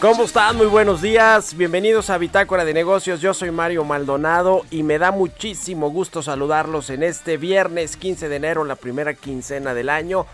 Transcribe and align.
¿Cómo 0.00 0.24
están? 0.24 0.58
Muy 0.58 0.66
buenos 0.66 1.00
días. 1.00 1.56
Bienvenidos 1.56 2.10
a 2.10 2.18
Bitácora 2.18 2.66
de 2.66 2.74
Negocios. 2.74 3.22
Yo 3.22 3.32
soy 3.32 3.50
Mario 3.50 3.82
Maldonado 3.82 4.66
y 4.70 4.82
me 4.82 4.98
da 4.98 5.10
muchísimo 5.10 5.88
gusto 5.88 6.22
saludarlos 6.22 6.90
en 6.90 7.02
este 7.02 7.38
viernes 7.38 7.96
15 7.96 8.28
de 8.28 8.36
enero, 8.36 8.64
la 8.64 8.76
primera 8.76 9.14
quincena 9.14 9.72
del 9.72 9.88
año. 9.88 10.26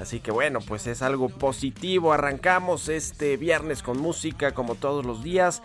Así 0.00 0.20
que 0.20 0.30
bueno, 0.30 0.60
pues 0.60 0.86
es 0.86 1.02
algo 1.02 1.30
positivo. 1.30 2.12
Arrancamos 2.12 2.88
este 2.88 3.36
viernes 3.36 3.82
con 3.82 3.98
música 3.98 4.52
como 4.52 4.76
todos 4.76 5.04
los 5.04 5.24
días. 5.24 5.62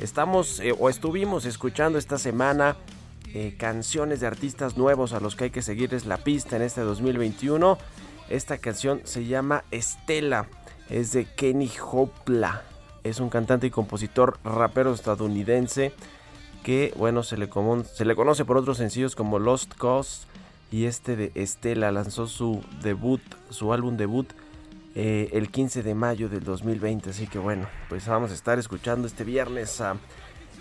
Estamos 0.00 0.60
eh, 0.60 0.72
o 0.78 0.88
estuvimos 0.88 1.44
escuchando 1.44 1.98
esta 1.98 2.18
semana 2.18 2.76
eh, 3.34 3.56
canciones 3.58 4.20
de 4.20 4.28
artistas 4.28 4.76
nuevos 4.76 5.12
a 5.12 5.18
los 5.18 5.34
que 5.34 5.44
hay 5.44 5.50
que 5.50 5.62
seguirles 5.62 6.06
la 6.06 6.18
pista 6.18 6.54
en 6.54 6.62
este 6.62 6.82
2021. 6.82 7.78
Esta 8.28 8.58
canción 8.58 9.00
se 9.02 9.24
llama 9.24 9.64
Estela, 9.72 10.46
es 10.88 11.10
de 11.10 11.24
Kenny 11.24 11.70
Hopla. 11.90 12.62
Es 13.04 13.18
un 13.18 13.28
cantante 13.28 13.66
y 13.66 13.70
compositor 13.70 14.38
rapero 14.44 14.92
estadounidense 14.92 15.92
que, 16.62 16.94
bueno, 16.96 17.22
se 17.22 17.36
le, 17.36 17.48
conoce 17.48 18.44
por 18.44 18.56
otros 18.56 18.76
sencillos 18.78 19.16
como 19.16 19.38
Lost 19.38 19.74
Cause 19.74 20.26
y 20.70 20.84
este 20.84 21.16
de 21.16 21.32
Estela. 21.34 21.90
Lanzó 21.90 22.26
su 22.26 22.62
debut, 22.82 23.20
su 23.50 23.72
álbum 23.72 23.96
debut 23.96 24.28
eh, 24.94 25.30
el 25.32 25.50
15 25.50 25.82
de 25.82 25.94
mayo 25.94 26.28
del 26.28 26.44
2020. 26.44 27.10
Así 27.10 27.26
que 27.26 27.38
bueno, 27.38 27.66
pues 27.88 28.06
vamos 28.06 28.30
a 28.30 28.34
estar 28.34 28.58
escuchando 28.58 29.08
este 29.08 29.24
viernes 29.24 29.80
a 29.80 29.96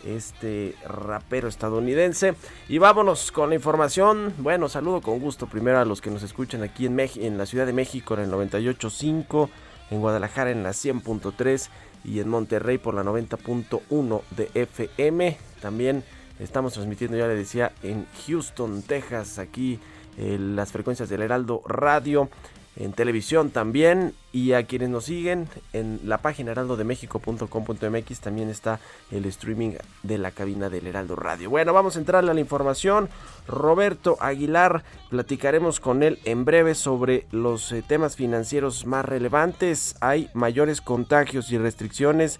este 0.03 0.75
rapero 0.87 1.47
estadounidense. 1.47 2.33
Y 2.67 2.79
vámonos 2.79 3.31
con 3.31 3.49
la 3.49 3.55
información. 3.55 4.33
Bueno, 4.39 4.67
saludo 4.67 5.01
con 5.01 5.19
gusto 5.19 5.45
primero 5.45 5.79
a 5.79 5.85
los 5.85 6.01
que 6.01 6.09
nos 6.09 6.23
escuchan 6.23 6.63
aquí 6.63 6.87
en, 6.87 6.99
en 6.99 7.37
la 7.37 7.45
Ciudad 7.45 7.67
de 7.67 7.73
México 7.73 8.15
en 8.15 8.21
el 8.21 8.31
98.5, 8.31 9.49
en 9.91 9.99
Guadalajara 9.99 10.49
en 10.49 10.63
la 10.63 10.71
100.3 10.71 11.69
y 12.03 12.19
en 12.19 12.29
Monterrey 12.29 12.77
por 12.77 12.93
la 12.93 13.03
90.1 13.03 14.21
de 14.31 14.49
FM. 14.53 15.37
También 15.61 16.03
estamos 16.39 16.73
transmitiendo, 16.73 17.17
ya 17.17 17.27
le 17.27 17.35
decía, 17.35 17.71
en 17.83 18.05
Houston, 18.25 18.81
Texas, 18.81 19.39
aquí 19.39 19.79
eh, 20.17 20.37
las 20.39 20.71
frecuencias 20.71 21.09
del 21.09 21.21
Heraldo 21.21 21.61
Radio 21.65 22.29
en 22.77 22.93
televisión 22.93 23.49
también 23.49 24.13
y 24.31 24.53
a 24.53 24.63
quienes 24.63 24.89
nos 24.89 25.05
siguen 25.05 25.47
en 25.73 25.99
la 26.05 26.19
página 26.19 26.51
heraldodemexico.com.mx 26.51 28.19
también 28.21 28.49
está 28.49 28.79
el 29.11 29.25
streaming 29.25 29.73
de 30.03 30.17
la 30.17 30.31
cabina 30.31 30.69
del 30.69 30.87
Heraldo 30.87 31.15
Radio. 31.17 31.49
Bueno, 31.49 31.73
vamos 31.73 31.95
a 31.95 31.99
entrar 31.99 32.23
a 32.23 32.33
la 32.33 32.39
información. 32.39 33.09
Roberto 33.47 34.17
Aguilar, 34.21 34.83
platicaremos 35.09 35.79
con 35.79 36.01
él 36.01 36.19
en 36.23 36.45
breve 36.45 36.75
sobre 36.75 37.27
los 37.31 37.71
eh, 37.73 37.83
temas 37.85 38.15
financieros 38.15 38.85
más 38.85 39.03
relevantes. 39.03 39.95
Hay 39.99 40.29
mayores 40.33 40.79
contagios 40.79 41.51
y 41.51 41.57
restricciones 41.57 42.39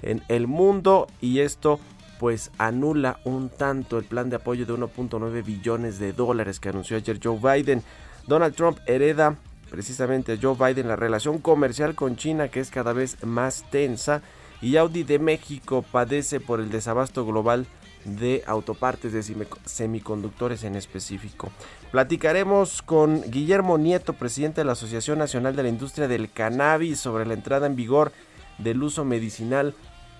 en 0.00 0.22
el 0.28 0.46
mundo 0.46 1.06
y 1.20 1.40
esto 1.40 1.80
pues 2.18 2.50
anula 2.56 3.20
un 3.24 3.50
tanto 3.50 3.98
el 3.98 4.04
plan 4.04 4.30
de 4.30 4.36
apoyo 4.36 4.64
de 4.64 4.72
1.9 4.72 5.44
billones 5.44 5.98
de 5.98 6.14
dólares 6.14 6.60
que 6.60 6.70
anunció 6.70 6.96
ayer 6.96 7.20
Joe 7.22 7.38
Biden. 7.38 7.82
Donald 8.26 8.54
Trump 8.54 8.78
hereda 8.86 9.36
precisamente 9.76 10.38
Joe 10.40 10.56
Biden 10.56 10.88
la 10.88 10.96
relación 10.96 11.36
comercial 11.36 11.94
con 11.94 12.16
China 12.16 12.48
que 12.48 12.60
es 12.60 12.70
cada 12.70 12.94
vez 12.94 13.22
más 13.22 13.62
tensa 13.70 14.22
y 14.62 14.78
Audi 14.78 15.02
de 15.02 15.18
México 15.18 15.84
padece 15.92 16.40
por 16.40 16.60
el 16.60 16.70
desabasto 16.70 17.26
global 17.26 17.66
de 18.06 18.42
autopartes 18.46 19.12
de 19.12 19.20
semi- 19.22 19.46
semiconductores 19.66 20.64
en 20.64 20.76
específico. 20.76 21.50
Platicaremos 21.92 22.80
con 22.80 23.20
Guillermo 23.30 23.76
Nieto, 23.76 24.14
presidente 24.14 24.62
de 24.62 24.64
la 24.64 24.72
Asociación 24.72 25.18
Nacional 25.18 25.54
de 25.54 25.64
la 25.64 25.68
Industria 25.68 26.08
del 26.08 26.30
Cannabis, 26.32 26.98
sobre 26.98 27.26
la 27.26 27.34
entrada 27.34 27.66
en 27.66 27.76
vigor 27.76 28.12
del 28.56 28.82
uso 28.82 29.04
medicinal 29.04 29.74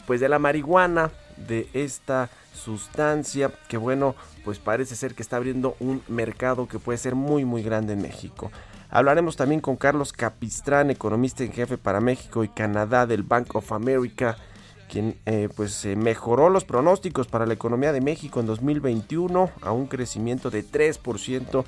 pues 0.07 0.21
de 0.21 0.29
la 0.29 0.39
marihuana, 0.39 1.13
de 1.49 1.67
esta 1.73 2.29
sustancia 2.53 3.51
que 3.69 3.79
bueno, 3.79 4.15
pues 4.45 4.59
parece 4.59 4.97
ser 4.97 5.15
que 5.15 5.23
está 5.23 5.39
abriendo 5.39 5.77
un 5.81 6.03
mercado 6.09 6.69
que 6.69 6.79
puede 6.79 6.99
ser 6.99 7.15
muy 7.15 7.47
muy 7.47 7.63
grande 7.63 7.95
en 7.95 8.03
México. 8.03 8.53
Hablaremos 8.91 9.37
también 9.37 9.61
con 9.61 9.77
Carlos 9.77 10.13
Capistrán, 10.13 10.91
economista 10.91 11.45
en 11.45 11.53
jefe 11.53 11.79
para 11.79 12.01
México 12.01 12.45
y 12.45 12.49
Canadá 12.49 13.07
del 13.07 13.23
Bank 13.23 13.55
of 13.55 13.73
America, 13.73 14.37
quien 14.89 15.19
eh, 15.27 15.49
pues 15.55 15.85
eh, 15.85 15.97
mejoró 15.97 16.49
los 16.49 16.65
pronósticos 16.65 17.27
para 17.27 17.47
la 17.47 17.55
economía 17.55 17.93
de 17.93 18.01
México 18.01 18.41
en 18.41 18.47
2021 18.47 19.51
a 19.63 19.73
un 19.73 19.87
crecimiento 19.87 20.51
de 20.51 20.65
3% 20.65 21.65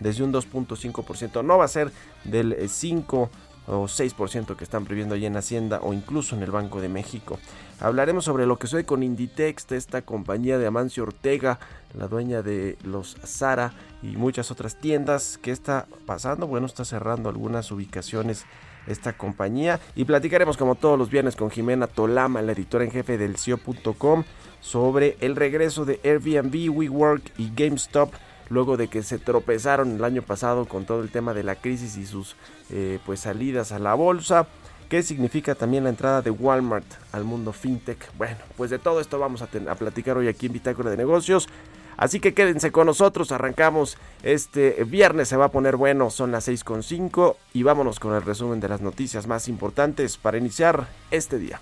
desde 0.00 0.24
un 0.24 0.32
2.5%. 0.32 1.44
No 1.44 1.58
va 1.58 1.66
a 1.66 1.68
ser 1.68 1.92
del 2.24 2.52
eh, 2.54 2.68
5 2.68 3.30
o 3.66 3.84
6% 3.84 4.56
que 4.56 4.64
están 4.64 4.84
previendo 4.84 5.14
allí 5.14 5.26
en 5.26 5.36
Hacienda 5.36 5.80
o 5.82 5.92
incluso 5.92 6.34
en 6.36 6.42
el 6.42 6.50
Banco 6.50 6.80
de 6.80 6.88
México. 6.88 7.38
Hablaremos 7.80 8.24
sobre 8.24 8.46
lo 8.46 8.58
que 8.58 8.66
sucede 8.66 8.84
con 8.84 9.02
Inditex, 9.02 9.70
esta 9.72 10.02
compañía 10.02 10.58
de 10.58 10.66
Amancio 10.66 11.02
Ortega, 11.02 11.58
la 11.98 12.06
dueña 12.06 12.42
de 12.42 12.78
los 12.84 13.16
Zara 13.24 13.72
y 14.02 14.16
muchas 14.16 14.50
otras 14.50 14.76
tiendas. 14.80 15.38
¿Qué 15.42 15.50
está 15.50 15.86
pasando? 16.06 16.46
Bueno, 16.46 16.66
está 16.66 16.84
cerrando 16.84 17.28
algunas 17.28 17.70
ubicaciones 17.72 18.46
esta 18.86 19.12
compañía 19.12 19.80
y 19.94 20.04
platicaremos 20.04 20.56
como 20.56 20.74
todos 20.74 20.98
los 20.98 21.10
viernes 21.10 21.36
con 21.36 21.50
Jimena 21.50 21.86
Tolama, 21.86 22.42
la 22.42 22.52
editora 22.52 22.84
en 22.84 22.90
jefe 22.90 23.18
del 23.18 23.36
CIO.com, 23.36 24.24
sobre 24.60 25.16
el 25.20 25.36
regreso 25.36 25.84
de 25.84 26.00
Airbnb, 26.04 26.70
WeWork 26.70 27.32
y 27.38 27.52
GameStop 27.54 28.12
luego 28.52 28.76
de 28.76 28.88
que 28.88 29.02
se 29.02 29.18
tropezaron 29.18 29.96
el 29.96 30.04
año 30.04 30.22
pasado 30.22 30.66
con 30.66 30.84
todo 30.84 31.02
el 31.02 31.10
tema 31.10 31.32
de 31.34 31.42
la 31.42 31.56
crisis 31.56 31.96
y 31.96 32.06
sus 32.06 32.36
eh, 32.70 32.98
pues 33.06 33.20
salidas 33.20 33.72
a 33.72 33.78
la 33.78 33.94
bolsa. 33.94 34.46
¿Qué 34.88 35.02
significa 35.02 35.54
también 35.54 35.84
la 35.84 35.90
entrada 35.90 36.20
de 36.20 36.30
Walmart 36.30 36.84
al 37.12 37.24
mundo 37.24 37.54
fintech? 37.54 38.14
Bueno, 38.18 38.36
pues 38.58 38.70
de 38.70 38.78
todo 38.78 39.00
esto 39.00 39.18
vamos 39.18 39.40
a, 39.40 39.46
a 39.46 39.74
platicar 39.74 40.18
hoy 40.18 40.28
aquí 40.28 40.46
en 40.46 40.52
Bitácora 40.52 40.90
de 40.90 40.98
Negocios. 40.98 41.48
Así 41.96 42.20
que 42.20 42.34
quédense 42.34 42.72
con 42.72 42.86
nosotros, 42.86 43.32
arrancamos 43.32 43.96
este 44.22 44.84
viernes, 44.84 45.28
se 45.28 45.36
va 45.36 45.46
a 45.46 45.50
poner 45.50 45.76
bueno, 45.76 46.10
son 46.10 46.32
las 46.32 46.48
6.5 46.48 47.36
y 47.54 47.62
vámonos 47.62 48.00
con 48.00 48.14
el 48.14 48.22
resumen 48.22 48.60
de 48.60 48.68
las 48.68 48.80
noticias 48.80 49.26
más 49.26 49.48
importantes 49.48 50.16
para 50.16 50.38
iniciar 50.38 50.88
este 51.10 51.38
día. 51.38 51.60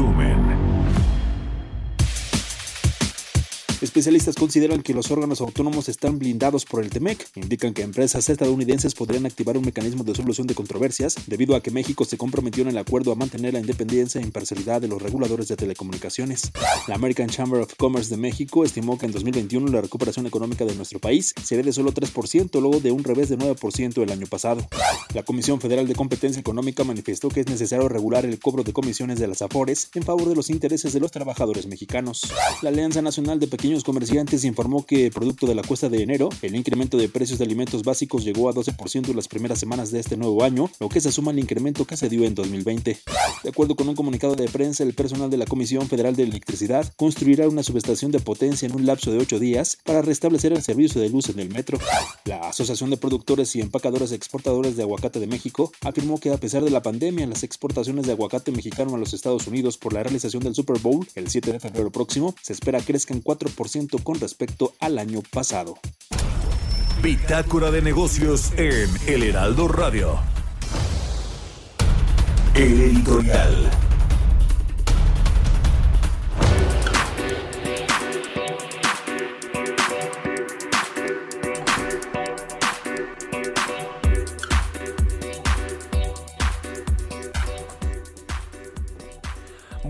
Resumen. 0.00 0.39
Especialistas 3.90 4.36
consideran 4.36 4.82
que 4.82 4.94
los 4.94 5.10
órganos 5.10 5.40
autónomos 5.40 5.88
están 5.88 6.20
blindados 6.20 6.64
por 6.64 6.80
el 6.84 6.90
TEMEC. 6.90 7.26
Indican 7.34 7.74
que 7.74 7.82
empresas 7.82 8.28
estadounidenses 8.28 8.94
podrían 8.94 9.26
activar 9.26 9.58
un 9.58 9.64
mecanismo 9.64 10.04
de 10.04 10.14
solución 10.14 10.46
de 10.46 10.54
controversias 10.54 11.16
debido 11.26 11.56
a 11.56 11.60
que 11.60 11.72
México 11.72 12.04
se 12.04 12.16
comprometió 12.16 12.62
en 12.62 12.68
el 12.68 12.78
acuerdo 12.78 13.10
a 13.10 13.16
mantener 13.16 13.54
la 13.54 13.58
independencia 13.58 14.20
e 14.20 14.24
imparcialidad 14.24 14.80
de 14.80 14.86
los 14.86 15.02
reguladores 15.02 15.48
de 15.48 15.56
telecomunicaciones. 15.56 16.52
La 16.86 16.94
American 16.94 17.30
Chamber 17.30 17.62
of 17.62 17.74
Commerce 17.74 18.10
de 18.10 18.16
México 18.16 18.64
estimó 18.64 18.96
que 18.96 19.06
en 19.06 19.12
2021 19.12 19.66
la 19.72 19.80
recuperación 19.80 20.24
económica 20.24 20.64
de 20.64 20.76
nuestro 20.76 21.00
país 21.00 21.34
sería 21.42 21.64
de 21.64 21.72
solo 21.72 21.92
3%, 21.92 22.60
luego 22.60 22.78
de 22.78 22.92
un 22.92 23.02
revés 23.02 23.28
de 23.28 23.38
9% 23.38 24.04
el 24.04 24.12
año 24.12 24.28
pasado. 24.28 24.68
La 25.14 25.24
Comisión 25.24 25.60
Federal 25.60 25.88
de 25.88 25.96
Competencia 25.96 26.38
Económica 26.38 26.84
manifestó 26.84 27.28
que 27.28 27.40
es 27.40 27.48
necesario 27.48 27.88
regular 27.88 28.24
el 28.24 28.38
cobro 28.38 28.62
de 28.62 28.72
comisiones 28.72 29.18
de 29.18 29.26
las 29.26 29.42
AFORES 29.42 29.90
en 29.94 30.04
favor 30.04 30.28
de 30.28 30.36
los 30.36 30.48
intereses 30.48 30.92
de 30.92 31.00
los 31.00 31.10
trabajadores 31.10 31.66
mexicanos. 31.66 32.32
La 32.62 32.68
Alianza 32.68 33.02
Nacional 33.02 33.40
de 33.40 33.48
Pequeños 33.48 33.79
Comerciantes 33.84 34.44
informó 34.44 34.84
que, 34.84 35.10
producto 35.10 35.46
de 35.46 35.54
la 35.54 35.62
cuesta 35.62 35.88
de 35.88 36.02
enero, 36.02 36.28
el 36.42 36.54
incremento 36.54 36.96
de 36.96 37.08
precios 37.08 37.38
de 37.38 37.44
alimentos 37.44 37.82
básicos 37.82 38.24
llegó 38.24 38.48
a 38.48 38.54
12% 38.54 39.08
en 39.08 39.16
las 39.16 39.28
primeras 39.28 39.58
semanas 39.58 39.90
de 39.90 40.00
este 40.00 40.16
nuevo 40.16 40.42
año, 40.42 40.70
lo 40.80 40.88
que 40.88 41.00
se 41.00 41.12
suma 41.12 41.30
al 41.30 41.38
incremento 41.38 41.84
que 41.86 41.96
se 41.96 42.08
dio 42.08 42.24
en 42.24 42.34
2020. 42.34 42.98
De 43.42 43.48
acuerdo 43.48 43.76
con 43.76 43.88
un 43.88 43.94
comunicado 43.94 44.34
de 44.34 44.48
prensa, 44.48 44.82
el 44.82 44.94
personal 44.94 45.30
de 45.30 45.36
la 45.36 45.46
Comisión 45.46 45.88
Federal 45.88 46.16
de 46.16 46.24
Electricidad 46.24 46.92
construirá 46.96 47.48
una 47.48 47.62
subestación 47.62 48.10
de 48.10 48.20
potencia 48.20 48.66
en 48.66 48.74
un 48.74 48.86
lapso 48.86 49.12
de 49.12 49.18
ocho 49.18 49.38
días 49.38 49.78
para 49.84 50.02
restablecer 50.02 50.52
el 50.52 50.62
servicio 50.62 51.00
de 51.00 51.08
luz 51.08 51.28
en 51.28 51.38
el 51.38 51.50
metro. 51.50 51.78
La 52.24 52.48
Asociación 52.48 52.90
de 52.90 52.96
Productores 52.96 53.54
y 53.56 53.60
Empacadores 53.60 54.12
Exportadores 54.12 54.76
de 54.76 54.82
Aguacate 54.82 55.20
de 55.20 55.26
México 55.26 55.72
afirmó 55.82 56.18
que 56.18 56.32
a 56.32 56.36
pesar 56.36 56.62
de 56.64 56.70
la 56.70 56.82
pandemia, 56.82 57.26
las 57.26 57.42
exportaciones 57.42 58.06
de 58.06 58.12
aguacate 58.12 58.52
mexicano 58.52 58.94
a 58.94 58.98
los 58.98 59.14
Estados 59.14 59.46
Unidos 59.46 59.78
por 59.78 59.92
la 59.92 60.02
realización 60.02 60.42
del 60.42 60.54
Super 60.54 60.78
Bowl 60.78 61.06
el 61.14 61.30
7 61.30 61.52
de 61.52 61.60
febrero 61.60 61.90
próximo 61.90 62.34
se 62.42 62.52
espera 62.52 62.80
crezcan 62.80 63.22
4% 63.22 63.69
con 64.02 64.18
respecto 64.18 64.74
al 64.80 64.98
año 64.98 65.22
pasado. 65.30 65.78
Bitácora 67.02 67.70
de 67.70 67.82
negocios 67.82 68.52
en 68.56 68.90
El 69.06 69.22
Heraldo 69.22 69.68
Radio. 69.68 70.18
El 72.54 72.80
editorial. 72.80 73.70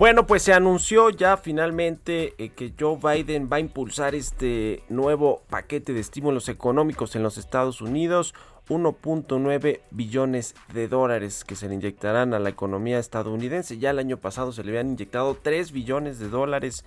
Bueno, 0.01 0.25
pues 0.25 0.41
se 0.41 0.51
anunció 0.51 1.11
ya 1.11 1.37
finalmente 1.37 2.33
eh, 2.39 2.49
que 2.49 2.73
Joe 2.79 2.97
Biden 2.97 3.49
va 3.53 3.57
a 3.57 3.59
impulsar 3.59 4.15
este 4.15 4.81
nuevo 4.89 5.43
paquete 5.47 5.93
de 5.93 5.99
estímulos 5.99 6.49
económicos 6.49 7.15
en 7.15 7.21
los 7.21 7.37
Estados 7.37 7.81
Unidos, 7.81 8.33
1.9 8.67 9.81
billones 9.91 10.55
de 10.73 10.87
dólares 10.87 11.43
que 11.43 11.55
se 11.55 11.69
le 11.69 11.75
inyectarán 11.75 12.33
a 12.33 12.39
la 12.39 12.49
economía 12.49 12.97
estadounidense. 12.97 13.77
Ya 13.77 13.91
el 13.91 13.99
año 13.99 14.17
pasado 14.17 14.51
se 14.51 14.63
le 14.63 14.71
habían 14.71 14.89
inyectado 14.89 15.37
3 15.39 15.71
billones 15.71 16.17
de 16.17 16.29
dólares, 16.29 16.83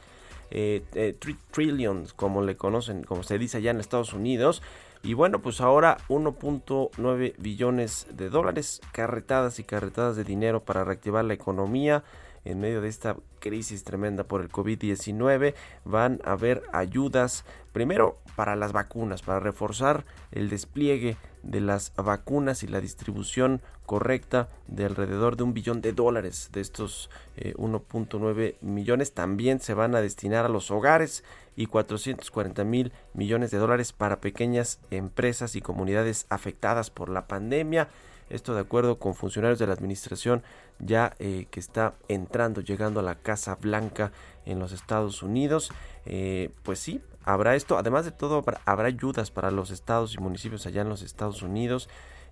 eh, 0.50 0.82
eh, 0.94 1.16
trillions, 1.52 2.14
como 2.14 2.42
le 2.42 2.56
conocen, 2.56 3.04
como 3.04 3.22
se 3.22 3.38
dice 3.38 3.58
allá 3.58 3.70
en 3.70 3.78
Estados 3.78 4.12
Unidos. 4.12 4.60
Y 5.04 5.14
bueno, 5.14 5.38
pues 5.38 5.60
ahora 5.60 5.98
1.9 6.08 7.34
billones 7.38 8.08
de 8.10 8.28
dólares, 8.28 8.80
carretadas 8.90 9.60
y 9.60 9.62
carretadas 9.62 10.16
de 10.16 10.24
dinero 10.24 10.64
para 10.64 10.82
reactivar 10.82 11.24
la 11.24 11.34
economía 11.34 12.02
en 12.44 12.60
medio 12.60 12.80
de 12.80 12.88
esta 12.88 13.16
crisis 13.40 13.84
tremenda 13.84 14.24
por 14.24 14.40
el 14.40 14.50
COVID-19. 14.50 15.54
Van 15.84 16.20
a 16.24 16.32
haber 16.32 16.62
ayudas, 16.72 17.44
primero 17.72 18.18
para 18.36 18.56
las 18.56 18.72
vacunas, 18.72 19.22
para 19.22 19.40
reforzar 19.40 20.04
el 20.32 20.48
despliegue 20.48 21.16
de 21.42 21.60
las 21.60 21.92
vacunas 21.96 22.62
y 22.62 22.66
la 22.66 22.80
distribución 22.80 23.60
correcta 23.86 24.48
de 24.66 24.86
alrededor 24.86 25.36
de 25.36 25.42
un 25.42 25.52
billón 25.52 25.82
de 25.82 25.92
dólares 25.92 26.48
de 26.52 26.60
estos 26.62 27.10
eh, 27.36 27.54
1.9 27.56 28.56
millones 28.62 29.12
también 29.12 29.60
se 29.60 29.74
van 29.74 29.94
a 29.94 30.00
destinar 30.00 30.46
a 30.46 30.48
los 30.48 30.70
hogares 30.70 31.22
y 31.54 31.66
440 31.66 32.64
mil 32.64 32.92
millones 33.12 33.50
de 33.50 33.58
dólares 33.58 33.92
para 33.92 34.20
pequeñas 34.20 34.80
empresas 34.90 35.54
y 35.54 35.60
comunidades 35.60 36.26
afectadas 36.30 36.90
por 36.90 37.08
la 37.08 37.26
pandemia. 37.26 37.88
Esto 38.30 38.54
de 38.54 38.60
acuerdo 38.60 38.98
con 38.98 39.14
funcionarios 39.14 39.58
de 39.58 39.66
la 39.66 39.74
administración 39.74 40.42
ya 40.78 41.14
eh, 41.18 41.46
que 41.50 41.60
está 41.60 41.94
entrando, 42.08 42.60
llegando 42.60 43.00
a 43.00 43.02
la 43.02 43.16
Casa 43.16 43.56
Blanca 43.56 44.12
en 44.44 44.58
los 44.58 44.72
Estados 44.72 45.22
Unidos. 45.22 45.70
Eh, 46.06 46.50
pues 46.62 46.78
sí, 46.78 47.00
habrá 47.24 47.54
esto. 47.54 47.78
Además 47.78 48.04
de 48.04 48.10
todo, 48.10 48.44
habrá 48.64 48.86
ayudas 48.86 49.30
para 49.30 49.50
los 49.50 49.70
estados 49.70 50.14
y 50.14 50.18
municipios 50.18 50.66
allá 50.66 50.82
en 50.82 50.88
los 50.88 51.02
Estados 51.02 51.42
Unidos. 51.42 51.88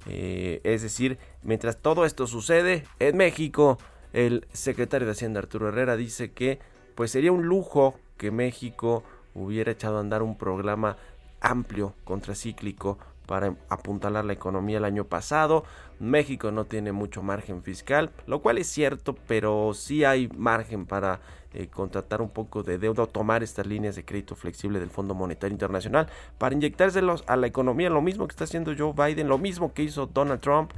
Eh, 0.06 0.60
es 0.64 0.82
decir, 0.82 1.18
mientras 1.42 1.78
todo 1.78 2.04
esto 2.04 2.26
sucede 2.26 2.84
en 2.98 3.16
México, 3.16 3.78
el 4.12 4.46
secretario 4.52 5.06
de 5.06 5.12
Hacienda 5.12 5.40
Arturo 5.40 5.68
Herrera 5.68 5.96
dice 5.96 6.32
que 6.32 6.58
pues 6.94 7.10
sería 7.10 7.32
un 7.32 7.46
lujo 7.46 7.98
que 8.18 8.30
México 8.30 9.04
hubiera 9.34 9.72
echado 9.72 9.96
a 9.96 10.00
andar 10.00 10.22
un 10.22 10.36
programa 10.36 10.96
amplio, 11.40 11.94
contracíclico, 12.04 12.98
para 13.26 13.54
apuntalar 13.68 14.24
la 14.24 14.32
economía 14.32 14.78
el 14.78 14.84
año 14.84 15.04
pasado. 15.04 15.64
México 15.98 16.50
no 16.50 16.64
tiene 16.64 16.92
mucho 16.92 17.22
margen 17.22 17.62
fiscal, 17.62 18.10
lo 18.26 18.42
cual 18.42 18.58
es 18.58 18.66
cierto, 18.66 19.14
pero 19.26 19.72
sí 19.74 20.04
hay 20.04 20.28
margen 20.36 20.86
para 20.86 21.20
eh, 21.54 21.68
contratar 21.68 22.22
un 22.22 22.30
poco 22.30 22.62
de 22.62 22.78
deuda 22.78 23.02
o 23.02 23.08
tomar 23.08 23.42
estas 23.42 23.66
líneas 23.66 23.94
de 23.94 24.04
crédito 24.06 24.34
flexible 24.34 24.80
del 24.80 24.88
Fondo 24.88 25.14
Monetario 25.14 25.52
Internacional 25.52 26.08
para 26.38 26.54
inyectárselos 26.54 27.24
a 27.26 27.36
la 27.36 27.46
economía, 27.46 27.90
lo 27.90 28.00
mismo 28.00 28.26
que 28.26 28.32
está 28.32 28.44
haciendo 28.44 28.72
Joe 28.76 28.94
Biden, 28.94 29.28
lo 29.28 29.36
mismo 29.36 29.74
que 29.74 29.82
hizo 29.82 30.06
Donald 30.06 30.40
Trump, 30.40 30.72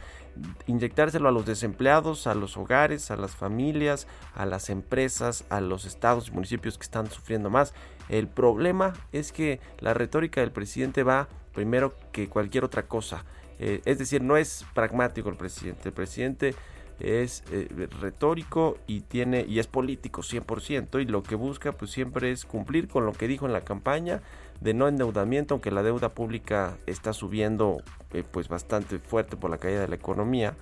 inyectárselo 0.67 1.29
a 1.29 1.33
los 1.33 1.47
desempleados, 1.47 2.27
a 2.27 2.35
los 2.35 2.57
hogares, 2.57 3.13
a 3.13 3.17
las 3.17 3.37
familias, 3.37 4.09
a 4.35 4.47
las 4.47 4.69
empresas, 4.69 5.45
a 5.49 5.61
los 5.61 5.85
estados 5.85 6.29
y 6.29 6.33
municipios 6.33 6.77
que 6.77 6.85
están 6.85 7.09
sufriendo 7.09 7.51
más. 7.51 7.73
El 8.09 8.27
problema 8.27 8.95
es 9.13 9.31
que 9.31 9.61
la 9.79 9.95
retórica 9.95 10.41
del 10.41 10.51
presidente 10.51 11.05
va 11.05 11.29
primero 11.55 11.95
que 12.13 12.29
cualquier 12.29 12.65
otra 12.65 12.87
cosa. 12.87 13.25
Eh, 13.59 13.81
es 13.85 13.99
decir, 13.99 14.23
no 14.23 14.37
es 14.37 14.67
pragmático 14.75 15.29
el 15.29 15.37
presidente. 15.37 15.89
El 15.89 15.95
presidente 15.95 16.55
es 17.01 17.43
eh, 17.51 17.89
retórico 18.01 18.79
y 18.87 19.01
tiene 19.01 19.45
y 19.49 19.59
es 19.59 19.67
político 19.67 20.23
100% 20.23 21.03
y 21.03 21.07
lo 21.07 21.23
que 21.23 21.35
busca 21.35 21.73
pues 21.73 21.91
siempre 21.91 22.31
es 22.31 22.45
cumplir 22.45 22.89
con 22.89 23.05
lo 23.05 23.13
que 23.13 23.27
dijo 23.27 23.47
en 23.47 23.53
la 23.53 23.63
campaña 23.63 24.23
de 24.61 24.75
no 24.75 24.87
endeudamiento 24.87 25.55
aunque 25.55 25.73
la 25.73 25.83
deuda 25.83 26.11
pública 26.11 26.77
está 26.87 27.13
subiendo 27.13 27.83
eh, 28.13 28.23
pues 28.31 28.49
bastante 28.49 29.01
fuerte 29.01 29.37
por 29.37 29.51
la 29.51 29.59
caída 29.59 29.81
de 29.81 29.89
la 29.89 29.97
economía 29.97 30.55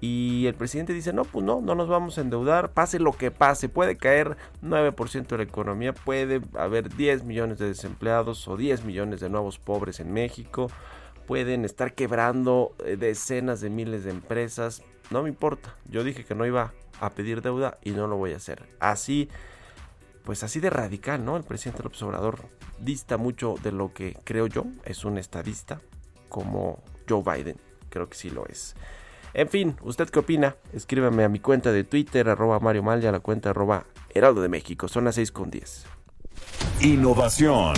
y 0.00 0.46
el 0.46 0.54
presidente 0.54 0.92
dice, 0.92 1.12
no, 1.12 1.24
pues 1.24 1.44
no, 1.44 1.60
no 1.60 1.74
nos 1.74 1.88
vamos 1.88 2.18
a 2.18 2.20
endeudar, 2.20 2.72
pase 2.72 3.00
lo 3.00 3.12
que 3.12 3.30
pase, 3.30 3.68
puede 3.68 3.96
caer 3.96 4.36
9% 4.62 5.26
de 5.26 5.36
la 5.38 5.42
economía, 5.42 5.92
puede 5.92 6.40
haber 6.56 6.94
10 6.94 7.24
millones 7.24 7.58
de 7.58 7.66
desempleados 7.66 8.46
o 8.46 8.56
10 8.56 8.84
millones 8.84 9.20
de 9.20 9.28
nuevos 9.28 9.58
pobres 9.58 9.98
en 9.98 10.12
México, 10.12 10.70
pueden 11.26 11.64
estar 11.64 11.94
quebrando 11.94 12.74
eh, 12.84 12.96
decenas 12.96 13.60
de 13.60 13.70
miles 13.70 14.04
de 14.04 14.10
empresas, 14.10 14.82
no 15.10 15.22
me 15.24 15.28
importa, 15.28 15.74
yo 15.88 16.04
dije 16.04 16.24
que 16.24 16.34
no 16.34 16.46
iba 16.46 16.72
a 17.00 17.10
pedir 17.10 17.42
deuda 17.42 17.78
y 17.82 17.90
no 17.90 18.06
lo 18.06 18.16
voy 18.16 18.34
a 18.34 18.36
hacer. 18.36 18.68
Así, 18.78 19.28
pues 20.24 20.42
así 20.44 20.60
de 20.60 20.70
radical, 20.70 21.24
¿no? 21.24 21.36
El 21.36 21.44
presidente 21.44 21.82
López 21.82 22.02
Obrador 22.02 22.38
dista 22.78 23.16
mucho 23.16 23.56
de 23.62 23.72
lo 23.72 23.92
que 23.92 24.16
creo 24.24 24.46
yo, 24.46 24.64
es 24.84 25.04
un 25.04 25.18
estadista 25.18 25.80
como 26.28 26.82
Joe 27.08 27.22
Biden, 27.22 27.56
creo 27.88 28.08
que 28.08 28.16
sí 28.16 28.30
lo 28.30 28.46
es. 28.46 28.76
En 29.38 29.48
fin, 29.48 29.76
¿usted 29.82 30.08
qué 30.08 30.18
opina? 30.18 30.56
Escríbame 30.72 31.22
a 31.22 31.28
mi 31.28 31.38
cuenta 31.38 31.70
de 31.70 31.84
Twitter, 31.84 32.28
arroba 32.28 32.58
Mario 32.58 32.82
Mal, 32.82 33.04
y 33.04 33.06
a 33.06 33.12
la 33.12 33.20
cuenta 33.20 33.50
arroba 33.50 33.84
Heraldo 34.12 34.42
de 34.42 34.48
México. 34.48 34.88
Son 34.88 35.04
las 35.04 35.14
6 35.14 35.30
con 35.30 35.48
10. 35.48 35.84
Innovación. 36.80 37.74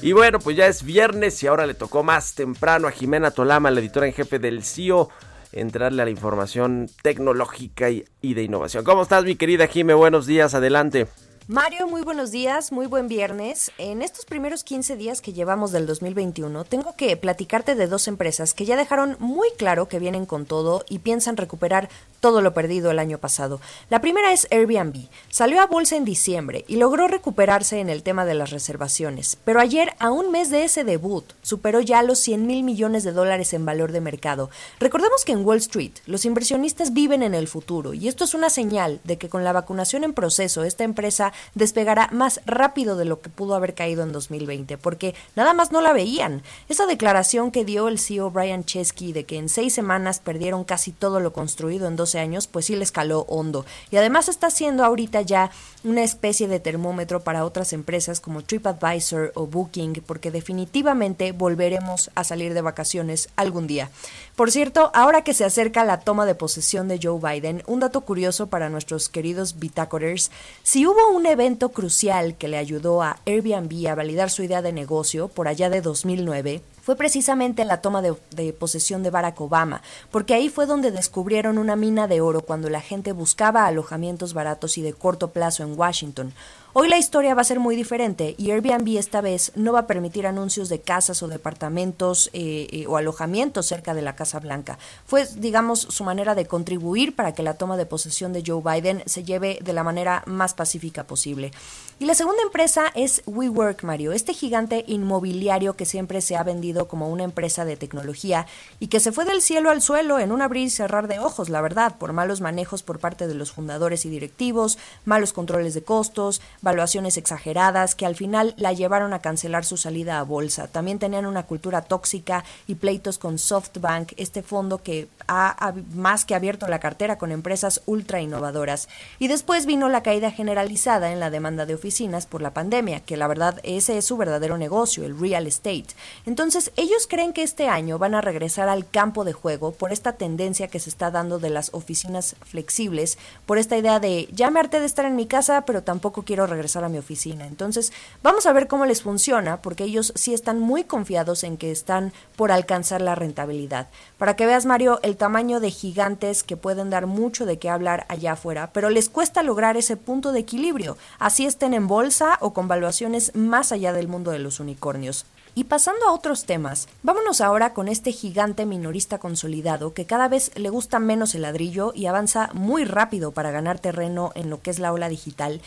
Y 0.00 0.12
bueno, 0.12 0.38
pues 0.38 0.56
ya 0.56 0.68
es 0.68 0.84
viernes 0.84 1.42
y 1.42 1.48
ahora 1.48 1.66
le 1.66 1.74
tocó 1.74 2.04
más 2.04 2.36
temprano 2.36 2.86
a 2.86 2.92
Jimena 2.92 3.32
Tolama, 3.32 3.72
la 3.72 3.80
editora 3.80 4.06
en 4.06 4.12
jefe 4.12 4.38
del 4.38 4.62
CIO, 4.62 5.08
entrarle 5.50 6.02
a 6.02 6.04
la 6.04 6.12
información 6.12 6.88
tecnológica 7.02 7.90
y, 7.90 8.04
y 8.20 8.34
de 8.34 8.44
innovación. 8.44 8.84
¿Cómo 8.84 9.02
estás, 9.02 9.24
mi 9.24 9.34
querida 9.34 9.66
Jime? 9.66 9.94
Buenos 9.94 10.24
días, 10.24 10.54
adelante. 10.54 11.08
Mario, 11.46 11.86
muy 11.86 12.00
buenos 12.00 12.30
días, 12.30 12.72
muy 12.72 12.86
buen 12.86 13.06
viernes. 13.06 13.70
En 13.76 14.00
estos 14.00 14.24
primeros 14.24 14.64
15 14.64 14.96
días 14.96 15.20
que 15.20 15.34
llevamos 15.34 15.72
del 15.72 15.86
2021, 15.86 16.64
tengo 16.64 16.96
que 16.96 17.14
platicarte 17.18 17.74
de 17.74 17.86
dos 17.86 18.08
empresas 18.08 18.54
que 18.54 18.64
ya 18.64 18.78
dejaron 18.78 19.18
muy 19.18 19.50
claro 19.58 19.86
que 19.86 19.98
vienen 19.98 20.24
con 20.24 20.46
todo 20.46 20.86
y 20.88 21.00
piensan 21.00 21.36
recuperar 21.36 21.90
todo 22.20 22.40
lo 22.40 22.54
perdido 22.54 22.90
el 22.90 22.98
año 22.98 23.18
pasado. 23.18 23.60
La 23.90 24.00
primera 24.00 24.32
es 24.32 24.48
Airbnb. 24.50 25.06
Salió 25.28 25.60
a 25.60 25.66
bolsa 25.66 25.96
en 25.96 26.06
diciembre 26.06 26.64
y 26.66 26.76
logró 26.76 27.08
recuperarse 27.08 27.78
en 27.78 27.90
el 27.90 28.02
tema 28.02 28.24
de 28.24 28.32
las 28.32 28.48
reservaciones, 28.48 29.36
pero 29.44 29.60
ayer, 29.60 29.92
a 29.98 30.10
un 30.10 30.30
mes 30.30 30.48
de 30.48 30.64
ese 30.64 30.82
debut, 30.82 31.30
superó 31.42 31.82
ya 31.82 32.02
los 32.02 32.20
100 32.20 32.46
mil 32.46 32.62
millones 32.62 33.04
de 33.04 33.12
dólares 33.12 33.52
en 33.52 33.66
valor 33.66 33.92
de 33.92 34.00
mercado. 34.00 34.48
Recordemos 34.80 35.26
que 35.26 35.32
en 35.32 35.44
Wall 35.44 35.58
Street 35.58 35.92
los 36.06 36.24
inversionistas 36.24 36.94
viven 36.94 37.22
en 37.22 37.34
el 37.34 37.48
futuro 37.48 37.92
y 37.92 38.08
esto 38.08 38.24
es 38.24 38.32
una 38.32 38.48
señal 38.48 39.02
de 39.04 39.18
que 39.18 39.28
con 39.28 39.44
la 39.44 39.52
vacunación 39.52 40.04
en 40.04 40.14
proceso 40.14 40.64
esta 40.64 40.84
empresa 40.84 41.33
despegará 41.54 42.08
más 42.12 42.40
rápido 42.46 42.96
de 42.96 43.04
lo 43.04 43.20
que 43.20 43.30
pudo 43.30 43.54
haber 43.54 43.74
caído 43.74 44.02
en 44.02 44.12
2020, 44.12 44.78
porque 44.78 45.14
nada 45.36 45.54
más 45.54 45.72
no 45.72 45.80
la 45.80 45.92
veían. 45.92 46.42
Esa 46.68 46.86
declaración 46.86 47.50
que 47.50 47.64
dio 47.64 47.88
el 47.88 47.98
CEO 47.98 48.30
Brian 48.30 48.64
Chesky 48.64 49.12
de 49.12 49.24
que 49.24 49.38
en 49.38 49.48
seis 49.48 49.74
semanas 49.74 50.20
perdieron 50.20 50.64
casi 50.64 50.92
todo 50.92 51.20
lo 51.20 51.32
construido 51.32 51.88
en 51.88 51.96
12 51.96 52.18
años, 52.18 52.46
pues 52.46 52.66
sí 52.66 52.76
le 52.76 52.84
escaló 52.84 53.26
hondo. 53.28 53.64
Y 53.90 53.96
además 53.96 54.28
está 54.28 54.50
siendo 54.50 54.84
ahorita 54.84 55.22
ya 55.22 55.50
una 55.84 56.02
especie 56.02 56.48
de 56.48 56.60
termómetro 56.60 57.20
para 57.20 57.44
otras 57.44 57.72
empresas 57.72 58.20
como 58.20 58.42
TripAdvisor 58.42 59.32
o 59.34 59.46
Booking, 59.46 60.02
porque 60.06 60.30
definitivamente 60.30 61.32
volveremos 61.32 62.10
a 62.14 62.24
salir 62.24 62.54
de 62.54 62.62
vacaciones 62.62 63.28
algún 63.36 63.66
día. 63.66 63.90
Por 64.36 64.50
cierto, 64.50 64.90
ahora 64.94 65.22
que 65.22 65.34
se 65.34 65.44
acerca 65.44 65.84
la 65.84 66.00
toma 66.00 66.26
de 66.26 66.34
posesión 66.34 66.88
de 66.88 66.98
Joe 67.02 67.20
Biden, 67.20 67.62
un 67.66 67.80
dato 67.80 68.00
curioso 68.00 68.48
para 68.48 68.68
nuestros 68.68 69.08
queridos 69.08 69.58
Bitácorers, 69.58 70.30
si 70.62 70.86
hubo 70.86 71.10
un 71.10 71.23
evento 71.26 71.70
crucial 71.70 72.36
que 72.36 72.48
le 72.48 72.56
ayudó 72.56 73.02
a 73.02 73.18
Airbnb 73.26 73.88
a 73.88 73.94
validar 73.94 74.30
su 74.30 74.42
idea 74.42 74.62
de 74.62 74.72
negocio 74.72 75.28
por 75.28 75.48
allá 75.48 75.70
de 75.70 75.80
2009, 75.80 76.62
fue 76.82 76.96
precisamente 76.96 77.64
la 77.64 77.80
toma 77.80 78.02
de, 78.02 78.14
de, 78.34 78.52
posesión 78.52 79.02
de 79.02 79.10
Barack 79.10 79.40
Obama, 79.40 79.80
porque 80.10 80.34
ahí 80.34 80.50
fue 80.50 80.66
donde 80.66 80.90
descubrieron 80.90 81.56
una 81.56 81.76
mina 81.76 82.06
de 82.08 82.20
oro 82.20 82.42
cuando 82.42 82.68
la 82.68 82.82
gente 82.82 83.12
buscaba 83.12 83.66
alojamientos 83.66 84.34
baratos 84.34 84.76
y 84.76 84.82
de 84.82 84.92
corto 84.92 85.30
plazo 85.30 85.62
en 85.62 85.78
Washington. 85.78 86.34
Hoy 86.76 86.88
la 86.88 86.98
historia 86.98 87.36
va 87.36 87.42
a 87.42 87.44
ser 87.44 87.60
muy 87.60 87.76
diferente 87.76 88.34
y 88.36 88.50
Airbnb 88.50 88.98
esta 88.98 89.20
vez 89.20 89.52
no 89.54 89.72
va 89.72 89.78
a 89.78 89.86
permitir 89.86 90.26
anuncios 90.26 90.68
de 90.68 90.80
casas 90.80 91.22
o 91.22 91.28
departamentos 91.28 92.30
eh, 92.32 92.66
eh, 92.72 92.86
o 92.88 92.96
alojamientos 92.96 93.66
cerca 93.66 93.94
de 93.94 94.02
la 94.02 94.16
Casa 94.16 94.40
Blanca. 94.40 94.76
Fue, 95.06 95.24
digamos, 95.36 95.82
su 95.82 96.02
manera 96.02 96.34
de 96.34 96.46
contribuir 96.46 97.14
para 97.14 97.32
que 97.32 97.44
la 97.44 97.54
toma 97.54 97.76
de 97.76 97.86
posesión 97.86 98.32
de 98.32 98.42
Joe 98.44 98.60
Biden 98.60 99.04
se 99.06 99.22
lleve 99.22 99.60
de 99.62 99.72
la 99.72 99.84
manera 99.84 100.24
más 100.26 100.54
pacífica 100.54 101.04
posible. 101.04 101.52
Y 102.00 102.06
la 102.06 102.16
segunda 102.16 102.42
empresa 102.42 102.86
es 102.96 103.22
WeWork, 103.26 103.84
Mario, 103.84 104.10
este 104.10 104.34
gigante 104.34 104.84
inmobiliario 104.88 105.76
que 105.76 105.84
siempre 105.84 106.20
se 106.22 106.34
ha 106.34 106.42
vendido 106.42 106.88
como 106.88 107.08
una 107.08 107.22
empresa 107.22 107.64
de 107.64 107.76
tecnología 107.76 108.48
y 108.80 108.88
que 108.88 108.98
se 108.98 109.12
fue 109.12 109.24
del 109.24 109.42
cielo 109.42 109.70
al 109.70 109.80
suelo 109.80 110.18
en 110.18 110.32
un 110.32 110.42
abrir 110.42 110.66
y 110.66 110.70
cerrar 110.70 111.06
de 111.06 111.20
ojos, 111.20 111.50
la 111.50 111.60
verdad, 111.60 111.94
por 111.98 112.12
malos 112.12 112.40
manejos 112.40 112.82
por 112.82 112.98
parte 112.98 113.28
de 113.28 113.34
los 113.34 113.52
fundadores 113.52 114.04
y 114.06 114.10
directivos, 114.10 114.76
malos 115.04 115.32
controles 115.32 115.72
de 115.74 115.84
costos, 115.84 116.42
valuaciones 116.64 117.16
exageradas 117.16 117.94
que 117.94 118.06
al 118.06 118.16
final 118.16 118.54
la 118.56 118.72
llevaron 118.72 119.12
a 119.12 119.20
cancelar 119.20 119.64
su 119.64 119.76
salida 119.76 120.18
a 120.18 120.24
bolsa. 120.24 120.66
También 120.66 120.98
tenían 120.98 121.26
una 121.26 121.44
cultura 121.44 121.82
tóxica 121.82 122.44
y 122.66 122.74
pleitos 122.74 123.18
con 123.18 123.38
SoftBank, 123.38 124.14
este 124.16 124.42
fondo 124.42 124.78
que 124.78 125.08
ha, 125.28 125.74
más 125.94 126.24
que 126.24 126.34
abierto 126.34 126.66
la 126.66 126.80
cartera 126.80 127.18
con 127.18 127.30
empresas 127.30 127.82
ultra 127.86 128.20
innovadoras. 128.20 128.88
Y 129.18 129.28
después 129.28 129.66
vino 129.66 129.88
la 129.88 130.02
caída 130.02 130.30
generalizada 130.30 131.12
en 131.12 131.20
la 131.20 131.30
demanda 131.30 131.66
de 131.66 131.74
oficinas 131.74 132.26
por 132.26 132.42
la 132.42 132.52
pandemia, 132.52 133.00
que 133.00 133.16
la 133.16 133.28
verdad 133.28 133.60
ese 133.62 133.98
es 133.98 134.04
su 134.04 134.16
verdadero 134.16 134.58
negocio, 134.58 135.04
el 135.04 135.18
real 135.18 135.46
estate. 135.46 135.86
Entonces 136.26 136.72
ellos 136.76 137.06
creen 137.08 137.32
que 137.32 137.42
este 137.42 137.68
año 137.68 137.98
van 137.98 138.14
a 138.14 138.20
regresar 138.20 138.68
al 138.68 138.88
campo 138.88 139.24
de 139.24 139.32
juego 139.32 139.72
por 139.72 139.92
esta 139.92 140.12
tendencia 140.12 140.68
que 140.68 140.80
se 140.80 140.90
está 140.90 141.10
dando 141.10 141.38
de 141.38 141.50
las 141.50 141.72
oficinas 141.74 142.36
flexibles, 142.44 143.18
por 143.46 143.58
esta 143.58 143.76
idea 143.76 144.00
de 144.00 144.28
ya 144.32 144.50
me 144.50 144.60
harté 144.60 144.80
de 144.80 144.86
estar 144.86 145.04
en 145.04 145.16
mi 145.16 145.26
casa, 145.26 145.64
pero 145.66 145.82
tampoco 145.82 146.22
quiero 146.22 146.46
regresar 146.54 146.84
a 146.84 146.88
mi 146.88 146.98
oficina. 146.98 147.46
Entonces, 147.46 147.92
vamos 148.22 148.46
a 148.46 148.52
ver 148.52 148.68
cómo 148.68 148.86
les 148.86 149.02
funciona, 149.02 149.60
porque 149.60 149.84
ellos 149.84 150.12
sí 150.16 150.32
están 150.32 150.60
muy 150.60 150.84
confiados 150.84 151.44
en 151.44 151.56
que 151.56 151.70
están 151.70 152.12
por 152.36 152.50
alcanzar 152.50 153.00
la 153.00 153.14
rentabilidad. 153.14 153.88
Para 154.16 154.36
que 154.36 154.46
veas, 154.46 154.66
Mario, 154.66 155.00
el 155.02 155.16
tamaño 155.16 155.60
de 155.60 155.70
gigantes 155.70 156.42
que 156.42 156.56
pueden 156.56 156.90
dar 156.90 157.06
mucho 157.06 157.46
de 157.46 157.58
qué 157.58 157.68
hablar 157.68 158.06
allá 158.08 158.32
afuera, 158.32 158.70
pero 158.72 158.90
les 158.90 159.08
cuesta 159.08 159.42
lograr 159.42 159.76
ese 159.76 159.96
punto 159.96 160.32
de 160.32 160.40
equilibrio, 160.40 160.96
así 161.18 161.46
estén 161.46 161.74
en 161.74 161.86
bolsa 161.86 162.38
o 162.40 162.52
con 162.52 162.68
valuaciones 162.68 163.34
más 163.34 163.72
allá 163.72 163.92
del 163.92 164.08
mundo 164.08 164.30
de 164.30 164.38
los 164.38 164.60
unicornios. 164.60 165.26
Y 165.56 165.64
pasando 165.64 166.08
a 166.08 166.12
otros 166.12 166.46
temas, 166.46 166.88
vámonos 167.04 167.40
ahora 167.40 167.74
con 167.74 167.86
este 167.86 168.10
gigante 168.10 168.66
minorista 168.66 169.18
consolidado 169.18 169.94
que 169.94 170.04
cada 170.04 170.26
vez 170.26 170.50
le 170.56 170.68
gusta 170.68 170.98
menos 170.98 171.36
el 171.36 171.42
ladrillo 171.42 171.92
y 171.94 172.06
avanza 172.06 172.50
muy 172.54 172.84
rápido 172.84 173.30
para 173.30 173.52
ganar 173.52 173.78
terreno 173.78 174.32
en 174.34 174.50
lo 174.50 174.60
que 174.62 174.70
es 174.72 174.80
la 174.80 174.92
ola 174.92 175.08
digital. 175.08 175.60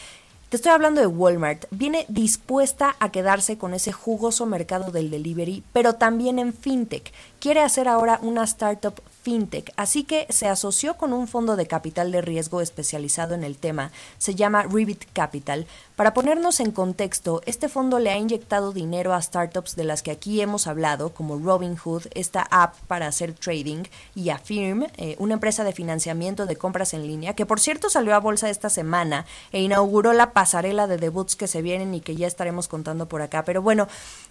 Te 0.49 0.55
estoy 0.55 0.71
hablando 0.71 1.01
de 1.01 1.07
Walmart. 1.07 1.65
Viene 1.71 2.05
dispuesta 2.07 2.95
a 3.01 3.11
quedarse 3.11 3.57
con 3.57 3.73
ese 3.73 3.91
jugoso 3.91 4.45
mercado 4.45 4.91
del 4.91 5.11
delivery, 5.11 5.61
pero 5.73 5.95
también 5.95 6.39
en 6.39 6.53
fintech. 6.53 7.11
Quiere 7.41 7.59
hacer 7.59 7.89
ahora 7.89 8.17
una 8.21 8.45
startup 8.45 8.93
fintech, 9.27 9.73
así 9.75 10.05
que 10.05 10.25
se 10.29 10.47
asoció 10.47 10.95
con 10.95 11.11
un 11.11 11.27
fondo 11.27 11.57
de 11.57 11.67
capital 11.67 12.13
de 12.13 12.21
riesgo 12.21 12.61
especializado 12.61 13.35
en 13.35 13.43
el 13.43 13.57
tema, 13.57 13.91
se 14.17 14.35
llama 14.35 14.63
Ribbit 14.63 15.03
Capital. 15.11 15.67
Para 15.97 16.13
ponernos 16.13 16.61
en 16.61 16.71
contexto, 16.71 17.41
este 17.45 17.67
fondo 17.67 17.99
le 17.99 18.09
ha 18.09 18.17
inyectado 18.17 18.71
dinero 18.71 19.13
a 19.13 19.21
startups 19.21 19.75
de 19.75 19.83
las 19.83 20.01
que 20.01 20.11
aquí 20.11 20.39
hemos 20.39 20.65
hablado, 20.65 21.09
como 21.09 21.37
Robinhood, 21.37 22.03
esta 22.13 22.47
app 22.49 22.75
para 22.87 23.07
hacer 23.07 23.33
trading, 23.33 23.83
y 24.15 24.29
a 24.29 24.37
Firm, 24.37 24.85
eh, 24.95 25.17
una 25.19 25.33
empresa 25.33 25.65
de 25.65 25.73
financiamiento 25.73 26.45
de 26.45 26.55
compras 26.55 26.93
en 26.93 27.05
línea, 27.05 27.33
que 27.33 27.45
por 27.45 27.59
cierto 27.59 27.89
salió 27.89 28.15
a 28.15 28.21
bolsa 28.21 28.49
esta 28.49 28.69
semana 28.69 29.25
e 29.51 29.61
inauguró 29.61 30.13
la 30.13 30.31
pasarela 30.31 30.87
de 30.87 30.95
debuts 30.95 31.35
que 31.35 31.47
se 31.47 31.61
vienen 31.61 31.93
y 31.93 31.99
que 31.99 32.15
ya 32.15 32.27
estaremos 32.27 32.69
contando 32.69 33.09
por 33.09 33.21
acá. 33.21 33.43
Pero 33.43 33.61
bueno, 33.61 33.89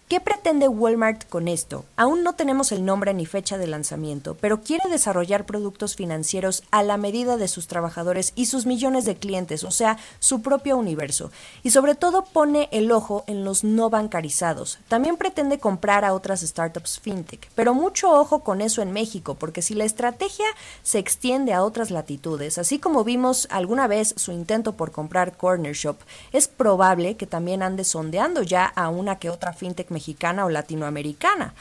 ¿qué 0.09 0.21
pretende 0.21 0.69
Walmart 0.69 1.29
con 1.29 1.49
esto? 1.49 1.85
Aún 1.97 2.23
no 2.23 2.35
tenemos 2.35 2.71
el 2.71 2.85
nombre 2.85 3.13
ni 3.13 3.27
fecha 3.27 3.59
de 3.59 3.67
lanzamiento, 3.67 4.37
pero 4.41 4.61
quiere 4.61 4.89
desarrollar 4.89 5.47
productos 5.47 5.97
financieros 5.97 6.63
a 6.71 6.85
la 6.85 6.97
medida 6.97 7.37
de 7.37 7.49
sus 7.49 7.67
trabajadores 7.67 8.33
y 8.37 8.47
sus 8.47 8.67
millones 8.67 9.05
de 9.05 9.17
clientes, 9.17 9.65
o 9.65 9.73
sea, 9.73 9.99
su 10.21 10.43
propio 10.43 10.77
universo. 10.77 11.33
Y 11.65 11.71
sobre 11.71 11.97
todo 11.97 12.25
pone 12.25 12.69
el 12.71 12.93
ojo 12.93 13.25
en 13.27 13.45
los 13.45 13.65
no 13.65 13.91
bancarizados. 13.91 14.79
También 14.89 15.17
pretende 15.17 15.59
comprar 15.59 16.05
a 16.05 16.15
otras 16.15 16.41
startups 16.41 17.01
fintech, 17.01 17.51
pero 17.57 17.75
mucho 17.75 18.13
ojo 18.13 18.41
con 18.41 18.61
eso 18.61 18.83
en 18.83 18.93
México, 18.93 19.35
porque 19.35 19.63
si 19.63 19.75
la 19.75 19.85
estrategia 19.85 20.47
se 20.85 20.99
extiende 20.99 21.53
a 21.53 21.65
otras 21.65 21.91
latitudes, 21.91 22.59
así 22.59 22.79
como 22.79 23.03
vimos 23.03 23.49
alguna 23.51 23.89
vez 23.89 24.15
su 24.17 24.31
intento 24.31 24.77
por 24.77 24.93
comprar 24.93 25.37
Corner 25.37 25.75
Shop, 25.75 25.97
es 26.33 26.47
probable 26.47 27.17
que 27.17 27.27
también 27.27 27.63
ande 27.63 27.83
sondeando 27.83 28.43
ya 28.43 28.67
a 28.67 28.89
una 28.89 29.19
que 29.19 29.31
otra 29.31 29.53
fintech 29.53 29.96
mexicana 29.97 30.45
o 30.45 30.51
latinoamericana. 30.51 31.55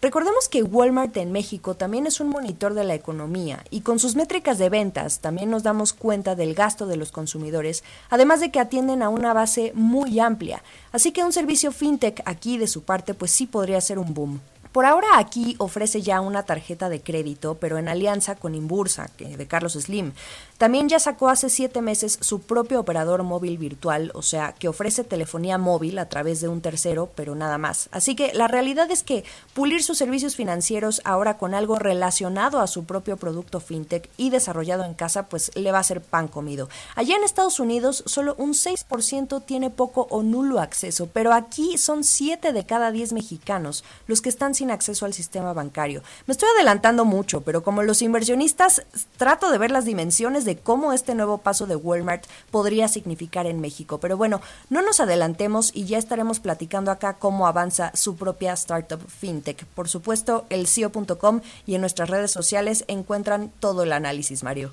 Recordemos 0.00 0.48
que 0.48 0.62
Walmart 0.62 1.14
en 1.18 1.32
México 1.32 1.74
también 1.74 2.06
es 2.06 2.20
un 2.20 2.30
monitor 2.30 2.72
de 2.72 2.84
la 2.84 2.94
economía 2.94 3.64
y 3.68 3.80
con 3.82 3.98
sus 3.98 4.16
métricas 4.16 4.56
de 4.56 4.70
ventas 4.70 5.18
también 5.18 5.50
nos 5.50 5.62
damos 5.62 5.92
cuenta 5.92 6.34
del 6.36 6.54
gasto 6.54 6.86
de 6.86 6.96
los 6.96 7.12
consumidores, 7.12 7.84
además 8.08 8.40
de 8.40 8.50
que 8.50 8.60
atienden 8.60 9.02
a 9.02 9.10
una 9.10 9.34
base 9.34 9.72
muy 9.74 10.20
amplia. 10.20 10.62
Así 10.92 11.12
que 11.12 11.24
un 11.24 11.34
servicio 11.34 11.70
fintech 11.70 12.22
aquí 12.24 12.56
de 12.56 12.66
su 12.66 12.82
parte 12.82 13.12
pues 13.12 13.30
sí 13.32 13.46
podría 13.46 13.80
ser 13.80 13.98
un 13.98 14.14
boom. 14.14 14.40
Por 14.72 14.86
ahora 14.86 15.18
aquí 15.18 15.56
ofrece 15.58 16.00
ya 16.00 16.20
una 16.20 16.44
tarjeta 16.44 16.88
de 16.88 17.00
crédito, 17.00 17.56
pero 17.60 17.78
en 17.78 17.88
alianza 17.88 18.36
con 18.36 18.54
Imbursa, 18.54 19.10
de 19.18 19.46
Carlos 19.48 19.72
Slim. 19.72 20.12
También 20.58 20.88
ya 20.88 21.00
sacó 21.00 21.28
hace 21.28 21.50
siete 21.50 21.80
meses 21.80 22.18
su 22.20 22.42
propio 22.42 22.78
operador 22.78 23.24
móvil 23.24 23.58
virtual, 23.58 24.12
o 24.14 24.22
sea, 24.22 24.52
que 24.52 24.68
ofrece 24.68 25.02
telefonía 25.02 25.58
móvil 25.58 25.98
a 25.98 26.08
través 26.08 26.40
de 26.40 26.48
un 26.48 26.60
tercero, 26.60 27.10
pero 27.16 27.34
nada 27.34 27.58
más. 27.58 27.88
Así 27.90 28.14
que 28.14 28.32
la 28.34 28.46
realidad 28.46 28.90
es 28.90 29.02
que 29.02 29.24
pulir 29.54 29.82
sus 29.82 29.98
servicios 29.98 30.36
financieros 30.36 31.00
ahora 31.04 31.36
con 31.36 31.54
algo 31.54 31.76
relacionado 31.76 32.60
a 32.60 32.66
su 32.66 32.84
propio 32.84 33.16
producto 33.16 33.58
fintech 33.58 34.08
y 34.18 34.30
desarrollado 34.30 34.84
en 34.84 34.94
casa, 34.94 35.28
pues 35.28 35.50
le 35.56 35.72
va 35.72 35.78
a 35.78 35.84
ser 35.84 36.00
pan 36.00 36.28
comido. 36.28 36.68
Allá 36.94 37.16
en 37.16 37.24
Estados 37.24 37.58
Unidos 37.58 38.04
solo 38.06 38.36
un 38.38 38.52
6% 38.52 39.42
tiene 39.44 39.70
poco 39.70 40.06
o 40.10 40.22
nulo 40.22 40.60
acceso, 40.60 41.08
pero 41.12 41.32
aquí 41.32 41.76
son 41.78 42.04
7 42.04 42.52
de 42.52 42.66
cada 42.66 42.92
10 42.92 43.14
mexicanos 43.14 43.82
los 44.06 44.20
que 44.20 44.28
están 44.28 44.54
sin 44.60 44.70
acceso 44.70 45.06
al 45.06 45.14
sistema 45.14 45.54
bancario. 45.54 46.02
Me 46.26 46.32
estoy 46.32 46.50
adelantando 46.54 47.06
mucho, 47.06 47.40
pero 47.40 47.62
como 47.62 47.82
los 47.82 48.02
inversionistas 48.02 48.82
trato 49.16 49.50
de 49.50 49.56
ver 49.56 49.70
las 49.70 49.86
dimensiones 49.86 50.44
de 50.44 50.58
cómo 50.58 50.92
este 50.92 51.14
nuevo 51.14 51.38
paso 51.38 51.66
de 51.66 51.76
Walmart 51.76 52.26
podría 52.50 52.86
significar 52.86 53.46
en 53.46 53.60
México. 53.60 53.98
Pero 53.98 54.18
bueno, 54.18 54.42
no 54.68 54.82
nos 54.82 55.00
adelantemos 55.00 55.70
y 55.74 55.86
ya 55.86 55.96
estaremos 55.96 56.40
platicando 56.40 56.90
acá 56.90 57.14
cómo 57.14 57.46
avanza 57.46 57.90
su 57.94 58.16
propia 58.16 58.52
startup 58.52 59.00
fintech. 59.08 59.64
Por 59.64 59.88
supuesto, 59.88 60.44
el 60.50 60.66
CEO.com 60.66 61.40
y 61.64 61.74
en 61.74 61.80
nuestras 61.80 62.10
redes 62.10 62.30
sociales 62.30 62.84
encuentran 62.86 63.50
todo 63.60 63.84
el 63.84 63.92
análisis, 63.92 64.42
Mario. 64.42 64.72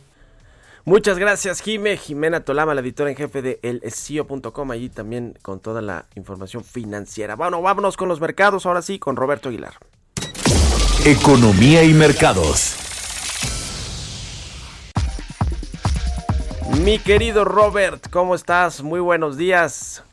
Muchas 0.88 1.20
gracias, 1.20 1.62
Jime. 1.62 1.98
Jimena 1.98 2.46
Tolama, 2.46 2.74
la 2.74 2.80
editora 2.80 3.10
en 3.10 3.18
jefe 3.18 3.42
de 3.42 3.60
elcio.com, 3.62 4.72
allí 4.72 4.88
también 4.88 5.38
con 5.42 5.60
toda 5.60 5.82
la 5.82 6.06
información 6.16 6.64
financiera. 6.64 7.36
Bueno, 7.36 7.62
vámonos 7.62 7.98
con 7.98 8.08
los 8.08 8.22
mercados, 8.22 8.66
ahora 8.66 8.82
sí, 8.82 8.98
con 8.98 9.18
Roberto 9.18 9.50
Aguilar. 9.50 9.74
Economía 11.06 11.84
y 11.84 11.94
mercados. 11.94 12.78
Mi 16.86 17.00
querido 17.00 17.44
Robert, 17.44 18.10
¿cómo 18.10 18.34
estás? 18.34 18.82
Muy 18.82 19.02
buenos 19.02 19.36
días. 19.36 20.06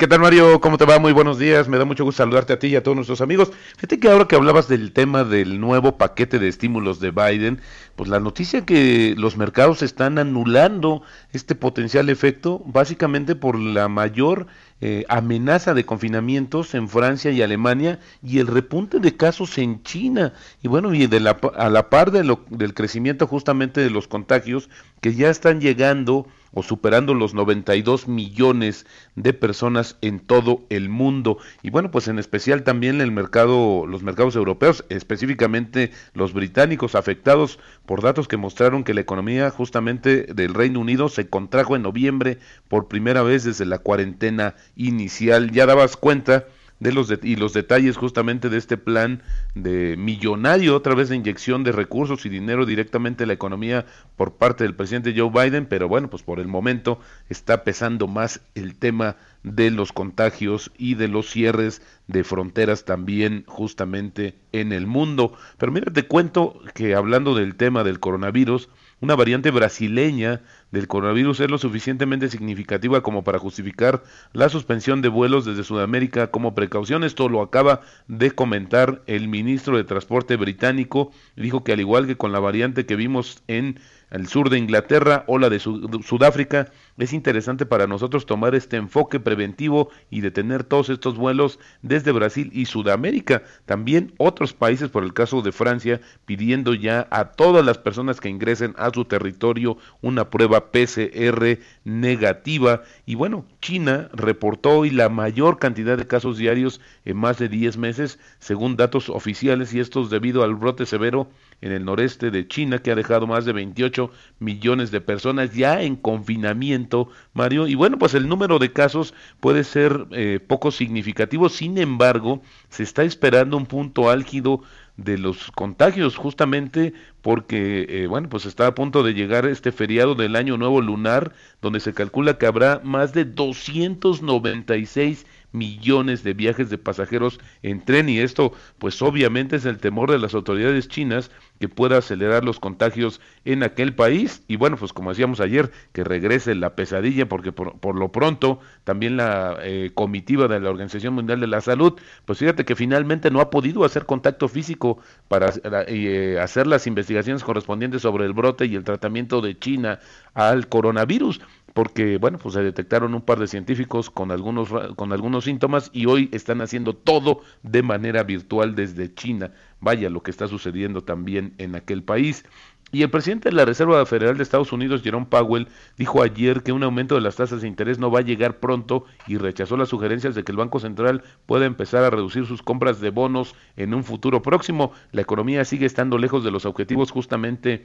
¿Qué 0.00 0.08
tal 0.08 0.20
Mario? 0.20 0.62
¿Cómo 0.62 0.78
te 0.78 0.86
va? 0.86 0.98
Muy 0.98 1.12
buenos 1.12 1.38
días. 1.38 1.68
Me 1.68 1.76
da 1.76 1.84
mucho 1.84 2.04
gusto 2.04 2.22
saludarte 2.22 2.54
a 2.54 2.58
ti 2.58 2.68
y 2.68 2.76
a 2.76 2.82
todos 2.82 2.94
nuestros 2.94 3.20
amigos. 3.20 3.52
Fíjate 3.76 4.00
que 4.00 4.08
ahora 4.08 4.26
que 4.26 4.34
hablabas 4.34 4.66
del 4.66 4.92
tema 4.92 5.24
del 5.24 5.60
nuevo 5.60 5.98
paquete 5.98 6.38
de 6.38 6.48
estímulos 6.48 7.00
de 7.00 7.10
Biden, 7.10 7.60
pues 7.96 8.08
la 8.08 8.18
noticia 8.18 8.64
que 8.64 9.14
los 9.18 9.36
mercados 9.36 9.82
están 9.82 10.16
anulando 10.16 11.02
este 11.34 11.54
potencial 11.54 12.08
efecto 12.08 12.62
básicamente 12.64 13.34
por 13.34 13.58
la 13.58 13.88
mayor 13.88 14.46
eh, 14.80 15.04
amenaza 15.10 15.74
de 15.74 15.84
confinamientos 15.84 16.74
en 16.74 16.88
Francia 16.88 17.30
y 17.30 17.42
Alemania 17.42 18.00
y 18.22 18.38
el 18.38 18.46
repunte 18.46 19.00
de 19.00 19.18
casos 19.18 19.58
en 19.58 19.82
China. 19.82 20.32
Y 20.62 20.68
bueno, 20.68 20.94
y 20.94 21.08
de 21.08 21.20
la, 21.20 21.38
a 21.58 21.68
la 21.68 21.90
par 21.90 22.10
del 22.10 22.72
crecimiento 22.72 23.26
justamente 23.26 23.82
de 23.82 23.90
los 23.90 24.08
contagios 24.08 24.70
que 25.02 25.14
ya 25.14 25.28
están 25.28 25.60
llegando 25.60 26.26
o 26.52 26.62
superando 26.62 27.14
los 27.14 27.34
92 27.34 28.08
millones 28.08 28.86
de 29.14 29.32
personas 29.32 29.96
en 30.00 30.20
todo 30.20 30.64
el 30.70 30.88
mundo. 30.88 31.38
Y 31.62 31.70
bueno, 31.70 31.90
pues 31.90 32.08
en 32.08 32.18
especial 32.18 32.62
también 32.62 33.00
el 33.00 33.12
mercado, 33.12 33.86
los 33.86 34.02
mercados 34.02 34.36
europeos, 34.36 34.84
específicamente 34.88 35.92
los 36.14 36.32
británicos 36.32 36.94
afectados 36.94 37.58
por 37.86 38.02
datos 38.02 38.28
que 38.28 38.36
mostraron 38.36 38.84
que 38.84 38.94
la 38.94 39.00
economía 39.00 39.50
justamente 39.50 40.24
del 40.24 40.54
Reino 40.54 40.80
Unido 40.80 41.08
se 41.08 41.28
contrajo 41.28 41.76
en 41.76 41.82
noviembre 41.82 42.38
por 42.68 42.88
primera 42.88 43.22
vez 43.22 43.44
desde 43.44 43.66
la 43.66 43.78
cuarentena 43.78 44.54
inicial. 44.76 45.50
Ya 45.50 45.66
dabas 45.66 45.96
cuenta 45.96 46.46
de 46.80 46.92
los 46.92 47.08
de- 47.08 47.20
y 47.22 47.36
los 47.36 47.52
detalles 47.52 47.96
justamente 47.96 48.48
de 48.48 48.58
este 48.58 48.76
plan 48.76 49.22
de 49.54 49.96
millonario, 49.96 50.74
otra 50.74 50.94
vez 50.94 51.08
de 51.08 51.16
inyección 51.16 51.62
de 51.62 51.72
recursos 51.72 52.26
y 52.26 52.28
dinero 52.28 52.66
directamente 52.66 53.24
a 53.24 53.26
la 53.26 53.34
economía 53.34 53.86
por 54.16 54.34
parte 54.34 54.64
del 54.64 54.74
presidente 54.74 55.14
Joe 55.16 55.30
Biden, 55.30 55.66
pero 55.66 55.88
bueno, 55.88 56.10
pues 56.10 56.22
por 56.22 56.40
el 56.40 56.48
momento 56.48 56.98
está 57.28 57.64
pesando 57.64 58.08
más 58.08 58.40
el 58.54 58.74
tema 58.76 59.16
de 59.42 59.70
los 59.70 59.92
contagios 59.92 60.70
y 60.76 60.94
de 60.94 61.08
los 61.08 61.30
cierres 61.30 61.82
de 62.08 62.24
fronteras 62.24 62.84
también 62.84 63.44
justamente 63.46 64.34
en 64.52 64.72
el 64.72 64.86
mundo. 64.86 65.34
Pero 65.58 65.72
mira, 65.72 65.92
te 65.92 66.06
cuento 66.06 66.60
que 66.74 66.94
hablando 66.94 67.34
del 67.34 67.54
tema 67.54 67.84
del 67.84 68.00
coronavirus, 68.00 68.68
una 69.00 69.14
variante 69.14 69.50
brasileña 69.50 70.42
del 70.70 70.86
coronavirus 70.86 71.40
es 71.40 71.50
lo 71.50 71.58
suficientemente 71.58 72.28
significativa 72.28 73.02
como 73.02 73.24
para 73.24 73.38
justificar 73.38 74.02
la 74.32 74.48
suspensión 74.48 75.02
de 75.02 75.08
vuelos 75.08 75.44
desde 75.44 75.64
Sudamérica 75.64 76.30
como 76.30 76.54
precaución. 76.54 77.02
Esto 77.02 77.28
lo 77.28 77.40
acaba 77.42 77.80
de 78.08 78.30
comentar 78.30 79.02
el 79.06 79.28
ministro 79.28 79.76
de 79.76 79.84
Transporte 79.84 80.36
británico. 80.36 81.12
Dijo 81.34 81.64
que 81.64 81.72
al 81.72 81.80
igual 81.80 82.06
que 82.06 82.16
con 82.16 82.32
la 82.32 82.40
variante 82.40 82.86
que 82.86 82.96
vimos 82.96 83.42
en 83.48 83.80
el 84.10 84.26
sur 84.26 84.50
de 84.50 84.58
Inglaterra 84.58 85.24
o 85.26 85.38
la 85.38 85.48
de 85.50 85.58
Sud- 85.60 86.02
Sudáfrica, 86.02 86.68
es 86.98 87.12
interesante 87.12 87.64
para 87.64 87.86
nosotros 87.86 88.26
tomar 88.26 88.54
este 88.54 88.76
enfoque 88.76 89.20
preventivo 89.20 89.88
y 90.10 90.20
detener 90.20 90.64
todos 90.64 90.90
estos 90.90 91.16
vuelos 91.16 91.58
desde 91.82 92.12
Brasil 92.12 92.50
y 92.52 92.66
Sudamérica. 92.66 93.42
También 93.64 94.12
otros 94.18 94.52
países, 94.52 94.90
por 94.90 95.04
el 95.04 95.14
caso 95.14 95.40
de 95.42 95.52
Francia, 95.52 96.00
pidiendo 96.26 96.74
ya 96.74 97.08
a 97.10 97.32
todas 97.32 97.64
las 97.64 97.78
personas 97.78 98.20
que 98.20 98.28
ingresen 98.28 98.74
a 98.76 98.90
su 98.92 99.04
territorio 99.06 99.78
una 100.02 100.28
prueba 100.28 100.70
PCR 100.72 101.58
negativa. 101.84 102.82
Y 103.06 103.14
bueno, 103.14 103.46
China 103.60 104.08
reportó 104.12 104.78
hoy 104.80 104.90
la 104.90 105.08
mayor 105.08 105.58
cantidad 105.58 105.96
de 105.96 106.06
casos 106.06 106.36
diarios 106.36 106.80
en 107.04 107.16
más 107.16 107.38
de 107.38 107.48
10 107.48 107.78
meses, 107.78 108.18
según 108.38 108.76
datos 108.76 109.08
oficiales, 109.08 109.72
y 109.72 109.80
esto 109.80 110.02
es 110.02 110.10
debido 110.10 110.42
al 110.42 110.54
brote 110.54 110.84
severo 110.84 111.28
en 111.60 111.72
el 111.72 111.84
noreste 111.84 112.30
de 112.30 112.46
China, 112.46 112.78
que 112.78 112.90
ha 112.90 112.94
dejado 112.94 113.26
más 113.26 113.44
de 113.44 113.52
28 113.52 114.10
millones 114.38 114.90
de 114.90 115.00
personas 115.00 115.54
ya 115.54 115.82
en 115.82 115.96
confinamiento, 115.96 117.08
Mario. 117.34 117.66
Y 117.66 117.74
bueno, 117.74 117.98
pues 117.98 118.14
el 118.14 118.28
número 118.28 118.58
de 118.58 118.72
casos 118.72 119.14
puede 119.40 119.64
ser 119.64 120.06
eh, 120.12 120.40
poco 120.46 120.70
significativo, 120.70 121.48
sin 121.48 121.78
embargo, 121.78 122.42
se 122.68 122.82
está 122.82 123.02
esperando 123.02 123.56
un 123.56 123.66
punto 123.66 124.10
álgido 124.10 124.62
de 124.96 125.18
los 125.18 125.50
contagios, 125.52 126.16
justamente 126.16 126.92
porque, 127.22 127.86
eh, 127.88 128.06
bueno, 128.06 128.28
pues 128.28 128.44
está 128.44 128.66
a 128.66 128.74
punto 128.74 129.02
de 129.02 129.14
llegar 129.14 129.46
este 129.46 129.72
feriado 129.72 130.14
del 130.14 130.36
Año 130.36 130.58
Nuevo 130.58 130.80
Lunar, 130.80 131.32
donde 131.62 131.80
se 131.80 131.94
calcula 131.94 132.38
que 132.38 132.46
habrá 132.46 132.80
más 132.84 133.12
de 133.12 133.24
296 133.24 135.26
millones 135.52 136.22
de 136.22 136.34
viajes 136.34 136.70
de 136.70 136.78
pasajeros 136.78 137.40
en 137.62 137.84
tren 137.84 138.08
y 138.08 138.18
esto 138.18 138.52
pues 138.78 139.00
obviamente 139.02 139.56
es 139.56 139.64
el 139.64 139.78
temor 139.78 140.10
de 140.10 140.18
las 140.18 140.34
autoridades 140.34 140.88
chinas 140.88 141.30
que 141.58 141.68
pueda 141.68 141.98
acelerar 141.98 142.44
los 142.44 142.58
contagios 142.58 143.20
en 143.44 143.62
aquel 143.62 143.94
país. 143.94 144.42
Y 144.48 144.56
bueno 144.56 144.76
pues 144.76 144.92
como 144.92 145.10
decíamos 145.10 145.40
ayer 145.40 145.70
que 145.92 146.04
regrese 146.04 146.54
la 146.54 146.74
pesadilla 146.74 147.28
porque 147.28 147.52
por, 147.52 147.78
por 147.78 147.96
lo 147.96 148.12
pronto 148.12 148.60
también 148.84 149.16
la 149.16 149.58
eh, 149.62 149.90
comitiva 149.94 150.48
de 150.48 150.60
la 150.60 150.70
Organización 150.70 151.14
Mundial 151.14 151.40
de 151.40 151.46
la 151.46 151.60
Salud 151.60 151.98
pues 152.24 152.38
fíjate 152.38 152.64
que 152.64 152.76
finalmente 152.76 153.30
no 153.30 153.40
ha 153.40 153.50
podido 153.50 153.84
hacer 153.84 154.06
contacto 154.06 154.48
físico 154.48 154.98
para 155.28 155.52
eh, 155.86 156.38
hacer 156.40 156.66
las 156.66 156.86
investigaciones 156.86 157.44
correspondientes 157.44 158.02
sobre 158.02 158.24
el 158.24 158.32
brote 158.32 158.66
y 158.66 158.74
el 158.74 158.84
tratamiento 158.84 159.40
de 159.40 159.58
China 159.58 160.00
al 160.34 160.68
coronavirus 160.68 161.40
porque 161.74 162.18
bueno 162.18 162.38
pues 162.38 162.54
se 162.54 162.62
detectaron 162.62 163.14
un 163.14 163.22
par 163.22 163.38
de 163.38 163.46
científicos 163.46 164.10
con 164.10 164.30
algunos 164.30 164.68
con 164.96 165.12
algunos 165.12 165.44
síntomas 165.44 165.90
y 165.92 166.06
hoy 166.06 166.28
están 166.32 166.60
haciendo 166.60 166.94
todo 166.94 167.40
de 167.62 167.82
manera 167.82 168.22
virtual 168.22 168.74
desde 168.74 169.12
China 169.14 169.52
vaya 169.80 170.10
lo 170.10 170.22
que 170.22 170.30
está 170.30 170.48
sucediendo 170.48 171.02
también 171.02 171.54
en 171.58 171.74
aquel 171.74 172.02
país 172.02 172.44
y 172.92 173.02
el 173.02 173.10
presidente 173.10 173.50
de 173.50 173.54
la 173.54 173.64
Reserva 173.64 174.04
Federal 174.04 174.36
de 174.36 174.42
Estados 174.42 174.72
Unidos, 174.72 175.02
Jerome 175.02 175.26
Powell, 175.26 175.68
dijo 175.96 176.22
ayer 176.22 176.64
que 176.64 176.72
un 176.72 176.82
aumento 176.82 177.14
de 177.14 177.20
las 177.20 177.36
tasas 177.36 177.62
de 177.62 177.68
interés 177.68 178.00
no 178.00 178.10
va 178.10 178.18
a 178.18 178.22
llegar 178.22 178.58
pronto 178.58 179.04
y 179.28 179.38
rechazó 179.38 179.76
las 179.76 179.90
sugerencias 179.90 180.34
de 180.34 180.42
que 180.42 180.50
el 180.50 180.58
Banco 180.58 180.80
Central 180.80 181.22
pueda 181.46 181.66
empezar 181.66 182.02
a 182.02 182.10
reducir 182.10 182.46
sus 182.46 182.62
compras 182.62 183.00
de 183.00 183.10
bonos 183.10 183.54
en 183.76 183.94
un 183.94 184.02
futuro 184.02 184.42
próximo. 184.42 184.92
La 185.12 185.22
economía 185.22 185.64
sigue 185.64 185.86
estando 185.86 186.18
lejos 186.18 186.42
de 186.42 186.50
los 186.50 186.66
objetivos 186.66 187.12
justamente 187.12 187.84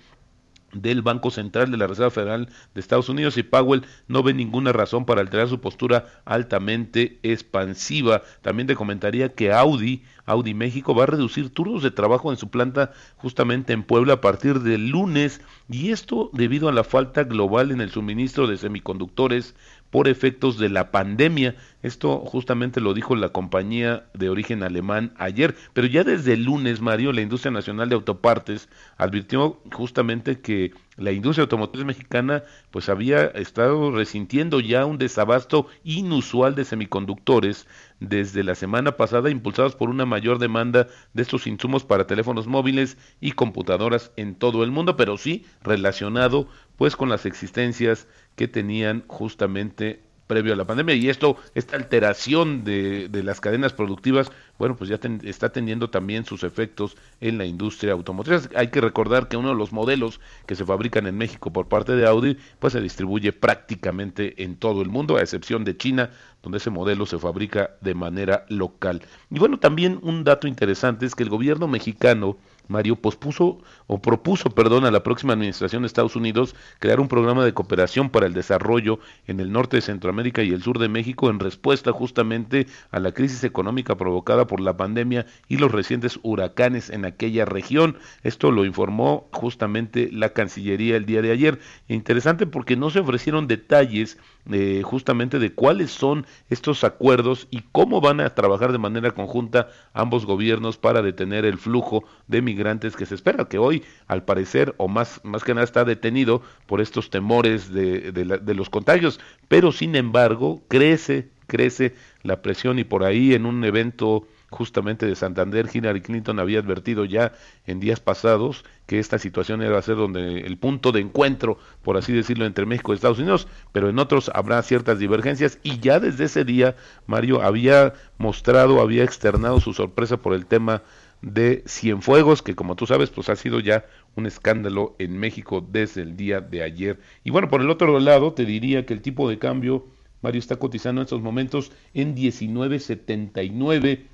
del 0.74 1.02
Banco 1.02 1.32
Central 1.32 1.72
de 1.72 1.78
la 1.78 1.88
Reserva 1.88 2.12
Federal 2.12 2.50
de 2.74 2.82
Estados 2.82 3.10
Unidos 3.10 3.38
y 3.38 3.44
Powell 3.44 3.86
no 4.08 4.24
ve 4.24 4.34
ninguna 4.34 4.74
razón 4.74 5.06
para 5.06 5.22
alterar 5.22 5.48
su 5.48 5.62
postura 5.62 6.06
altamente 6.26 7.20
expansiva. 7.24 8.24
También 8.42 8.68
te 8.68 8.76
comentaría 8.76 9.34
que 9.34 9.52
Audi, 9.52 10.04
Audi 10.26 10.54
México 10.54 10.94
va 10.94 11.04
a 11.04 11.08
reducir 11.08 11.50
turnos 11.50 11.84
de 11.84 11.92
trabajo 11.92 12.32
en 12.32 12.38
su 12.38 12.50
planta 12.50 12.92
justamente 13.18 13.74
en 13.74 13.84
Puebla 13.84 14.14
a 14.14 14.22
partir 14.22 14.60
del 14.60 14.90
lunes 14.90 15.42
y 15.70 15.92
esto 15.92 16.30
debido 16.34 16.70
a 16.70 16.74
la 16.74 16.84
falta 16.84 17.24
global 17.24 17.72
en 17.72 17.82
el 17.82 17.92
suministro 17.92 18.48
de 18.48 18.58
semiconductores 18.58 19.56
por 19.90 20.08
efectos 20.10 20.58
de 20.58 20.70
la 20.70 20.92
pandemia. 20.92 21.56
Esto 21.86 22.18
justamente 22.18 22.82
lo 22.82 22.96
dijo 22.96 23.16
la 23.16 23.30
compañía 23.30 24.08
de 24.16 24.32
origen 24.32 24.64
alemán 24.64 25.14
ayer, 25.18 25.56
pero 25.74 25.86
ya 25.86 26.04
desde 26.04 26.34
el 26.34 26.44
lunes, 26.44 26.82
Mario, 26.82 27.14
la 27.14 27.22
industria 27.22 27.52
nacional 27.52 27.90
de 27.90 27.94
autopartes 27.94 28.70
advirtió 28.98 29.62
justamente 29.72 30.42
que 30.42 30.74
la 30.98 31.12
industria 31.12 31.44
automotriz 31.44 31.86
mexicana 31.86 32.44
pues 32.72 32.90
había 32.90 33.26
estado 33.26 33.92
resintiendo 33.92 34.62
ya 34.62 34.84
un 34.88 34.98
desabasto 34.98 35.68
inusual 35.84 36.56
de 36.56 36.66
semiconductores 36.66 37.68
desde 38.00 38.44
la 38.44 38.56
semana 38.56 38.98
pasada 38.98 39.30
impulsados 39.30 39.76
por 39.76 39.92
una 39.92 40.08
mayor 40.08 40.40
demanda 40.40 40.88
de 41.14 41.22
estos 41.22 41.46
insumos 41.46 41.84
para 41.84 42.08
teléfonos 42.08 42.48
móviles 42.48 42.98
y 43.22 43.34
computadoras 43.34 44.12
en 44.16 44.34
todo 44.34 44.64
el 44.64 44.72
mundo, 44.72 44.98
pero 44.98 45.20
sí 45.20 45.46
relacionado 45.62 46.48
pues 46.78 46.96
con 46.96 47.10
las 47.10 47.28
existencias 47.28 48.08
que 48.36 48.48
tenían 48.48 49.04
justamente 49.06 50.02
previo 50.28 50.54
a 50.54 50.56
la 50.56 50.66
pandemia 50.66 50.96
y 50.96 51.10
esto, 51.10 51.38
esta 51.54 51.76
alteración 51.76 52.64
de, 52.64 53.10
de 53.10 53.24
las 53.24 53.40
cadenas 53.40 53.74
productivas, 53.74 54.32
bueno, 54.58 54.76
pues 54.76 54.90
ya 54.90 55.00
está 55.24 55.50
teniendo 55.50 55.90
también 55.90 56.26
sus 56.26 56.44
efectos 56.44 56.96
en 57.22 57.38
la 57.38 57.46
industria 57.46 57.94
automotriz. 57.94 58.50
Hay 58.56 58.70
que 58.70 58.82
recordar 58.82 59.28
que 59.28 59.38
uno 59.38 59.50
de 59.50 59.56
los 59.56 59.72
modelos 59.72 60.20
que 60.46 60.56
se 60.56 60.66
fabrican 60.66 61.08
en 61.08 61.18
México 61.18 61.52
por 61.52 61.68
parte 61.68 61.96
de 61.96 62.08
Audi, 62.08 62.38
pues 62.60 62.74
se 62.74 62.82
distribuye 62.82 63.34
prácticamente 63.34 64.44
en 64.44 64.56
todo 64.56 64.82
el 64.82 64.90
mundo, 64.90 65.18
a 65.18 65.22
excepción 65.22 65.64
de 65.64 65.78
China, 65.78 66.10
donde 66.42 66.58
ese 66.58 66.70
modelo 66.70 67.06
se 67.06 67.20
fabrica 67.20 67.72
de 67.82 67.96
manera 67.96 68.46
local. 68.50 69.02
Y 69.30 69.40
bueno, 69.40 69.60
también 69.60 70.00
un 70.02 70.24
dato 70.24 70.48
interesante 70.48 71.06
es 71.06 71.16
que 71.16 71.24
el 71.24 71.30
gobierno 71.30 71.68
mexicano 71.68 72.38
Mario 72.68 72.96
pospuso 72.96 73.60
o 73.88 74.02
propuso, 74.02 74.50
perdón, 74.50 74.86
a 74.86 74.92
la 74.92 75.04
próxima 75.04 75.34
administración 75.34 75.84
de 75.84 75.88
Estados 75.88 76.16
Unidos 76.16 76.56
crear 76.80 77.00
un 77.00 77.08
programa 77.08 77.46
de 77.46 77.54
cooperación 77.54 78.10
para 78.10 78.26
el 78.26 78.34
desarrollo 78.34 79.00
en 79.28 79.40
el 79.40 79.52
norte 79.52 79.78
de 79.78 79.82
Centroamérica 79.82 80.44
y 80.44 80.52
el 80.52 80.64
sur 80.64 80.80
de 80.80 80.90
México 80.90 81.30
en 81.30 81.40
respuesta 81.40 81.92
justamente 81.92 82.68
a 82.92 83.00
la 83.00 83.12
crisis 83.12 83.44
económica 83.44 83.96
provocada 83.96 84.48
por 84.48 84.60
la 84.60 84.78
pandemia 84.78 85.26
y 85.48 85.58
los 85.58 85.72
recientes 85.72 86.20
huracanes 86.24 86.90
en 86.90 87.06
aquella 87.06 87.46
región. 87.46 87.98
Esto 88.24 88.52
lo 88.52 88.66
informó 88.66 89.28
justamente 89.32 90.10
la 90.12 90.30
Cancillería 90.30 90.98
el 90.98 91.06
día 91.06 91.22
de 91.22 91.32
ayer. 91.32 91.60
Interesante 91.88 92.48
porque 92.48 92.76
no 92.76 92.90
se 92.90 93.00
ofrecieron 93.00 93.48
detalles 93.48 94.18
eh, 94.52 94.84
justamente 94.84 95.40
de 95.40 95.54
cuáles 95.54 95.90
son 95.90 96.28
estos 96.50 96.84
acuerdos 96.84 97.48
y 97.50 97.62
cómo 97.72 98.00
van 98.00 98.20
a 98.20 98.36
trabajar 98.36 98.72
de 98.72 98.78
manera 98.78 99.12
conjunta 99.12 99.70
ambos 99.94 100.26
gobiernos 100.28 100.78
para 100.78 101.02
detener 101.02 101.46
el 101.46 101.58
flujo 101.58 102.04
de 102.28 102.44
migrantes 102.56 102.96
que 102.96 103.06
se 103.06 103.16
espera, 103.16 103.46
que 103.46 103.58
hoy 103.58 103.84
al 104.08 104.24
parecer 104.24 104.74
o 104.78 104.88
más, 104.88 105.20
más 105.24 105.44
que 105.44 105.54
nada 105.54 105.66
está 105.66 105.84
detenido 105.84 106.42
por 106.68 106.80
estos 106.82 107.10
temores 107.10 107.72
de, 107.72 108.12
de 108.12 108.26
la- 108.26 108.38
de 108.38 108.54
los 108.54 108.70
contagios, 108.70 109.20
pero 109.48 109.72
sin 109.72 109.96
embargo 109.96 110.62
crece, 110.68 111.30
crece 111.48 111.94
la 112.24 112.42
presión 112.42 112.80
y 112.80 112.84
por 112.84 113.04
ahí 113.04 113.34
en 113.34 113.46
un 113.46 113.64
evento 113.64 114.26
justamente 114.52 115.06
de 115.06 115.16
Santander, 115.16 115.68
Hillary 115.74 116.02
Clinton 116.02 116.40
había 116.40 116.60
advertido 116.60 117.04
ya 117.04 117.34
en 117.68 117.80
días 117.82 118.00
pasados 118.00 118.64
que 118.86 119.00
esta 119.00 119.18
situación 119.20 119.62
iba 119.62 119.78
a 119.78 119.82
ser 119.82 119.98
donde 119.98 120.42
el 120.42 120.58
punto 120.58 120.92
de 120.94 121.02
encuentro, 121.02 121.58
por 121.84 121.98
así 121.98 122.14
decirlo, 122.14 122.46
entre 122.46 122.66
México 122.66 122.94
y 122.94 122.96
Estados 122.96 123.20
Unidos, 123.20 123.48
pero 123.74 123.90
en 123.90 124.00
otros 124.00 124.32
habrá 124.34 124.62
ciertas 124.62 124.98
divergencias. 125.00 125.60
Y 125.64 125.80
ya 125.80 126.00
desde 126.00 126.26
ese 126.26 126.46
día 126.46 126.76
Mario 127.06 127.42
había 127.42 127.94
mostrado, 128.18 128.80
había 128.80 129.04
externado 129.04 129.60
su 129.60 129.74
sorpresa 129.74 130.18
por 130.18 130.34
el 130.34 130.46
tema 130.46 130.84
de 131.22 131.64
Cienfuegos, 131.68 132.42
que 132.42 132.56
como 132.56 132.76
tú 132.76 132.86
sabes, 132.86 133.10
pues 133.10 133.30
ha 133.30 133.36
sido 133.36 133.60
ya 133.60 133.86
un 134.16 134.26
escándalo 134.26 134.96
en 135.00 135.18
México 135.18 135.66
desde 135.68 136.02
el 136.02 136.16
día 136.16 136.42
de 136.42 136.64
ayer. 136.64 137.00
Y 137.24 137.32
bueno, 137.32 137.50
por 137.50 137.62
el 137.62 137.70
otro 137.70 138.00
lado, 138.00 138.34
te 138.34 138.46
diría 138.46 138.86
que 138.86 138.94
el 138.94 139.02
tipo 139.02 139.30
de 139.30 139.40
cambio, 139.40 139.86
Mario, 140.22 140.40
está 140.40 140.58
cotizando 140.58 141.02
en 141.02 141.06
estos 141.06 141.22
momentos 141.22 141.72
en 141.94 142.16
19.79 142.16 144.08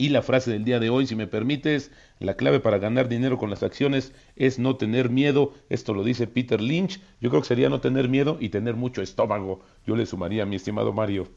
y 0.00 0.08
la 0.08 0.22
frase 0.22 0.50
del 0.50 0.64
día 0.64 0.80
de 0.80 0.88
hoy, 0.88 1.06
si 1.06 1.14
me 1.14 1.26
permites, 1.26 1.90
la 2.20 2.34
clave 2.34 2.58
para 2.58 2.78
ganar 2.78 3.08
dinero 3.08 3.36
con 3.36 3.50
las 3.50 3.62
acciones 3.62 4.14
es 4.34 4.58
no 4.58 4.76
tener 4.76 5.10
miedo. 5.10 5.52
Esto 5.68 5.92
lo 5.92 6.04
dice 6.04 6.26
Peter 6.26 6.58
Lynch. 6.58 7.00
Yo 7.20 7.28
creo 7.28 7.42
que 7.42 7.48
sería 7.48 7.68
no 7.68 7.82
tener 7.82 8.08
miedo 8.08 8.38
y 8.40 8.48
tener 8.48 8.76
mucho 8.76 9.02
estómago. 9.02 9.60
Yo 9.86 9.96
le 9.96 10.06
sumaría, 10.06 10.46
mi 10.46 10.56
estimado 10.56 10.94
Mario. 10.94 11.28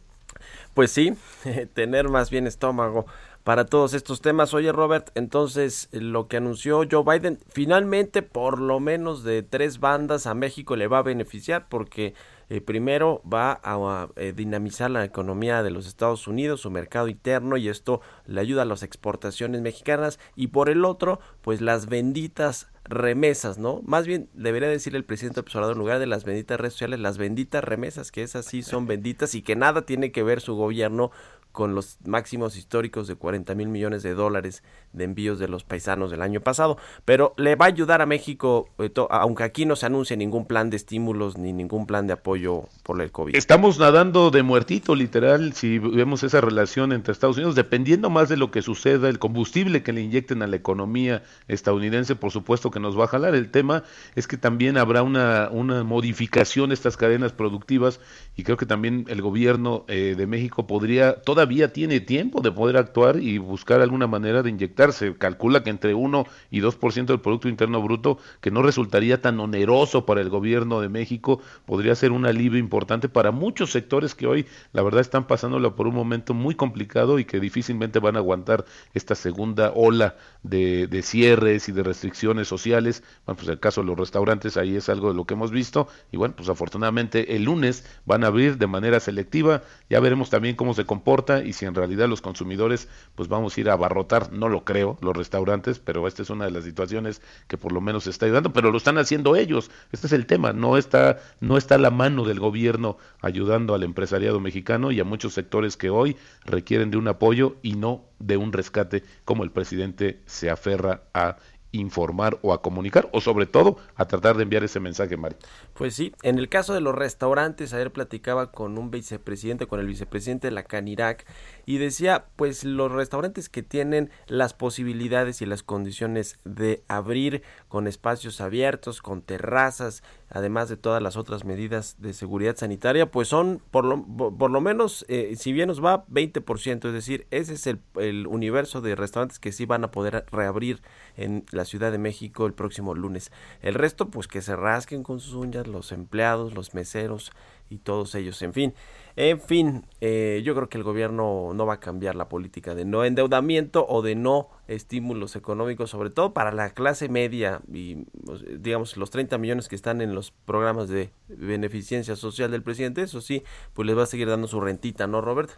Pues 0.74 0.92
sí, 0.92 1.14
tener 1.74 2.08
más 2.08 2.30
bien 2.30 2.48
estómago 2.48 3.06
para 3.44 3.66
todos 3.66 3.94
estos 3.94 4.22
temas. 4.22 4.54
Oye, 4.54 4.72
Robert, 4.72 5.10
entonces 5.16 5.90
lo 5.92 6.28
que 6.28 6.38
anunció 6.38 6.84
Joe 6.90 7.04
Biden, 7.04 7.40
finalmente 7.52 8.22
por 8.22 8.60
lo 8.60 8.80
menos 8.80 9.24
de 9.24 9.44
tres 9.44 9.80
bandas 9.80 10.28
a 10.28 10.34
México 10.34 10.76
le 10.76 10.88
va 10.88 11.00
a 11.00 11.04
beneficiar 11.04 11.68
porque 11.70 12.14
eh, 12.50 12.62
primero 12.62 13.22
va 13.32 13.60
a, 13.64 13.76
a, 13.76 14.10
eh, 14.16 14.34
dinamizar 14.36 14.92
la 14.92 15.04
economía 15.04 15.64
de 15.64 15.72
los 15.72 15.88
Estados 15.88 16.28
Unidos, 16.28 16.62
su 16.62 16.72
mercado 16.72 17.08
interno 17.08 17.58
y 17.58 17.68
esto 17.68 18.02
le 18.26 18.42
ayuda 18.42 18.64
a 18.64 18.66
las 18.66 18.84
exportaciones 18.84 19.62
mexicanas 19.62 20.20
y 20.36 20.48
por 20.48 20.70
el 20.70 20.86
otro, 20.86 21.20
pues 21.42 21.62
las 21.62 21.88
benditas 21.88 22.70
remesas, 22.86 23.58
¿no? 23.58 23.82
Más 23.86 24.06
bien 24.06 24.30
debería 24.34 24.68
decir 24.68 24.96
el 24.96 25.06
presidente 25.06 25.40
observador 25.40 25.76
en 25.76 25.80
lugar 25.80 26.00
de 26.00 26.08
las 26.08 26.26
benditas 26.26 26.60
redes 26.60 26.74
sociales, 26.74 27.00
las 27.00 27.18
benditas 27.18 27.64
remesas, 27.64 28.12
que 28.12 28.24
esas 28.24 28.46
sí 28.46 28.62
son 28.62 28.88
benditas 28.88 29.36
y 29.36 29.42
que 29.42 29.56
nada 29.56 29.84
tiene 29.84 30.12
que 30.12 30.24
ver 30.24 30.42
su 30.42 30.56
gobierno 30.56 31.12
con 31.54 31.76
los 31.76 31.98
máximos 32.06 32.58
históricos 32.58 33.08
de 33.08 33.16
40 33.16 33.56
mil 33.56 33.70
millones 33.70 34.04
de 34.04 34.14
dólares 34.16 34.64
de 34.92 35.06
envíos 35.06 35.40
de 35.40 35.48
los 35.48 35.64
paisanos 35.64 36.12
del 36.12 36.22
año 36.22 36.42
pasado. 36.42 36.78
Pero 37.06 37.34
le 37.38 37.56
va 37.56 37.66
a 37.66 37.68
ayudar 37.70 38.02
a 38.02 38.06
México, 38.06 38.70
eh, 38.80 38.92
aunque 39.10 39.44
aquí 39.44 39.66
no 39.66 39.76
se 39.76 39.86
anuncie 39.86 40.18
ningún 40.18 40.46
plan 40.46 40.70
de 40.70 40.78
estímulos 40.78 41.38
ni 41.38 41.54
ningún 41.54 41.86
plan 41.86 42.08
de 42.08 42.14
apoyo 42.14 42.66
por 42.84 43.02
el 43.02 43.12
COVID. 43.12 43.36
Estamos 43.36 43.80
nadando 43.80 44.32
de 44.32 44.44
muertito, 44.44 44.96
literal, 44.96 45.54
si 45.54 45.80
vemos 45.80 46.24
esa 46.24 46.42
relación 46.42 46.92
entre 46.92 47.12
Estados 47.12 47.38
Unidos, 47.38 47.56
dependiendo 47.56 48.10
más 48.10 48.30
de 48.30 48.38
lo 48.38 48.52
que 48.52 48.62
suceda, 48.62 49.08
el 49.08 49.20
combustible 49.20 49.84
que 49.84 49.94
le 49.94 50.02
inyecten 50.02 50.42
a 50.42 50.48
la 50.48 50.56
economía 50.56 51.24
estadounidense, 51.48 52.16
por 52.16 52.32
supuesto 52.32 52.72
que 52.72 52.80
nos 52.80 53.00
va 53.00 53.06
a 53.06 53.08
jalar. 53.08 53.36
El 53.36 53.52
tema 53.52 53.84
es 54.16 54.28
que 54.28 54.38
también 54.38 54.78
habrá 54.78 55.04
una, 55.04 55.50
una 55.52 55.84
modificación 55.84 56.70
de 56.70 56.76
estas 56.76 56.98
cadenas 56.98 57.32
productivas 57.32 58.00
y 58.36 58.44
creo 58.44 58.58
que 58.58 58.66
también 58.66 59.06
el 59.08 59.22
gobierno 59.22 59.86
eh, 59.88 60.16
de 60.18 60.28
México 60.28 60.66
podría, 60.66 61.22
todavía 61.44 61.74
tiene 61.74 62.00
tiempo 62.00 62.40
de 62.40 62.54
poder 62.54 62.78
actuar 62.78 63.18
y 63.18 63.38
buscar 63.38 63.82
alguna 63.82 64.08
manera 64.08 64.42
de 64.44 64.50
inyectarse. 64.50 65.14
Calcula 65.18 65.62
que 65.62 65.72
entre 65.72 65.94
1 65.94 66.26
y 66.52 66.62
2% 66.62 67.06
del 67.08 67.20
Producto 67.20 67.50
Interno 67.50 67.82
Bruto, 67.82 68.18
que 68.40 68.50
no 68.50 68.62
resultaría 68.62 69.22
tan 69.22 69.42
oneroso 69.42 70.06
para 70.06 70.22
el 70.22 70.30
gobierno 70.30 70.80
de 70.80 70.88
México, 70.88 71.42
podría 71.66 71.96
ser 71.96 72.14
un 72.14 72.26
alivio 72.26 72.60
importante 72.60 73.10
para 73.10 73.32
muchos 73.32 73.74
sectores 73.74 74.16
que 74.16 74.26
hoy, 74.26 74.46
la 74.72 74.84
verdad, 74.84 75.02
están 75.02 75.28
pasándolo 75.28 75.76
por 75.76 75.86
un 75.86 75.96
momento 75.96 76.34
muy 76.34 76.56
complicado 76.56 77.20
y 77.20 77.26
que 77.26 77.42
difícilmente 77.42 78.00
van 78.00 78.16
a 78.16 78.20
aguantar 78.20 78.64
esta 78.94 79.14
segunda 79.14 79.74
ola 79.76 80.16
de, 80.44 80.88
de 80.88 81.02
cierres 81.02 81.68
y 81.68 81.74
de 81.74 81.84
restricciones 81.84 82.48
sociales. 82.48 83.04
Bueno, 83.26 83.36
pues 83.36 83.50
el 83.50 83.60
caso 83.60 83.82
de 83.82 83.88
los 83.88 84.00
restaurantes, 84.00 84.56
ahí 84.56 84.78
es 84.78 84.88
algo 84.88 85.10
de 85.10 85.16
lo 85.16 85.26
que 85.26 85.34
hemos 85.34 85.52
visto. 85.52 85.90
Y 86.10 86.16
bueno, 86.16 86.36
pues 86.38 86.48
afortunadamente 86.48 87.36
el 87.36 87.44
lunes 87.44 87.84
van 88.06 88.24
a 88.24 88.28
abrir 88.28 88.58
de 88.58 88.68
manera 88.68 89.02
selectiva. 89.02 89.64
Ya 89.90 90.00
veremos 90.00 90.30
también 90.30 90.56
cómo 90.56 90.74
se 90.74 90.86
comporta 90.86 91.33
y 91.40 91.54
si 91.54 91.66
en 91.66 91.76
realidad 91.76 92.08
los 92.08 92.22
consumidores, 92.22 92.88
pues 93.16 93.30
vamos 93.30 93.58
a 93.58 93.62
ir 93.62 93.70
a 93.70 93.74
abarrotar, 93.74 94.32
no 94.32 94.50
lo 94.50 94.64
creo, 94.66 94.98
los 95.02 95.16
restaurantes, 95.16 95.80
pero 95.80 96.08
esta 96.08 96.22
es 96.22 96.30
una 96.30 96.46
de 96.46 96.52
las 96.52 96.64
situaciones 96.64 97.22
que 97.48 97.58
por 97.58 97.72
lo 97.72 97.82
menos 97.82 98.08
está 98.08 98.26
ayudando, 98.26 98.54
pero 98.54 98.72
lo 98.72 98.78
están 98.78 98.98
haciendo 98.98 99.36
ellos. 99.36 99.72
Este 99.92 100.08
es 100.08 100.14
el 100.14 100.26
tema, 100.26 100.54
no 100.54 100.78
está, 100.78 101.20
no 101.40 101.58
está 101.58 101.78
la 101.78 101.92
mano 101.92 102.24
del 102.26 102.40
gobierno 102.40 102.98
ayudando 103.22 103.74
al 103.74 103.84
empresariado 103.84 104.40
mexicano 104.40 104.92
y 104.92 105.00
a 105.00 105.04
muchos 105.04 105.34
sectores 105.34 105.78
que 105.78 105.90
hoy 105.90 106.18
requieren 106.46 106.92
de 106.92 106.98
un 106.98 107.08
apoyo 107.08 107.56
y 107.62 107.74
no 107.74 108.06
de 108.20 108.38
un 108.38 108.54
rescate 108.54 109.04
como 109.26 109.44
el 109.44 109.52
presidente 109.52 110.22
se 110.26 110.50
aferra 110.50 111.04
a 111.14 111.38
informar 111.74 112.40
o 112.42 112.54
a 112.54 112.62
comunicar 112.62 113.10
o 113.12 113.20
sobre 113.20 113.46
todo 113.46 113.78
a 113.96 114.06
tratar 114.06 114.38
de 114.38 114.44
enviar 114.44 114.64
ese 114.64 114.80
mensaje, 114.80 115.18
Mario. 115.18 115.38
Pues 115.74 115.96
sí, 115.96 116.14
en 116.22 116.40
el 116.40 116.48
caso 116.48 116.74
de 116.74 116.80
los 116.80 116.96
restaurantes, 116.96 117.74
ayer 117.74 117.92
platicaba 117.92 118.52
con 118.52 118.78
un 118.78 118.92
vicepresidente, 118.92 119.68
con 119.68 119.82
el 119.82 119.88
vicepresidente 119.88 120.48
de 120.48 120.52
la 120.52 120.64
Canirac, 120.64 121.26
y 121.66 121.78
decía, 121.78 122.26
pues 122.36 122.64
los 122.64 122.92
restaurantes 122.92 123.50
que 123.50 123.64
tienen 123.64 124.10
las 124.28 124.54
posibilidades 124.54 125.42
y 125.42 125.46
las 125.46 125.64
condiciones 125.64 126.38
de 126.44 126.84
abrir 126.88 127.44
con 127.68 127.88
espacios 127.88 128.42
abiertos, 128.42 129.02
con 129.02 129.22
terrazas, 129.22 130.04
además 130.30 130.68
de 130.68 130.78
todas 130.78 131.02
las 131.02 131.16
otras 131.16 131.46
medidas 131.46 131.96
de 132.00 132.14
seguridad 132.14 132.58
sanitaria, 132.58 133.10
pues 133.10 133.28
son 133.28 133.62
por 133.72 133.86
lo, 133.86 134.04
por 134.04 134.52
lo 134.52 134.62
menos, 134.62 135.06
eh, 135.08 135.36
si 135.38 135.54
bien 135.54 135.68
nos 135.68 135.84
va 135.84 136.06
20%, 136.08 136.88
es 136.88 136.94
decir, 136.94 137.28
ese 137.32 137.54
es 137.54 137.68
el, 137.68 137.80
el 137.96 138.28
universo 138.28 138.82
de 138.82 138.96
restaurantes 138.96 139.40
que 139.40 139.52
sí 139.52 139.66
van 139.66 139.84
a 139.84 139.92
poder 139.92 140.26
reabrir 140.32 140.82
en 141.16 141.46
la 141.52 141.66
Ciudad 141.66 141.92
de 141.92 141.98
México 141.98 142.46
el 142.46 142.54
próximo 142.54 142.96
lunes. 142.96 143.32
El 143.62 143.76
resto, 143.76 144.10
pues 144.10 144.28
que 144.28 144.42
se 144.42 144.56
rasquen 144.56 145.04
con 145.04 145.20
sus 145.20 145.34
uñas 145.34 145.68
los 145.68 145.92
empleados, 145.92 146.54
los 146.54 146.74
meseros 146.74 147.32
y 147.70 147.78
todos 147.78 148.16
ellos. 148.16 148.42
En 148.42 148.54
fin, 148.54 148.74
en 149.16 149.40
fin, 149.40 149.86
eh, 150.02 150.42
yo 150.44 150.56
creo 150.56 150.70
que 150.70 150.78
el 150.78 150.84
gobierno 150.84 151.54
no 151.54 151.66
va 151.66 151.76
a 151.76 151.80
cambiar 151.80 152.16
la 152.16 152.30
política 152.30 152.74
de 152.74 152.84
no 152.84 153.06
endeudamiento 153.06 153.86
o 153.88 154.02
de 154.02 154.16
no 154.16 154.50
estímulos 154.68 155.36
económicos, 155.36 155.92
sobre 155.92 156.10
todo 156.10 156.34
para 156.34 156.52
la 156.52 156.72
clase 156.72 157.10
media 157.10 157.62
y 157.72 158.06
pues, 158.26 158.44
digamos 158.60 158.98
los 158.98 159.12
30 159.12 159.38
millones 159.38 159.68
que 159.68 159.76
están 159.76 160.02
en 160.02 160.16
los 160.16 160.32
programas 160.32 160.90
de 160.90 161.12
beneficencia 161.28 162.16
social 162.16 162.50
del 162.50 162.64
presidente. 162.64 163.04
Eso 163.04 163.22
sí, 163.22 163.44
pues 163.74 163.86
les 163.86 163.98
va 163.98 164.04
a 164.04 164.08
seguir 164.08 164.28
dando 164.28 164.48
su 164.48 164.60
rentita, 164.60 165.06
¿no, 165.06 165.22
Robert? 165.22 165.52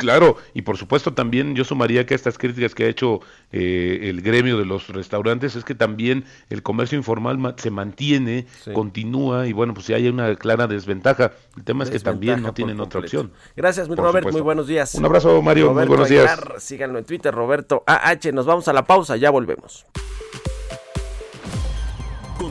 Claro, 0.00 0.36
y 0.54 0.62
por 0.62 0.76
supuesto 0.76 1.12
también 1.14 1.54
yo 1.54 1.64
sumaría 1.64 2.06
que 2.06 2.14
estas 2.14 2.38
críticas 2.38 2.74
que 2.74 2.84
ha 2.84 2.88
hecho 2.88 3.20
eh, 3.52 4.00
el 4.04 4.22
gremio 4.22 4.58
de 4.58 4.64
los 4.64 4.88
restaurantes 4.88 5.56
es 5.56 5.64
que 5.64 5.74
también 5.74 6.24
el 6.48 6.62
comercio 6.62 6.96
informal 6.98 7.38
ma 7.38 7.54
se 7.56 7.70
mantiene, 7.70 8.46
Sí. 8.64 8.72
continúa 8.72 9.46
y 9.46 9.52
bueno, 9.52 9.74
pues 9.74 9.86
si 9.86 9.92
hay 9.94 10.08
una 10.08 10.34
clara 10.36 10.66
desventaja. 10.66 11.32
El 11.56 11.64
tema 11.64 11.84
es 11.84 11.90
que 11.90 11.98
también 12.00 12.42
no 12.42 12.52
tienen 12.54 12.80
otra 12.80 13.00
opción. 13.00 13.32
Gracias, 13.56 13.88
mi 13.88 13.94
Robert, 13.94 14.18
supuesto. 14.18 14.32
muy 14.32 14.40
buenos 14.42 14.66
días. 14.66 14.94
Un 14.94 15.04
abrazo, 15.04 15.40
Mario, 15.42 15.72
muy 15.72 15.86
buenos 15.86 16.08
días. 16.08 16.30
Aguilar, 16.30 16.60
síganlo 16.60 16.98
en 16.98 17.04
Twitter, 17.04 17.34
Roberto 17.34 17.82
AH. 17.86 18.32
Nos 18.32 18.46
vamos 18.46 18.66
a 18.68 18.72
la 18.72 18.84
pausa, 18.84 19.16
ya 19.16 19.30
volvemos. 19.30 19.86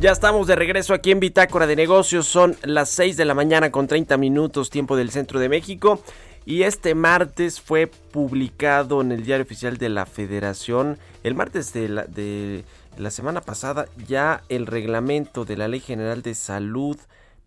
Ya 0.00 0.12
estamos 0.12 0.46
de 0.46 0.54
regreso 0.54 0.94
aquí 0.94 1.10
en 1.10 1.18
Bitácora 1.18 1.66
de 1.66 1.74
Negocios. 1.74 2.28
Son 2.28 2.56
las 2.62 2.88
6 2.90 3.16
de 3.16 3.24
la 3.24 3.34
mañana 3.34 3.72
con 3.72 3.88
30 3.88 4.16
minutos 4.16 4.70
tiempo 4.70 4.96
del 4.96 5.10
centro 5.10 5.40
de 5.40 5.48
México. 5.48 6.00
Y 6.46 6.62
este 6.62 6.94
martes 6.94 7.60
fue 7.60 7.88
publicado 7.88 9.00
en 9.00 9.10
el 9.10 9.24
diario 9.24 9.42
oficial 9.44 9.76
de 9.76 9.88
la 9.88 10.06
Federación, 10.06 10.98
el 11.24 11.34
martes 11.34 11.72
de 11.72 11.88
la, 11.88 12.04
de 12.04 12.64
la 12.96 13.10
semana 13.10 13.40
pasada, 13.40 13.86
ya 14.06 14.44
el 14.48 14.66
reglamento 14.66 15.44
de 15.44 15.56
la 15.56 15.66
Ley 15.66 15.80
General 15.80 16.22
de 16.22 16.36
Salud 16.36 16.96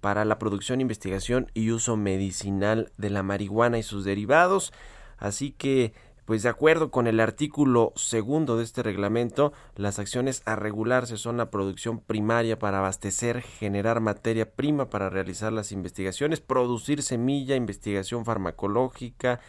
para 0.02 0.26
la 0.26 0.38
producción, 0.38 0.82
investigación 0.82 1.50
y 1.54 1.72
uso 1.72 1.96
medicinal 1.96 2.92
de 2.98 3.12
la 3.12 3.24
marihuana 3.24 3.78
y 3.78 3.84
sus 3.84 4.04
derivados. 4.04 4.74
Así 5.18 5.52
que 5.52 5.94
pues 6.32 6.44
de 6.44 6.50
acuerdo 6.50 6.92
con 6.92 7.08
el 7.08 7.20
artículo 7.20 7.92
segundo 7.98 8.56
de 8.56 8.64
este 8.64 8.82
reglamento, 8.84 9.52
las 9.76 10.00
acciones 10.00 10.44
a 10.46 10.56
regularse 10.56 11.18
son 11.18 11.36
la 11.36 11.52
producción 11.52 12.00
primaria 12.00 12.58
para 12.58 12.78
abastecer, 12.78 13.42
generar 13.42 14.00
materia 14.00 14.50
prima 14.50 14.90
para 14.90 15.10
realizar 15.10 15.52
las 15.52 15.74
investigaciones, 15.74 16.40
producir 16.40 17.04
semilla, 17.04 17.58
investigación 17.58 18.24
farmacológica, 18.24 19.42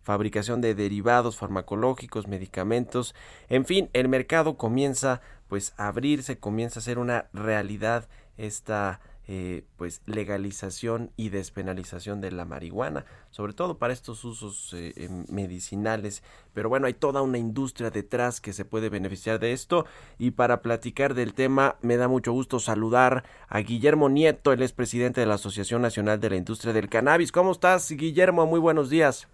fabricación 0.00 0.62
de 0.62 0.74
derivados 0.74 1.36
farmacológicos, 1.36 2.26
medicamentos, 2.26 3.14
en 3.50 3.66
fin, 3.66 3.90
el 3.92 4.08
mercado 4.08 4.56
comienza 4.56 5.20
pues 5.46 5.74
a 5.76 5.88
abrirse, 5.88 6.38
comienza 6.38 6.80
a 6.80 6.82
ser 6.82 6.98
una 6.98 7.26
realidad 7.34 8.08
esta 8.38 9.00
eh, 9.32 9.62
pues 9.76 10.02
legalización 10.06 11.12
y 11.16 11.28
despenalización 11.28 12.20
de 12.20 12.32
la 12.32 12.44
marihuana, 12.44 13.04
sobre 13.30 13.52
todo 13.52 13.78
para 13.78 13.92
estos 13.92 14.24
usos 14.24 14.72
eh, 14.74 14.92
eh, 14.96 15.08
medicinales. 15.28 16.24
Pero 16.52 16.68
bueno, 16.68 16.88
hay 16.88 16.94
toda 16.94 17.22
una 17.22 17.38
industria 17.38 17.90
detrás 17.90 18.40
que 18.40 18.52
se 18.52 18.64
puede 18.64 18.88
beneficiar 18.88 19.38
de 19.38 19.52
esto. 19.52 19.86
Y 20.18 20.32
para 20.32 20.62
platicar 20.62 21.14
del 21.14 21.32
tema, 21.32 21.76
me 21.80 21.96
da 21.96 22.08
mucho 22.08 22.32
gusto 22.32 22.58
saludar 22.58 23.22
a 23.46 23.60
Guillermo 23.60 24.08
Nieto, 24.08 24.52
él 24.52 24.62
es 24.62 24.72
presidente 24.72 25.20
de 25.20 25.28
la 25.28 25.34
Asociación 25.34 25.80
Nacional 25.80 26.18
de 26.18 26.30
la 26.30 26.36
Industria 26.36 26.72
del 26.72 26.88
Cannabis. 26.88 27.30
¿Cómo 27.30 27.52
estás, 27.52 27.88
Guillermo? 27.88 28.46
Muy 28.46 28.58
buenos 28.58 28.90
días. 28.90 29.28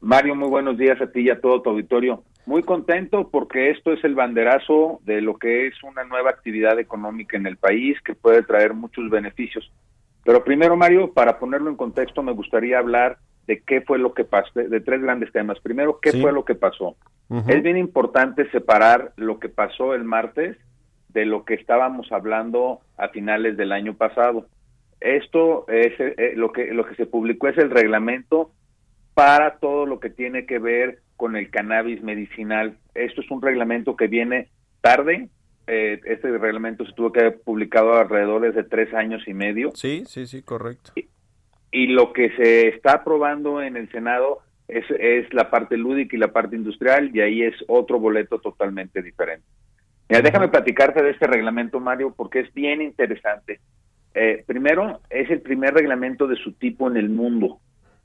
Mario, 0.00 0.34
muy 0.34 0.48
buenos 0.48 0.78
días 0.78 1.00
a 1.00 1.10
ti 1.10 1.20
y 1.22 1.30
a 1.30 1.40
todo 1.40 1.60
tu 1.62 1.70
auditorio. 1.70 2.22
Muy 2.46 2.62
contento 2.62 3.28
porque 3.30 3.70
esto 3.70 3.92
es 3.92 4.02
el 4.04 4.14
banderazo 4.14 5.00
de 5.04 5.20
lo 5.20 5.36
que 5.36 5.66
es 5.66 5.74
una 5.82 6.04
nueva 6.04 6.30
actividad 6.30 6.78
económica 6.78 7.36
en 7.36 7.46
el 7.46 7.56
país 7.56 8.00
que 8.02 8.14
puede 8.14 8.42
traer 8.42 8.74
muchos 8.74 9.10
beneficios. 9.10 9.70
Pero 10.24 10.44
primero, 10.44 10.76
Mario, 10.76 11.12
para 11.12 11.38
ponerlo 11.38 11.68
en 11.68 11.76
contexto, 11.76 12.22
me 12.22 12.32
gustaría 12.32 12.78
hablar 12.78 13.18
de 13.46 13.60
qué 13.60 13.80
fue 13.80 13.98
lo 13.98 14.14
que 14.14 14.24
pasó, 14.24 14.50
de 14.54 14.80
tres 14.80 15.02
grandes 15.02 15.32
temas. 15.32 15.58
Primero, 15.60 15.98
qué 16.00 16.12
Sí. 16.12 16.20
fue 16.20 16.32
lo 16.32 16.44
que 16.44 16.54
pasó. 16.54 16.96
Es 17.46 17.62
bien 17.62 17.76
importante 17.76 18.50
separar 18.50 19.12
lo 19.16 19.38
que 19.38 19.48
pasó 19.50 19.94
el 19.94 20.04
martes 20.04 20.56
de 21.08 21.26
lo 21.26 21.44
que 21.44 21.54
estábamos 21.54 22.10
hablando 22.12 22.80
a 22.96 23.08
finales 23.08 23.56
del 23.58 23.72
año 23.72 23.94
pasado. 23.94 24.46
Esto 25.00 25.66
es 25.68 25.92
eh, 25.98 26.32
lo 26.36 26.52
que 26.52 26.72
lo 26.72 26.86
que 26.86 26.94
se 26.94 27.06
publicó 27.06 27.48
es 27.48 27.58
el 27.58 27.70
reglamento 27.70 28.50
para 29.18 29.58
todo 29.58 29.84
lo 29.84 29.98
que 29.98 30.10
tiene 30.10 30.46
que 30.46 30.60
ver 30.60 31.00
con 31.16 31.34
el 31.34 31.50
cannabis 31.50 32.00
medicinal. 32.04 32.78
Esto 32.94 33.20
es 33.20 33.28
un 33.32 33.42
reglamento 33.42 33.96
que 33.96 34.06
viene 34.06 34.46
tarde. 34.80 35.28
Eh, 35.66 36.00
este 36.04 36.38
reglamento 36.38 36.86
se 36.86 36.92
tuvo 36.92 37.10
que 37.10 37.18
haber 37.18 37.40
publicado 37.40 37.94
alrededor 37.94 38.54
de 38.54 38.62
tres 38.62 38.94
años 38.94 39.26
y 39.26 39.34
medio. 39.34 39.72
Sí, 39.74 40.04
sí, 40.06 40.28
sí, 40.28 40.42
correcto. 40.42 40.92
Y 41.72 41.88
lo 41.88 42.12
que 42.12 42.30
se 42.36 42.68
está 42.68 42.92
aprobando 42.92 43.60
en 43.60 43.76
el 43.76 43.90
Senado 43.90 44.38
es, 44.68 44.84
es 44.88 45.34
la 45.34 45.50
parte 45.50 45.76
lúdica 45.76 46.14
y 46.14 46.20
la 46.20 46.32
parte 46.32 46.54
industrial, 46.54 47.10
y 47.12 47.20
ahí 47.20 47.42
es 47.42 47.56
otro 47.66 47.98
boleto 47.98 48.38
totalmente 48.38 49.02
diferente. 49.02 49.44
Mira, 50.08 50.22
déjame 50.22 50.46
platicarte 50.46 51.02
de 51.02 51.10
este 51.10 51.26
reglamento, 51.26 51.80
Mario, 51.80 52.14
porque 52.16 52.38
es 52.38 52.54
bien 52.54 52.82
interesante. 52.82 53.58
Eh, 54.14 54.44
primero, 54.46 55.00
es 55.10 55.28
el 55.28 55.40
primer 55.40 55.74
reglamento 55.74 56.28
de 56.28 56.36
su 56.36 56.52
tipo 56.52 56.88
en 56.88 56.96
el 56.96 57.08
mundo. 57.08 57.58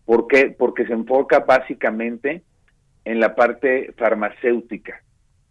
¿Por 0.05 0.27
qué? 0.27 0.53
Porque 0.57 0.85
se 0.85 0.93
enfoca 0.93 1.39
básicamente 1.39 2.43
en 3.05 3.19
la 3.19 3.35
parte 3.35 3.93
farmacéutica. 3.97 5.01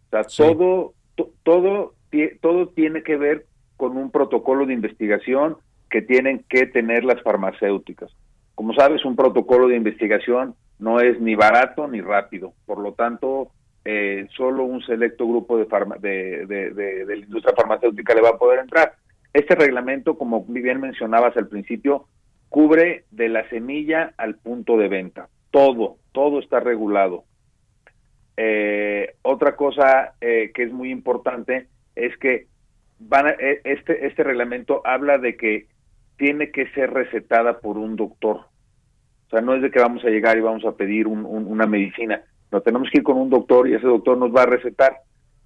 O 0.07 0.09
sea, 0.11 0.23
Sí. 0.25 0.43
todo, 0.43 0.93
to- 1.15 1.31
todo, 1.43 1.93
todo 2.41 2.67
tiene 2.69 3.03
que 3.03 3.17
ver 3.17 3.45
con 3.77 3.97
un 3.97 4.11
protocolo 4.11 4.65
de 4.65 4.73
investigación 4.73 5.57
que 5.89 6.01
tienen 6.01 6.43
que 6.49 6.65
tener 6.67 7.03
las 7.03 7.21
farmacéuticas. 7.21 8.11
Como 8.55 8.73
sabes, 8.73 9.03
un 9.05 9.15
protocolo 9.15 9.67
de 9.67 9.75
investigación 9.75 10.55
no 10.79 10.99
es 10.99 11.19
ni 11.19 11.35
barato 11.35 11.87
ni 11.87 12.01
rápido. 12.01 12.53
Por 12.65 12.79
lo 12.79 12.93
tanto, 12.93 13.49
eh, 13.85 14.27
solo 14.35 14.63
un 14.63 14.81
selecto 14.83 15.27
grupo 15.27 15.57
de, 15.57 15.65
farma- 15.67 15.97
de, 15.99 16.45
de- 16.45 16.69
de- 16.71 17.05
de 17.05 17.17
la 17.17 17.25
industria 17.25 17.55
farmacéutica 17.55 18.13
le 18.13 18.21
va 18.21 18.29
a 18.29 18.37
poder 18.37 18.59
entrar. 18.59 18.93
Este 19.33 19.55
reglamento, 19.55 20.17
como 20.17 20.43
bien 20.45 20.79
mencionabas 20.79 21.35
al 21.37 21.47
principio, 21.47 22.05
cubre 22.53 23.05
de 23.09 23.29
la 23.29 23.49
semilla 23.49 24.13
al 24.15 24.35
punto 24.35 24.77
de 24.77 24.87
venta. 24.87 25.27
Todo, 25.49 25.97
todo 26.11 26.37
está 26.37 26.59
regulado. 26.59 27.23
Eh, 28.37 29.15
otra 29.23 29.55
cosa 29.55 30.13
eh, 30.21 30.51
que 30.53 30.61
es 30.61 30.71
muy 30.71 30.91
importante 30.91 31.65
es 31.95 32.15
que 32.17 32.45
van 32.99 33.25
a- 33.25 33.31
eh, 33.39 33.61
este, 33.63 34.05
este 34.05 34.23
reglamento 34.23 34.85
habla 34.85 35.17
de 35.17 35.35
que 35.35 35.65
tiene 36.15 36.51
que 36.51 36.67
ser 36.73 36.93
recetada 36.93 37.59
por 37.59 37.79
un 37.79 37.95
doctor. 37.95 38.41
O 39.25 39.29
sea, 39.31 39.41
no 39.41 39.55
es 39.55 39.63
de 39.63 39.71
que 39.71 39.79
vamos 39.79 40.05
a 40.05 40.09
llegar 40.09 40.37
y 40.37 40.41
vamos 40.41 40.63
a 40.63 40.73
pedir 40.77 41.07
un- 41.07 41.25
una 41.25 41.65
medicina. 41.65 42.21
No, 42.51 42.61
tenemos 42.61 42.87
que 42.91 42.99
ir 42.99 43.03
con 43.03 43.17
un 43.17 43.31
doctor 43.31 43.67
y 43.67 43.73
ese 43.73 43.87
doctor 43.87 44.15
nos 44.15 44.29
va 44.31 44.43
a 44.43 44.53
recetar. 44.57 44.97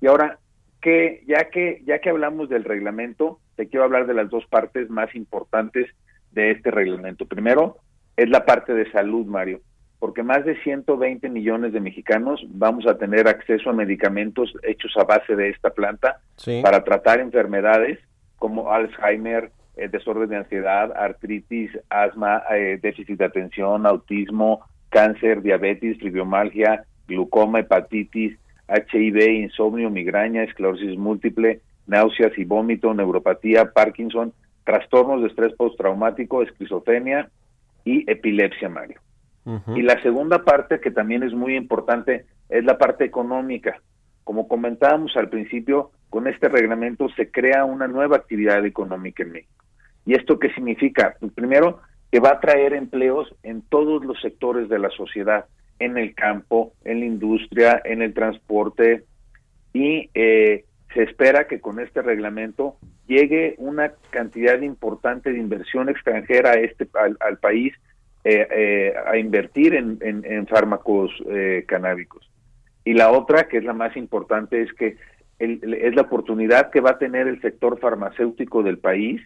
Y 0.01 0.07
ahora, 0.07 0.39
que 0.81 1.23
ya 1.25 1.49
que 1.51 1.81
ya 1.85 1.99
que 1.99 2.09
hablamos 2.09 2.49
del 2.49 2.65
reglamento, 2.65 3.39
te 3.55 3.69
quiero 3.69 3.85
hablar 3.85 4.07
de 4.07 4.13
las 4.13 4.29
dos 4.29 4.45
partes 4.47 4.89
más 4.89 5.15
importantes 5.15 5.87
de 6.31 6.51
este 6.51 6.71
reglamento. 6.71 7.25
Primero, 7.25 7.77
es 8.15 8.29
la 8.29 8.45
parte 8.45 8.73
de 8.73 8.89
salud, 8.91 9.25
Mario, 9.25 9.61
porque 9.99 10.23
más 10.23 10.45
de 10.45 10.55
120 10.63 11.29
millones 11.29 11.73
de 11.73 11.79
mexicanos 11.79 12.43
vamos 12.49 12.85
a 12.87 12.97
tener 12.97 13.27
acceso 13.27 13.69
a 13.69 13.73
medicamentos 13.73 14.53
hechos 14.63 14.93
a 14.97 15.03
base 15.03 15.35
de 15.35 15.49
esta 15.49 15.69
planta 15.71 16.19
Sí. 16.35 16.61
para 16.63 16.83
tratar 16.83 17.19
enfermedades 17.19 17.99
como 18.37 18.71
Alzheimer, 18.71 19.51
eh, 19.75 19.87
desorden 19.87 20.29
de 20.29 20.37
ansiedad, 20.37 20.91
artritis, 20.95 21.71
asma, 21.89 22.43
eh, 22.51 22.79
déficit 22.81 23.17
de 23.17 23.25
atención, 23.25 23.85
autismo, 23.85 24.61
cáncer, 24.89 25.41
diabetes, 25.41 25.97
fibromialgia, 25.99 26.83
glucoma, 27.07 27.59
hepatitis, 27.59 28.37
HIV, 28.67 29.31
insomnio, 29.31 29.89
migraña, 29.89 30.43
esclerosis 30.43 30.97
múltiple, 30.97 31.61
náuseas 31.87 32.37
y 32.37 32.43
vómito, 32.43 32.93
neuropatía, 32.93 33.71
Parkinson, 33.71 34.33
trastornos 34.67 35.21
de 35.21 35.29
estrés 35.29 35.53
postraumático, 35.53 36.43
esquizofrenia 36.43 37.29
y 37.85 38.03
epilepsia, 38.11 38.67
Mario. 38.67 38.99
Y 39.73 39.81
la 39.81 40.01
segunda 40.01 40.43
parte, 40.43 40.81
que 40.81 40.91
también 40.91 41.23
es 41.23 41.33
muy 41.33 41.55
importante, 41.55 42.25
es 42.49 42.65
la 42.65 42.77
parte 42.77 43.05
económica. 43.05 43.81
Como 44.25 44.49
comentábamos 44.49 45.15
al 45.15 45.29
principio, 45.29 45.91
con 46.09 46.27
este 46.27 46.49
reglamento 46.49 47.07
se 47.15 47.31
crea 47.31 47.63
una 47.63 47.87
nueva 47.87 48.17
actividad 48.17 48.65
económica 48.65 49.23
en 49.23 49.31
México. 49.31 49.63
¿Y 50.05 50.15
esto 50.15 50.37
qué 50.37 50.53
significa? 50.53 51.15
Pues 51.17 51.31
primero, 51.31 51.79
que 52.11 52.19
va 52.19 52.31
a 52.31 52.39
traer 52.41 52.73
empleos 52.73 53.33
en 53.43 53.61
todos 53.61 54.03
los 54.03 54.19
sectores 54.19 54.67
de 54.67 54.79
la 54.79 54.89
sociedad, 54.89 55.45
en 55.79 55.97
el 55.97 56.13
campo, 56.13 56.73
en 56.83 56.99
la 56.99 57.05
industria, 57.05 57.81
en 57.85 58.01
el 58.01 58.13
transporte, 58.13 59.05
y 59.71 60.09
eh, 60.13 60.65
se 60.93 61.03
espera 61.03 61.47
que 61.47 61.59
con 61.59 61.79
este 61.79 62.01
reglamento 62.01 62.77
llegue 63.07 63.55
una 63.57 63.93
cantidad 64.09 64.59
importante 64.61 65.31
de 65.31 65.39
inversión 65.39 65.89
extranjera 65.89 66.51
a 66.51 66.55
este 66.55 66.87
al, 67.19 67.37
país 67.39 67.73
eh, 68.23 68.47
eh, 68.51 68.93
a 69.05 69.17
invertir 69.17 69.73
en, 69.75 69.97
en- 70.01 70.25
en 70.25 70.47
fármacos 70.47 71.11
eh, 71.29 71.63
canábicos. 71.67 72.29
Y 72.83 72.93
la 72.93 73.11
otra, 73.11 73.47
que 73.47 73.57
es 73.57 73.63
la 73.63 73.73
más 73.73 73.95
importante, 73.97 74.61
es 74.61 74.73
que 74.73 74.97
el- 75.39 75.73
es 75.73 75.95
la 75.95 76.03
oportunidad 76.03 76.71
que 76.71 76.81
va 76.81 76.91
a 76.91 76.97
tener 76.97 77.27
el 77.27 77.39
sector 77.41 77.79
farmacéutico 77.79 78.63
del 78.63 78.77
país 78.79 79.21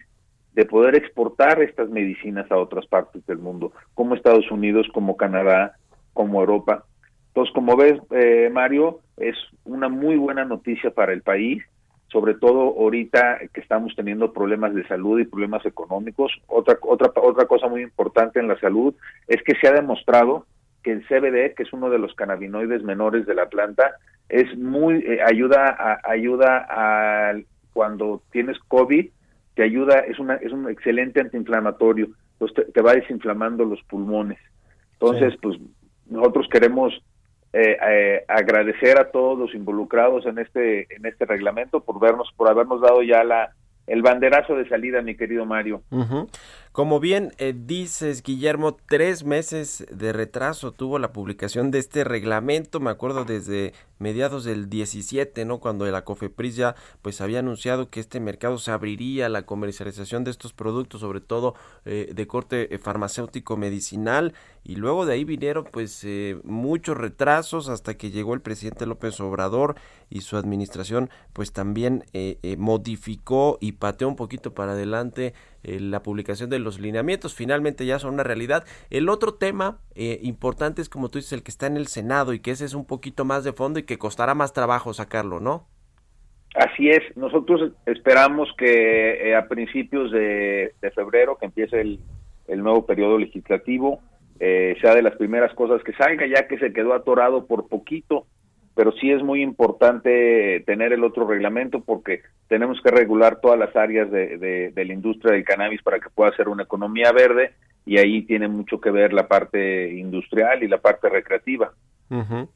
de 0.54 0.66
poder 0.66 0.94
exportar 0.94 1.62
estas 1.62 1.88
medicinas 1.88 2.50
a 2.50 2.58
otras 2.58 2.86
partes 2.86 3.24
del 3.26 3.38
mundo, 3.38 3.72
como 3.94 4.14
Estados 4.14 4.50
Unidos, 4.50 4.86
como 4.92 5.16
Canadá, 5.16 5.76
como 6.12 6.40
Europa. 6.40 6.84
Entonces, 7.32 7.54
como 7.54 7.76
ves, 7.76 8.00
eh, 8.10 8.50
Mario, 8.52 9.00
es 9.16 9.36
una 9.64 9.88
muy 9.88 10.16
buena 10.16 10.44
noticia 10.44 10.90
para 10.90 11.12
el 11.12 11.22
país 11.22 11.62
sobre 12.12 12.34
todo 12.34 12.78
ahorita 12.78 13.40
que 13.54 13.60
estamos 13.62 13.96
teniendo 13.96 14.34
problemas 14.34 14.74
de 14.74 14.86
salud 14.86 15.18
y 15.18 15.24
problemas 15.24 15.64
económicos. 15.64 16.30
Otra, 16.46 16.76
otra, 16.82 17.10
otra 17.16 17.46
cosa 17.46 17.68
muy 17.68 17.80
importante 17.80 18.38
en 18.38 18.48
la 18.48 18.60
salud 18.60 18.94
es 19.26 19.42
que 19.42 19.54
se 19.54 19.66
ha 19.66 19.72
demostrado 19.72 20.46
que 20.82 20.92
el 20.92 21.06
CBD, 21.06 21.54
que 21.54 21.62
es 21.62 21.72
uno 21.72 21.88
de 21.88 21.98
los 21.98 22.14
cannabinoides 22.14 22.82
menores 22.82 23.24
de 23.24 23.34
la 23.34 23.48
planta, 23.48 23.94
es 24.28 24.56
muy 24.58 24.96
eh, 24.96 25.20
ayuda 25.24 25.74
a, 25.78 26.00
ayuda 26.04 26.66
a 26.68 27.34
cuando 27.72 28.22
tienes 28.30 28.58
COVID, 28.68 29.08
te 29.54 29.62
ayuda, 29.62 30.00
es 30.00 30.18
una 30.18 30.34
es 30.34 30.52
un 30.52 30.68
excelente 30.68 31.20
antiinflamatorio, 31.20 32.08
te, 32.38 32.64
te 32.64 32.82
va 32.82 32.92
desinflamando 32.92 33.64
los 33.64 33.82
pulmones. 33.84 34.38
Entonces, 34.94 35.34
pues 35.40 35.58
nosotros 36.10 36.46
queremos 36.50 36.92
eh, 37.52 37.76
eh, 37.88 38.24
agradecer 38.28 38.98
a 38.98 39.10
todos 39.10 39.38
los 39.38 39.54
involucrados 39.54 40.24
en 40.26 40.38
este 40.38 40.94
en 40.94 41.04
este 41.04 41.26
reglamento 41.26 41.80
por 41.80 42.00
vernos 42.00 42.32
por 42.36 42.48
habernos 42.48 42.80
dado 42.80 43.02
ya 43.02 43.22
la 43.24 43.52
el 43.86 44.02
banderazo 44.02 44.54
de 44.54 44.68
salida, 44.68 45.02
mi 45.02 45.16
querido 45.16 45.44
Mario. 45.44 45.82
Como 46.72 47.00
bien 47.00 47.32
eh, 47.36 47.52
dices, 47.54 48.22
Guillermo, 48.22 48.76
tres 48.88 49.24
meses 49.24 49.86
de 49.90 50.12
retraso 50.14 50.72
tuvo 50.72 50.98
la 50.98 51.12
publicación 51.12 51.70
de 51.70 51.78
este 51.78 52.02
reglamento, 52.02 52.80
me 52.80 52.90
acuerdo 52.90 53.26
desde 53.26 53.74
mediados 53.98 54.44
del 54.44 54.70
17, 54.70 55.44
¿no? 55.44 55.58
Cuando 55.58 55.84
la 55.84 56.04
COFEPRIS 56.04 56.56
ya 56.56 56.74
pues 57.02 57.20
había 57.20 57.40
anunciado 57.40 57.90
que 57.90 58.00
este 58.00 58.20
mercado 58.20 58.56
se 58.56 58.70
abriría 58.70 59.28
la 59.28 59.42
comercialización 59.42 60.24
de 60.24 60.30
estos 60.30 60.54
productos, 60.54 61.02
sobre 61.02 61.20
todo 61.20 61.54
eh, 61.84 62.10
de 62.14 62.26
corte 62.26 62.74
eh, 62.74 62.78
farmacéutico 62.78 63.58
medicinal, 63.58 64.32
y 64.64 64.76
luego 64.76 65.06
de 65.06 65.14
ahí 65.14 65.24
vinieron 65.24 65.64
pues 65.70 66.04
eh, 66.04 66.38
muchos 66.44 66.96
retrasos 66.96 67.68
hasta 67.68 67.96
que 67.96 68.10
llegó 68.10 68.34
el 68.34 68.40
presidente 68.40 68.86
López 68.86 69.20
Obrador 69.20 69.76
y 70.10 70.20
su 70.20 70.36
administración 70.36 71.10
pues 71.32 71.52
también 71.52 72.04
eh, 72.12 72.38
eh, 72.42 72.56
modificó 72.56 73.58
y 73.60 73.72
pateó 73.72 74.08
un 74.08 74.16
poquito 74.16 74.54
para 74.54 74.72
adelante 74.72 75.34
eh, 75.64 75.78
la 75.78 76.02
publicación 76.02 76.50
de 76.50 76.58
los 76.58 76.80
lineamientos. 76.80 77.34
Finalmente 77.34 77.86
ya 77.86 77.98
son 77.98 78.14
una 78.14 78.24
realidad. 78.24 78.64
El 78.90 79.08
otro 79.08 79.34
tema 79.34 79.78
eh, 79.94 80.18
importante 80.22 80.82
es 80.82 80.88
como 80.88 81.08
tú 81.08 81.18
dices 81.18 81.32
el 81.32 81.42
que 81.44 81.52
está 81.52 81.66
en 81.66 81.76
el 81.76 81.86
Senado 81.86 82.32
y 82.32 82.40
que 82.40 82.50
ese 82.50 82.64
es 82.64 82.74
un 82.74 82.84
poquito 82.84 83.24
más 83.24 83.44
de 83.44 83.52
fondo 83.52 83.78
y 83.78 83.84
que 83.84 83.98
costará 83.98 84.34
más 84.34 84.52
trabajo 84.52 84.92
sacarlo, 84.92 85.38
¿no? 85.38 85.68
Así 86.54 86.90
es, 86.90 87.00
nosotros 87.16 87.72
esperamos 87.86 88.48
que 88.58 89.30
eh, 89.30 89.36
a 89.36 89.48
principios 89.48 90.10
de, 90.10 90.74
febrero, 90.94 91.38
que 91.38 91.46
empiece 91.46 91.80
el 91.80 92.62
nuevo 92.62 92.84
periodo 92.84 93.18
legislativo, 93.18 94.02
eh, 94.44 94.76
sea 94.80 94.92
de 94.96 95.02
las 95.02 95.14
primeras 95.14 95.54
cosas 95.54 95.84
que 95.84 95.92
salga, 95.92 96.26
ya 96.26 96.48
que 96.48 96.58
se 96.58 96.72
quedó 96.72 96.94
atorado 96.94 97.46
por 97.46 97.68
poquito, 97.68 98.26
pero 98.74 98.90
sí 98.90 99.12
es 99.12 99.22
muy 99.22 99.40
importante 99.40 100.64
tener 100.66 100.92
el 100.92 101.04
otro 101.04 101.28
reglamento 101.28 101.84
porque 101.84 102.22
tenemos 102.48 102.80
que 102.82 102.90
regular 102.90 103.38
todas 103.40 103.56
las 103.56 103.76
áreas 103.76 104.10
de, 104.10 104.72
de, 104.74 104.84
la 104.84 104.92
industria 104.92 105.34
del 105.34 105.44
cannabis 105.44 105.80
para 105.82 106.00
que 106.00 106.10
pueda 106.10 106.34
ser 106.34 106.48
una 106.48 106.64
economía 106.64 107.12
verde 107.12 107.52
y 107.86 107.98
ahí 107.98 108.22
tiene 108.22 108.48
mucho 108.48 108.80
que 108.80 108.90
ver 108.90 109.12
la 109.12 109.28
parte 109.28 109.92
industrial 109.92 110.64
y 110.64 110.66
la 110.66 110.78
parte 110.78 111.08
recreativa. 111.08 111.70
Ujú. 112.10 112.48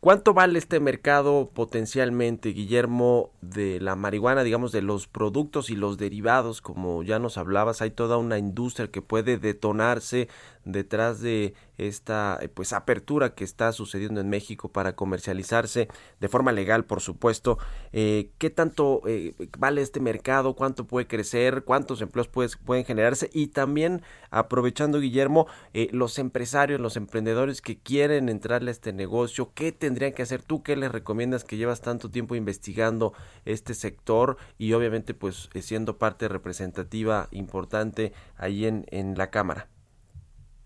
¿Cuánto 0.00 0.34
vale 0.34 0.58
este 0.58 0.78
mercado 0.78 1.50
potencialmente, 1.52 2.50
Guillermo, 2.50 3.30
de 3.40 3.80
la 3.80 3.96
marihuana, 3.96 4.44
digamos, 4.44 4.70
de 4.70 4.82
los 4.82 5.08
productos 5.08 5.70
y 5.70 5.74
los 5.74 5.98
derivados, 5.98 6.60
como 6.60 7.02
ya 7.02 7.18
nos 7.18 7.38
hablabas, 7.38 7.80
hay 7.82 7.90
toda 7.90 8.16
una 8.18 8.38
industria 8.38 8.90
que 8.90 9.02
puede 9.02 9.38
detonarse 9.38 10.28
detrás 10.64 11.20
de 11.22 11.54
esta 11.78 12.38
eh, 12.40 12.48
pues 12.48 12.72
apertura 12.72 13.34
que 13.34 13.44
está 13.44 13.72
sucediendo 13.72 14.20
en 14.20 14.28
México 14.28 14.68
para 14.70 14.94
comercializarse 14.94 15.88
de 16.20 16.28
forma 16.28 16.52
legal, 16.52 16.84
por 16.84 17.00
supuesto. 17.00 17.58
Eh, 17.92 18.30
¿Qué 18.38 18.50
tanto 18.50 19.02
eh, 19.06 19.34
vale 19.58 19.82
este 19.82 20.00
mercado? 20.00 20.54
¿Cuánto 20.54 20.86
puede 20.86 21.06
crecer? 21.06 21.64
¿Cuántos 21.64 22.00
empleos 22.00 22.28
pueden 22.28 22.84
generarse? 22.84 23.30
Y 23.32 23.48
también, 23.48 24.02
aprovechando, 24.30 25.00
Guillermo, 25.00 25.46
eh, 25.74 25.88
los 25.92 26.18
empresarios, 26.18 26.80
los 26.80 26.96
emprendedores 26.96 27.60
que 27.60 27.78
quieren 27.78 28.28
entrarle 28.28 28.70
a 28.70 28.72
este 28.72 28.92
negocio, 28.92 29.52
¿qué 29.54 29.72
tendrían 29.72 30.12
que 30.12 30.22
hacer? 30.22 30.42
¿Tú 30.42 30.62
qué 30.62 30.76
les 30.76 30.92
recomiendas 30.92 31.44
que 31.44 31.56
llevas 31.56 31.80
tanto 31.80 32.10
tiempo 32.10 32.34
investigando 32.34 33.12
este 33.44 33.74
sector 33.74 34.36
y 34.58 34.72
obviamente 34.72 35.14
pues 35.14 35.48
siendo 35.60 35.98
parte 35.98 36.28
representativa 36.28 37.28
importante 37.30 38.12
ahí 38.36 38.66
en, 38.66 38.86
en 38.90 39.16
la 39.16 39.30
Cámara? 39.30 39.68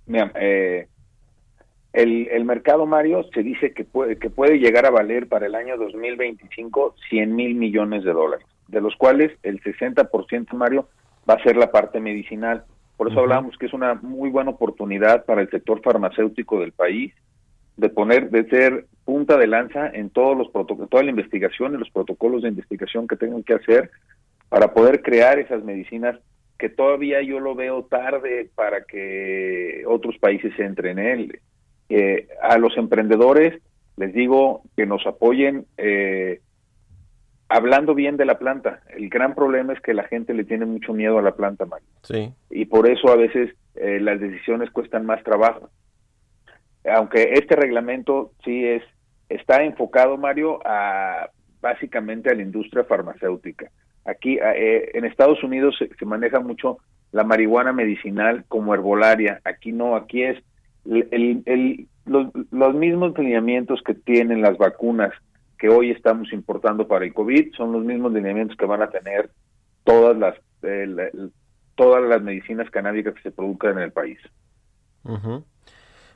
Mira, 0.06 0.32
eh, 0.34 0.88
el, 1.92 2.28
el 2.28 2.44
mercado, 2.44 2.86
Mario, 2.86 3.24
se 3.34 3.42
dice 3.42 3.72
que 3.72 3.84
puede, 3.84 4.16
que 4.16 4.30
puede 4.30 4.58
llegar 4.58 4.86
a 4.86 4.90
valer 4.90 5.28
para 5.28 5.46
el 5.46 5.54
año 5.54 5.76
2025 5.76 6.94
100 7.08 7.34
mil 7.34 7.54
millones 7.54 8.04
de 8.04 8.12
dólares, 8.12 8.46
de 8.68 8.80
los 8.80 8.94
cuales 8.96 9.32
el 9.42 9.60
60%, 9.62 10.52
Mario, 10.52 10.88
va 11.28 11.34
a 11.34 11.42
ser 11.42 11.56
la 11.56 11.70
parte 11.72 12.00
medicinal. 12.00 12.64
Por 12.96 13.08
eso 13.08 13.14
Ujú. 13.14 13.24
hablamos 13.24 13.58
que 13.58 13.66
es 13.66 13.72
una 13.72 13.94
muy 13.94 14.30
buena 14.30 14.50
oportunidad 14.50 15.24
para 15.24 15.40
el 15.40 15.50
sector 15.50 15.80
farmacéutico 15.82 16.60
del 16.60 16.72
país 16.72 17.12
de 17.76 17.88
poner, 17.88 18.30
de 18.30 18.48
ser 18.48 18.86
punta 19.04 19.36
de 19.36 19.46
lanza 19.46 19.88
en 19.88 20.10
todos 20.10 20.36
los 20.36 20.52
toda 20.52 21.02
la 21.02 21.10
investigación 21.10 21.74
y 21.74 21.78
los 21.78 21.90
protocolos 21.90 22.42
de 22.42 22.48
investigación 22.48 23.08
que 23.08 23.16
tengan 23.16 23.42
que 23.42 23.54
hacer 23.54 23.90
para 24.48 24.74
poder 24.74 25.02
crear 25.02 25.38
esas 25.38 25.64
medicinas 25.64 26.18
que 26.58 26.68
todavía 26.68 27.22
yo 27.22 27.40
lo 27.40 27.54
veo 27.54 27.84
tarde 27.84 28.50
para 28.54 28.84
que 28.84 29.82
otros 29.86 30.18
países 30.18 30.52
entren 30.58 30.98
en 30.98 31.06
él. 31.06 31.40
Eh, 31.90 32.28
a 32.40 32.56
los 32.56 32.76
emprendedores 32.76 33.60
les 33.96 34.14
digo 34.14 34.62
que 34.76 34.86
nos 34.86 35.04
apoyen 35.06 35.66
eh, 35.76 36.40
hablando 37.48 37.94
bien 37.94 38.16
de 38.16 38.24
la 38.24 38.38
planta. 38.38 38.80
El 38.96 39.08
gran 39.10 39.34
problema 39.34 39.72
es 39.72 39.80
que 39.80 39.92
la 39.92 40.04
gente 40.04 40.32
le 40.32 40.44
tiene 40.44 40.66
mucho 40.66 40.94
miedo 40.94 41.18
a 41.18 41.22
la 41.22 41.34
planta, 41.34 41.66
Mario 41.66 41.88
Sí. 42.02 42.32
y 42.48 42.64
por 42.66 42.88
eso 42.88 43.10
a 43.10 43.16
veces 43.16 43.54
eh, 43.74 43.98
las 44.00 44.20
decisiones 44.20 44.70
cuestan 44.70 45.04
más 45.04 45.22
trabajo. 45.24 45.68
Aunque 46.88 47.34
este 47.34 47.56
reglamento 47.56 48.32
sí 48.44 48.64
es 48.64 48.82
está 49.28 49.62
enfocado, 49.64 50.16
Mario, 50.16 50.60
a 50.64 51.28
básicamente 51.60 52.30
a 52.30 52.34
la 52.34 52.42
industria 52.42 52.84
farmacéutica. 52.84 53.70
Aquí 54.04 54.38
eh, 54.42 54.90
en 54.94 55.04
Estados 55.04 55.42
Unidos 55.44 55.76
se, 55.78 55.88
se 55.94 56.06
maneja 56.06 56.40
mucho 56.40 56.78
la 57.12 57.22
marihuana 57.24 57.72
medicinal 57.72 58.44
como 58.48 58.74
herbolaria. 58.74 59.40
Aquí 59.44 59.72
no, 59.72 59.94
aquí 59.94 60.22
es 60.22 60.42
el, 60.84 61.88
los, 62.06 62.28
los 62.50 62.74
mismos 62.74 63.16
lineamientos 63.18 63.80
que 63.84 63.94
tienen 63.94 64.42
las 64.42 64.56
vacunas 64.58 65.12
que 65.58 65.68
hoy 65.68 65.90
estamos 65.90 66.32
importando 66.32 66.88
para 66.88 67.04
el 67.04 67.12
COVID 67.14 67.52
son 67.54 67.72
los 67.72 67.84
mismos 67.84 68.12
lineamientos 68.12 68.56
que 68.56 68.64
van 68.66 68.82
a 68.82 68.90
tener 68.90 69.30
todas 69.84 70.16
las 70.16 70.34
eh, 70.62 70.86
la- 70.86 71.10
todas 71.76 72.02
las 72.08 72.22
medicinas 72.22 72.68
canábicas 72.70 73.14
que 73.14 73.22
se 73.22 73.30
produzcan 73.30 73.78
en 73.78 73.84
el 73.84 73.92
país. 73.92 74.18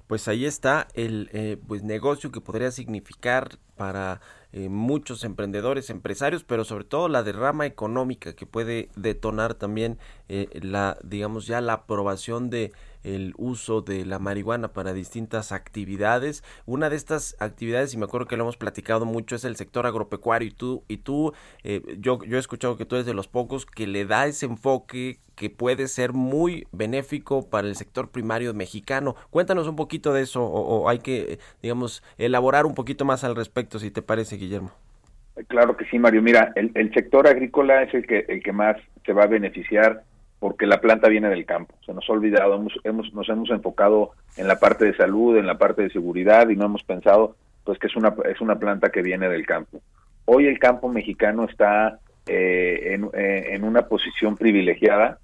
Pues 0.06 0.28
ahí 0.28 0.44
está 0.44 0.88
el 0.94 1.30
eh, 1.32 1.56
pues 1.66 1.82
negocio 1.82 2.30
que 2.30 2.40
podría 2.42 2.70
significar 2.70 3.48
para 3.76 4.20
eh, 4.54 4.68
muchos 4.68 5.24
emprendedores, 5.24 5.90
empresarios, 5.90 6.44
pero 6.44 6.64
sobre 6.64 6.84
todo 6.84 7.08
la 7.08 7.24
derrama 7.24 7.66
económica 7.66 8.34
que 8.34 8.46
puede 8.46 8.88
detonar 8.94 9.54
también 9.54 9.98
eh, 10.28 10.48
la, 10.62 10.96
digamos 11.02 11.46
ya 11.48 11.60
la 11.60 11.72
aprobación 11.72 12.50
de 12.50 12.72
el 13.02 13.34
uso 13.36 13.82
de 13.82 14.06
la 14.06 14.18
marihuana 14.18 14.72
para 14.72 14.92
distintas 14.92 15.52
actividades. 15.52 16.42
Una 16.66 16.88
de 16.88 16.96
estas 16.96 17.36
actividades, 17.38 17.92
y 17.92 17.98
me 17.98 18.04
acuerdo 18.04 18.26
que 18.26 18.36
lo 18.36 18.44
hemos 18.44 18.56
platicado 18.56 19.04
mucho, 19.04 19.36
es 19.36 19.44
el 19.44 19.56
sector 19.56 19.86
agropecuario. 19.86 20.48
Y 20.48 20.52
tú, 20.52 20.84
y 20.88 20.96
tú 20.96 21.34
eh, 21.64 21.82
yo, 21.98 22.22
yo 22.24 22.36
he 22.36 22.40
escuchado 22.40 22.76
que 22.76 22.86
tú 22.86 22.96
eres 22.96 23.06
de 23.06 23.12
los 23.12 23.28
pocos 23.28 23.66
que 23.66 23.86
le 23.86 24.06
da 24.06 24.26
ese 24.26 24.46
enfoque 24.46 25.18
que 25.34 25.50
puede 25.50 25.88
ser 25.88 26.12
muy 26.12 26.66
benéfico 26.70 27.48
para 27.50 27.66
el 27.66 27.76
sector 27.76 28.08
primario 28.10 28.54
mexicano. 28.54 29.16
Cuéntanos 29.30 29.66
un 29.66 29.76
poquito 29.76 30.12
de 30.12 30.22
eso, 30.22 30.42
o, 30.42 30.82
o 30.84 30.88
hay 30.88 31.00
que, 31.00 31.40
digamos, 31.60 32.02
elaborar 32.18 32.66
un 32.66 32.74
poquito 32.74 33.04
más 33.04 33.24
al 33.24 33.34
respecto, 33.34 33.78
si 33.80 33.90
te 33.90 34.00
parece, 34.00 34.38
Guillermo. 34.44 34.70
Claro 35.48 35.76
que 35.76 35.84
sí, 35.86 35.98
Mario. 35.98 36.22
Mira, 36.22 36.52
el, 36.54 36.92
sector 36.94 37.26
agrícola 37.26 37.82
es 37.82 37.92
el 37.92 38.06
que 38.06 38.24
el 38.28 38.42
que 38.42 38.52
más 38.52 38.76
se 39.04 39.12
va 39.12 39.24
a 39.24 39.28
beneficiar 39.28 40.02
porque 40.38 40.66
la 40.66 40.80
planta 40.80 41.08
viene 41.08 41.28
del 41.28 41.44
campo. 41.44 41.74
Se 41.84 41.92
nos 41.92 42.08
ha 42.08 42.12
olvidado, 42.12 42.54
hemos, 42.54 42.72
hemos, 42.84 43.12
nos 43.12 43.28
hemos 43.28 43.50
enfocado 43.50 44.12
en 44.36 44.46
la 44.46 44.60
parte 44.60 44.84
de 44.84 44.96
salud, 44.96 45.36
en 45.36 45.46
la 45.46 45.58
parte 45.58 45.82
de 45.82 45.90
seguridad 45.90 46.48
y 46.48 46.56
no 46.56 46.66
hemos 46.66 46.84
pensado 46.84 47.36
pues 47.64 47.78
que 47.78 47.86
es 47.86 47.96
una 47.96 48.14
es 48.30 48.40
una 48.40 48.58
planta 48.58 48.90
que 48.90 49.02
viene 49.02 49.28
del 49.28 49.46
campo. 49.46 49.80
Hoy 50.26 50.46
el 50.46 50.58
campo 50.58 50.88
mexicano 50.88 51.44
está 51.44 51.98
eh, 52.26 52.94
en, 52.94 53.10
eh, 53.14 53.54
en 53.54 53.64
una 53.64 53.88
posición 53.88 54.36
privilegiada, 54.36 55.18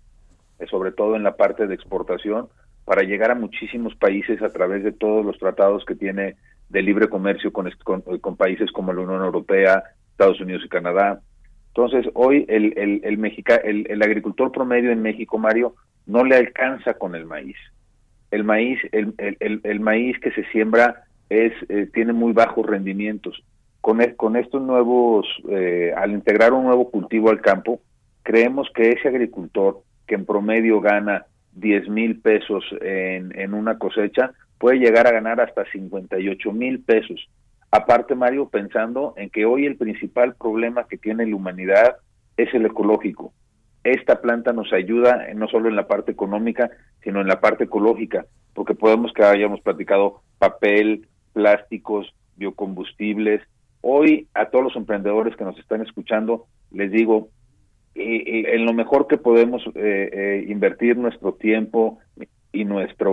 eh, 0.59 0.67
sobre 0.67 0.91
todo 0.91 1.17
en 1.17 1.23
la 1.23 1.37
parte 1.37 1.67
de 1.67 1.75
exportación, 1.75 2.49
para 2.85 3.03
llegar 3.03 3.31
a 3.31 3.37
muchísimos 3.37 3.95
países 3.95 4.43
a 4.43 4.49
través 4.49 4.83
de 4.83 4.93
todos 4.93 5.25
los 5.25 5.39
tratados 5.39 5.85
que 5.85 5.95
tiene 5.95 6.37
de 6.71 6.83
libre 6.83 7.09
comercio 7.09 7.53
con, 7.53 7.71
con, 8.21 8.37
países 8.37 8.71
como 8.73 8.93
la 8.93 9.03
Unión 9.03 9.23
Europea, 9.23 9.83
Estados 10.13 10.41
Unidos 10.41 10.63
y 10.65 10.69
Canadá. 10.69 11.21
Entonces, 11.69 12.07
hoy 12.15 12.47
el, 12.49 12.73
el, 12.79 13.01
el, 13.05 13.19
mexica, 13.19 13.57
el, 13.57 13.87
el 13.91 14.03
agricultor 14.03 14.51
promedio 14.51 14.91
en 14.91 15.03
México, 15.03 15.39
Mario, 15.39 15.75
no 16.07 16.25
le 16.25 16.37
alcanza 16.37 16.95
con 16.95 17.15
el 17.15 17.27
maíz. 17.27 17.57
El 18.31 18.45
maíz, 18.45 18.79
el, 18.93 19.15
el, 19.19 19.37
el, 19.41 19.61
el 19.65 19.81
maíz 19.81 20.19
que 20.21 20.31
se 20.33 20.45
siembra 20.51 21.05
es, 21.29 21.53
eh, 21.69 21.89
tiene 21.93 22.13
muy 22.13 22.33
bajos 22.33 22.67
rendimientos. 22.67 23.43
con, 23.81 24.01
e- 24.01 24.15
con 24.17 24.37
estos 24.37 24.63
nuevos, 24.63 25.27
eh, 25.49 25.93
al 25.97 26.13
integrar 26.13 26.53
un 26.53 26.65
nuevo 26.65 26.91
cultivo 26.91 27.31
al 27.31 27.41
campo, 27.41 27.81
creemos 28.23 28.69
que 28.75 28.91
ese 28.91 29.09
agricultor 29.09 29.83
que 30.07 30.15
en 30.17 30.27
promedio 30.27 30.81
gana 30.81 31.25
10 31.53 31.89
mil 31.89 32.21
pesos 32.21 32.65
en, 32.81 33.37
en 33.39 33.55
una 33.55 33.79
cosecha, 33.79 34.33
puede 34.61 34.79
llegar 34.79 35.07
a 35.07 35.13
ganar 35.13 35.41
hasta 35.41 35.65
58 35.65 36.53
mil 36.53 36.85
pesos. 36.85 37.29
Aparte, 37.71 38.15
Mario, 38.15 38.51
pensando 38.51 39.15
en 39.17 39.31
que 39.31 39.47
hoy 39.47 39.65
el 39.65 39.77
principal 39.77 40.35
problema 40.35 40.87
que 40.87 40.99
tiene 40.99 41.27
la 41.27 41.35
humanidad 41.35 41.97
es 42.37 42.53
el 42.53 42.67
ecológico. 42.67 43.33
Esta 43.83 44.21
planta 44.21 44.53
nos 44.53 44.71
ayuda 44.75 45.27
eh, 45.29 45.35
no 45.35 45.49
solo 45.49 45.71
en 45.71 45.77
la 45.77 45.89
parte 45.89 46.13
económica, 46.13 46.71
sino 47.03 47.23
en 47.23 47.27
la 47.27 47.41
parte 47.41 47.65
ecológica, 47.65 48.27
porque 48.53 48.75
podemos 48.75 49.15
que 49.15 49.25
hayamos 49.25 49.63
platicado 49.63 50.21
papel, 50.39 51.07
plásticos, 51.33 52.15
biocombustibles. 52.37 53.41
Hoy 53.81 54.29
a 54.35 54.51
todos 54.51 54.65
los 54.65 54.77
emprendedores 54.77 55.37
que 55.37 55.45
nos 55.45 55.59
están 55.59 55.81
escuchando, 55.81 56.47
les 56.71 56.93
digo, 56.93 57.31
eh, 57.95 58.23
eh, 58.27 58.55
en 58.57 58.67
lo 58.67 58.75
mejor 58.75 59.07
que 59.07 59.17
podemos 59.17 59.63
eh, 59.75 60.45
invertir 60.49 60.99
nuestro 60.99 61.33
tiempo 61.33 61.99
y 62.53 62.65
nuestra 62.65 63.11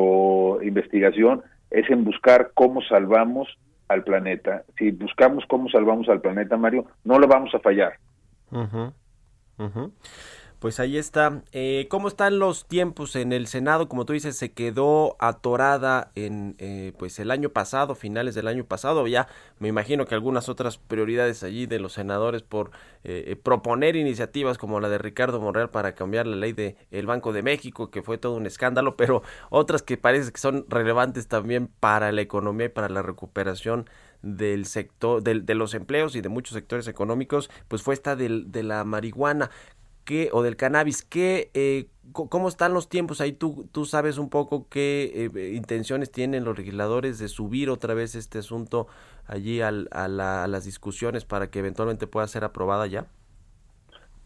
investigación 0.61 1.43
es 1.69 1.89
en 1.89 2.03
buscar 2.03 2.51
cómo 2.53 2.81
salvamos 2.81 3.47
al 3.87 4.03
planeta. 4.03 4.63
Si 4.77 4.91
buscamos 4.91 5.45
cómo 5.47 5.69
salvamos 5.69 6.09
al 6.09 6.21
planeta, 6.21 6.57
Mario, 6.57 6.85
no 7.03 7.19
le 7.19 7.27
vamos 7.27 7.53
a 7.53 7.59
fallar. 7.59 7.93
Ujú, 8.51 8.93
ujú. 9.57 9.91
Pues 10.59 10.79
ahí 10.79 10.97
está. 10.97 11.43
Eh, 11.51 11.85
¿Cómo 11.87 12.07
están 12.07 12.39
los 12.39 12.67
tiempos 12.67 13.15
en 13.15 13.31
el 13.31 13.45
Senado? 13.45 13.87
Como 13.87 14.05
tú 14.05 14.13
dices, 14.13 14.35
se 14.37 14.53
quedó 14.53 15.15
atorada 15.19 16.09
en 16.15 16.55
eh, 16.57 16.93
pues 16.97 17.19
el 17.19 17.29
año 17.29 17.49
pasado, 17.49 17.93
finales 17.93 18.33
del 18.33 18.47
año 18.47 18.65
pasado. 18.65 19.05
Ya 19.05 19.27
me 19.59 19.67
imagino 19.67 20.07
que 20.07 20.15
algunas 20.15 20.49
otras 20.49 20.79
prioridades 20.79 21.43
allí 21.43 21.67
de 21.67 21.79
los 21.79 21.93
senadores 21.93 22.41
por 22.41 22.71
eh, 23.03 23.25
eh, 23.27 23.35
proponer 23.35 23.95
iniciativas 23.95 24.57
como 24.57 24.79
la 24.79 24.89
de 24.89 24.97
Ricardo 24.97 25.39
Monreal 25.39 25.69
para 25.69 25.93
cambiar 25.93 26.25
la 26.25 26.35
ley 26.37 26.53
de 26.53 26.75
el 26.89 27.05
Banco 27.05 27.33
de 27.33 27.43
México, 27.43 27.91
que 27.91 28.01
fue 28.01 28.17
todo 28.17 28.33
un 28.35 28.47
escándalo, 28.47 28.97
pero 28.97 29.21
otras 29.51 29.83
que 29.83 29.95
parece 29.97 30.31
que 30.31 30.39
son 30.39 30.65
relevantes 30.69 31.27
también 31.27 31.67
para 31.79 32.11
la 32.11 32.21
economía 32.21 32.65
y 32.65 32.69
para 32.69 32.89
la 32.89 33.03
recuperación 33.03 33.87
del 34.23 34.65
sector 34.65 35.21
del- 35.21 35.45
de 35.45 35.53
los 35.53 35.75
empleos 35.75 36.15
y 36.15 36.21
de 36.21 36.29
muchos 36.29 36.55
sectores 36.55 36.87
económicos 36.87 37.51
pues 37.67 37.83
fue 37.83 37.93
esta 37.93 38.15
del- 38.15 38.51
de 38.51 38.63
la 38.63 38.83
marihuana 38.83 39.51
o 40.31 40.41
del 40.43 40.55
cannabis 40.55 41.03
qué 41.03 41.49
eh, 41.53 41.87
cómo 42.13 42.47
están 42.47 42.73
los 42.73 42.87
tiempos 42.89 43.19
ahí 43.21 43.33
tú 43.33 43.67
tú 43.71 43.85
sabes 43.85 44.17
un 44.17 44.29
poco 44.29 44.67
qué 44.69 45.29
eh, 45.35 45.51
intenciones 45.53 46.11
tienen 46.11 46.43
los 46.45 46.57
legisladores 46.57 47.19
de 47.19 47.27
subir 47.27 47.69
otra 47.69 47.93
vez 47.93 48.15
este 48.15 48.39
asunto 48.39 48.87
allí 49.27 49.61
al- 49.61 49.87
a, 49.91 50.07
la- 50.07 50.43
a 50.43 50.47
las 50.47 50.63
discusiones 50.65 51.25
para 51.25 51.49
que 51.49 51.59
eventualmente 51.59 52.07
pueda 52.07 52.27
ser 52.27 52.43
aprobada 52.43 52.87
ya 52.87 53.05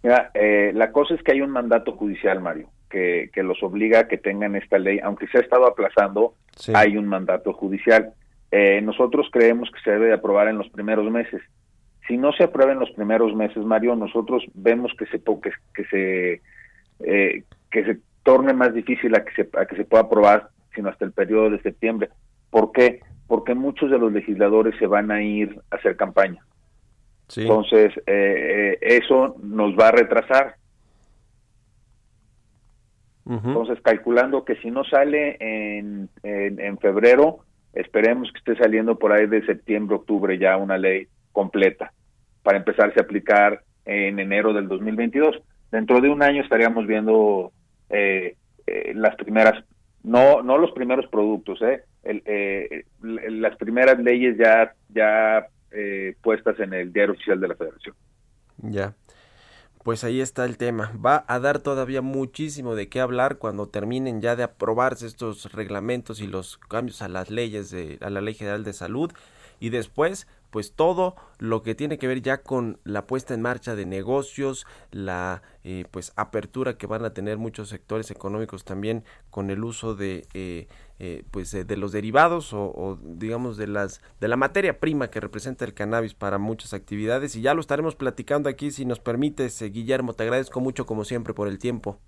Mira, 0.04 0.32
eh, 0.34 0.72
la 0.74 0.92
cosa 0.92 1.14
es 1.14 1.22
que 1.24 1.32
hay 1.34 1.42
un 1.42 1.52
mandato 1.52 1.92
judicial, 1.96 2.42
Mario, 2.42 2.70
que, 2.90 3.30
que 3.34 3.44
los 3.44 3.62
obliga 3.62 4.00
a 4.00 4.08
que 4.08 4.18
tengan 4.18 4.56
esta 4.56 4.80
ley, 4.80 5.00
aunque 5.04 5.28
se 5.28 5.38
ha 5.38 5.42
estado 5.42 5.68
aplazando, 5.68 6.34
Sí. 6.58 6.72
hay 6.76 6.98
un 6.98 7.06
mandato 7.06 7.54
judicial. 7.54 8.14
Eh, 8.50 8.82
nosotros 8.82 9.28
creemos 9.32 9.70
que 9.70 9.80
se 9.82 9.92
debe 9.92 10.08
de 10.08 10.14
aprobar 10.14 10.48
en 10.48 10.58
los 10.58 10.68
primeros 10.70 11.10
meses. 11.12 11.42
Si 12.08 12.18
no 12.18 12.32
se 12.34 12.44
aprueba 12.44 12.72
en 12.72 12.80
los 12.80 12.92
primeros 12.92 13.36
meses, 13.36 13.64
Mario, 13.64 13.96
nosotros 13.96 14.44
vemos 14.54 14.92
que 14.98 15.06
se 15.06 15.20
que, 15.20 15.52
que 15.74 15.86
se 15.86 16.42
eh, 17.00 17.44
que 17.70 17.86
se 17.86 18.00
torne 18.24 18.54
más 18.54 18.74
difícil 18.74 19.16
a 19.16 19.24
que 19.24 19.34
se 19.34 19.50
a 19.58 19.66
que 19.66 19.76
se 19.76 19.86
pueda 19.86 20.04
aprobar, 20.04 20.50
sino 20.76 20.90
hasta 20.90 21.06
el 21.06 21.12
periodo 21.12 21.52
de 21.52 21.62
septiembre. 21.62 22.10
¿Por 22.50 22.72
qué? 22.72 23.02
Porque 23.28 23.56
muchos 23.56 23.90
de 23.92 23.98
los 23.98 24.12
legisladores 24.12 24.76
se 24.78 24.88
van 24.88 25.12
a 25.12 25.22
ir 25.22 25.60
a 25.70 25.76
hacer 25.76 25.96
campaña. 25.96 26.44
sí 27.28 27.42
Entonces, 27.42 27.94
eh, 28.08 28.78
eh, 28.82 28.98
eso 28.98 29.36
nos 29.42 29.78
va 29.78 29.90
a 29.90 29.92
retrasar. 29.92 30.56
Entonces, 33.30 33.80
calculando 33.82 34.44
que 34.44 34.56
si 34.58 34.72
no 34.72 34.84
sale 34.84 35.38
en, 35.40 36.10
en, 36.24 36.60
en 36.60 36.78
febrero, 36.80 37.46
esperemos 37.72 38.30
que 38.32 38.40
esté 38.40 38.58
saliendo 38.58 38.98
por 38.98 39.14
ahí 39.14 39.28
de 39.28 39.46
septiembre, 39.46 39.96
octubre 39.96 40.38
ya 40.38 40.58
una 40.58 40.78
ley 40.78 41.08
completa 41.32 41.94
para 42.44 42.58
empezarse 42.58 43.00
a 43.00 43.04
aplicar 43.04 43.64
en 43.86 44.20
enero 44.20 44.54
del 44.54 44.68
2022. 44.68 45.42
Dentro 45.72 46.02
de 46.02 46.10
un 46.10 46.22
año 46.22 46.42
estaríamos 46.42 46.86
viendo 46.88 47.52
eh, 47.90 48.36
eh, 48.68 48.94
las 48.96 49.16
primeras, 49.16 49.64
no 50.04 50.42
no 50.44 50.58
los 50.58 50.72
primeros 50.72 51.08
productos, 51.08 51.62
eh, 51.62 51.84
el, 52.04 52.24
eh, 52.26 52.86
las 53.02 53.56
primeras 53.58 54.00
leyes 54.00 54.38
ya 54.38 54.74
ya 54.90 55.48
eh, 55.72 56.16
puestas 56.22 56.60
en 56.60 56.74
el 56.74 56.92
diario 56.92 57.14
oficial 57.14 57.40
de 57.40 57.48
la 57.48 57.56
Federación. 57.56 57.96
Ya. 58.58 58.94
Pues 59.84 60.04
ahí 60.04 60.22
está 60.22 60.46
el 60.46 60.58
tema. 60.58 60.92
Va 61.04 61.26
a 61.28 61.40
dar 61.40 61.58
todavía 61.60 62.04
muchísimo 62.04 62.76
de 62.76 62.88
qué 62.88 63.00
hablar 63.00 63.38
cuando 63.38 63.68
terminen 63.68 64.22
ya 64.22 64.36
de 64.36 64.44
aprobarse 64.44 65.08
estos 65.08 65.52
reglamentos 65.54 66.22
y 66.22 66.28
los 66.28 66.58
cambios 66.58 67.02
a 67.02 67.08
las 67.08 67.32
leyes 67.32 67.72
de 67.72 67.98
a 68.02 68.12
la 68.12 68.22
Ley 68.22 68.36
General 68.36 68.64
de 68.64 68.74
Salud 68.74 69.12
y 69.60 69.70
después 69.70 70.28
pues 70.52 70.74
todo 70.74 71.16
lo 71.40 71.64
que 71.64 71.74
tiene 71.74 71.98
que 71.98 72.08
ver 72.08 72.22
ya 72.22 72.44
con 72.44 72.80
la 72.84 73.08
puesta 73.08 73.34
en 73.34 73.42
marcha 73.42 73.76
de 73.76 73.86
negocios, 73.86 74.68
la 74.92 75.42
eh, 75.64 75.86
pues 75.90 76.14
apertura 76.16 76.78
que 76.78 76.86
van 76.86 77.04
a 77.06 77.14
tener 77.14 77.38
muchos 77.38 77.70
sectores 77.70 78.12
económicos 78.12 78.64
también 78.64 79.04
con 79.32 79.50
el 79.50 79.64
uso 79.64 79.96
de 79.96 80.28
eh, 80.34 80.68
eh, 81.00 81.24
pues 81.32 81.52
de 81.52 81.78
los 81.78 81.92
derivados 81.92 82.54
o, 82.54 82.66
o, 82.66 83.00
digamos 83.02 83.58
de 83.58 83.66
las 83.66 84.02
de 84.20 84.28
la 84.28 84.38
materia 84.38 84.80
prima 84.80 85.10
que 85.10 85.20
representa 85.20 85.66
el 85.66 85.74
cannabis 85.74 86.14
para 86.14 86.38
muchas 86.38 86.74
actividades. 86.74 87.36
Y 87.36 87.42
ya 87.42 87.56
lo 87.56 87.62
estaremos 87.62 87.96
platicando 87.96 88.50
aquí 88.50 88.70
si 88.70 88.86
nos 88.86 89.00
permites 89.00 89.62
Guillermo 89.62 90.14
te 90.14 90.24
agradezco 90.24 90.60
mucho 90.60 90.86
como 90.86 91.06
siempre 91.06 91.34
por 91.34 91.48
el 91.48 91.58
tiempo 91.58 92.00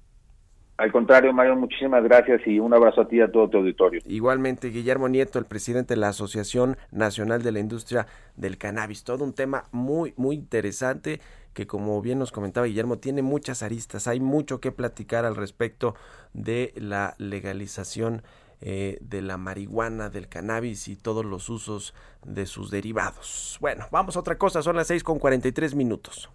Al 0.77 0.91
contrario, 0.91 1.31
Mario, 1.33 1.55
muchísimas 1.55 2.03
gracias 2.03 2.41
y 2.47 2.59
un 2.59 2.73
abrazo 2.73 3.01
a 3.01 3.07
ti 3.07 3.17
y 3.17 3.21
a 3.21 3.31
todo 3.31 3.47
tu 3.47 3.57
auditorio. 3.57 4.01
Igualmente, 4.05 4.69
Guillermo 4.69 5.07
Nieto, 5.07 5.37
el 5.37 5.45
presidente 5.45 5.93
de 5.93 5.99
la 5.99 6.09
Asociación 6.09 6.77
Nacional 6.91 7.43
de 7.43 7.51
la 7.51 7.59
Industria 7.59 8.07
del 8.35 8.57
Cannabis. 8.57 9.03
Todo 9.03 9.23
un 9.23 9.33
tema 9.33 9.65
muy, 9.71 10.13
muy 10.17 10.35
interesante 10.35 11.21
que, 11.53 11.67
como 11.67 12.01
bien 12.01 12.17
nos 12.17 12.31
comentaba 12.31 12.65
Guillermo, 12.65 12.97
tiene 12.97 13.21
muchas 13.21 13.61
aristas. 13.61 14.07
Hay 14.07 14.19
mucho 14.19 14.59
que 14.59 14.71
platicar 14.71 15.25
al 15.25 15.35
respecto 15.35 15.93
de 16.33 16.73
la 16.75 17.13
legalización 17.19 18.23
eh, 18.59 18.97
de 19.01 19.21
la 19.21 19.37
marihuana, 19.37 20.09
del 20.09 20.27
cannabis 20.27 20.87
y 20.87 20.95
todos 20.95 21.23
los 21.23 21.49
usos 21.49 21.93
de 22.25 22.47
sus 22.47 22.71
derivados. 22.71 23.57
Bueno, 23.61 23.87
vamos 23.91 24.15
a 24.15 24.21
otra 24.21 24.39
cosa. 24.39 24.63
Son 24.63 24.75
las 24.75 24.87
6 24.87 25.03
con 25.03 25.19
43 25.19 25.75
minutos. 25.75 26.31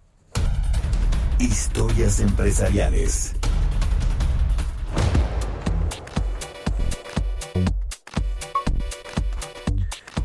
Historias 1.39 2.19
empresariales. 2.21 3.35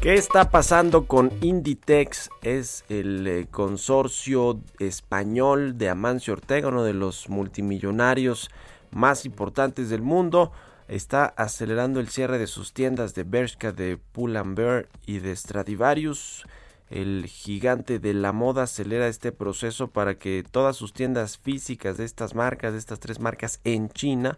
¿Qué 0.04 0.12
está 0.12 0.50
pasando 0.50 1.06
con 1.06 1.32
Inditex? 1.40 2.28
Es 2.42 2.84
el 2.90 3.26
eh, 3.26 3.46
consorcio 3.50 4.60
español 4.78 5.78
de 5.78 5.88
Amancio 5.88 6.34
Ortega, 6.34 6.68
uno 6.68 6.84
de 6.84 6.92
los 6.92 7.30
multimillonarios 7.30 8.50
más 8.90 9.24
importantes 9.24 9.88
del 9.88 10.02
mundo. 10.02 10.52
Está 10.88 11.24
acelerando 11.24 12.00
el 12.00 12.10
cierre 12.10 12.36
de 12.36 12.46
sus 12.46 12.74
tiendas 12.74 13.14
de 13.14 13.24
Bershka, 13.24 13.72
de 13.72 13.96
Pull&Bear 13.96 14.88
y 15.06 15.20
de 15.20 15.34
Stradivarius. 15.34 16.44
El 16.90 17.24
gigante 17.24 17.98
de 17.98 18.12
la 18.12 18.32
moda 18.32 18.64
acelera 18.64 19.08
este 19.08 19.32
proceso 19.32 19.88
para 19.88 20.18
que 20.18 20.44
todas 20.50 20.76
sus 20.76 20.92
tiendas 20.92 21.38
físicas 21.38 21.96
de 21.96 22.04
estas 22.04 22.34
marcas, 22.34 22.74
de 22.74 22.78
estas 22.78 23.00
tres 23.00 23.20
marcas 23.20 23.58
en 23.64 23.88
China, 23.88 24.36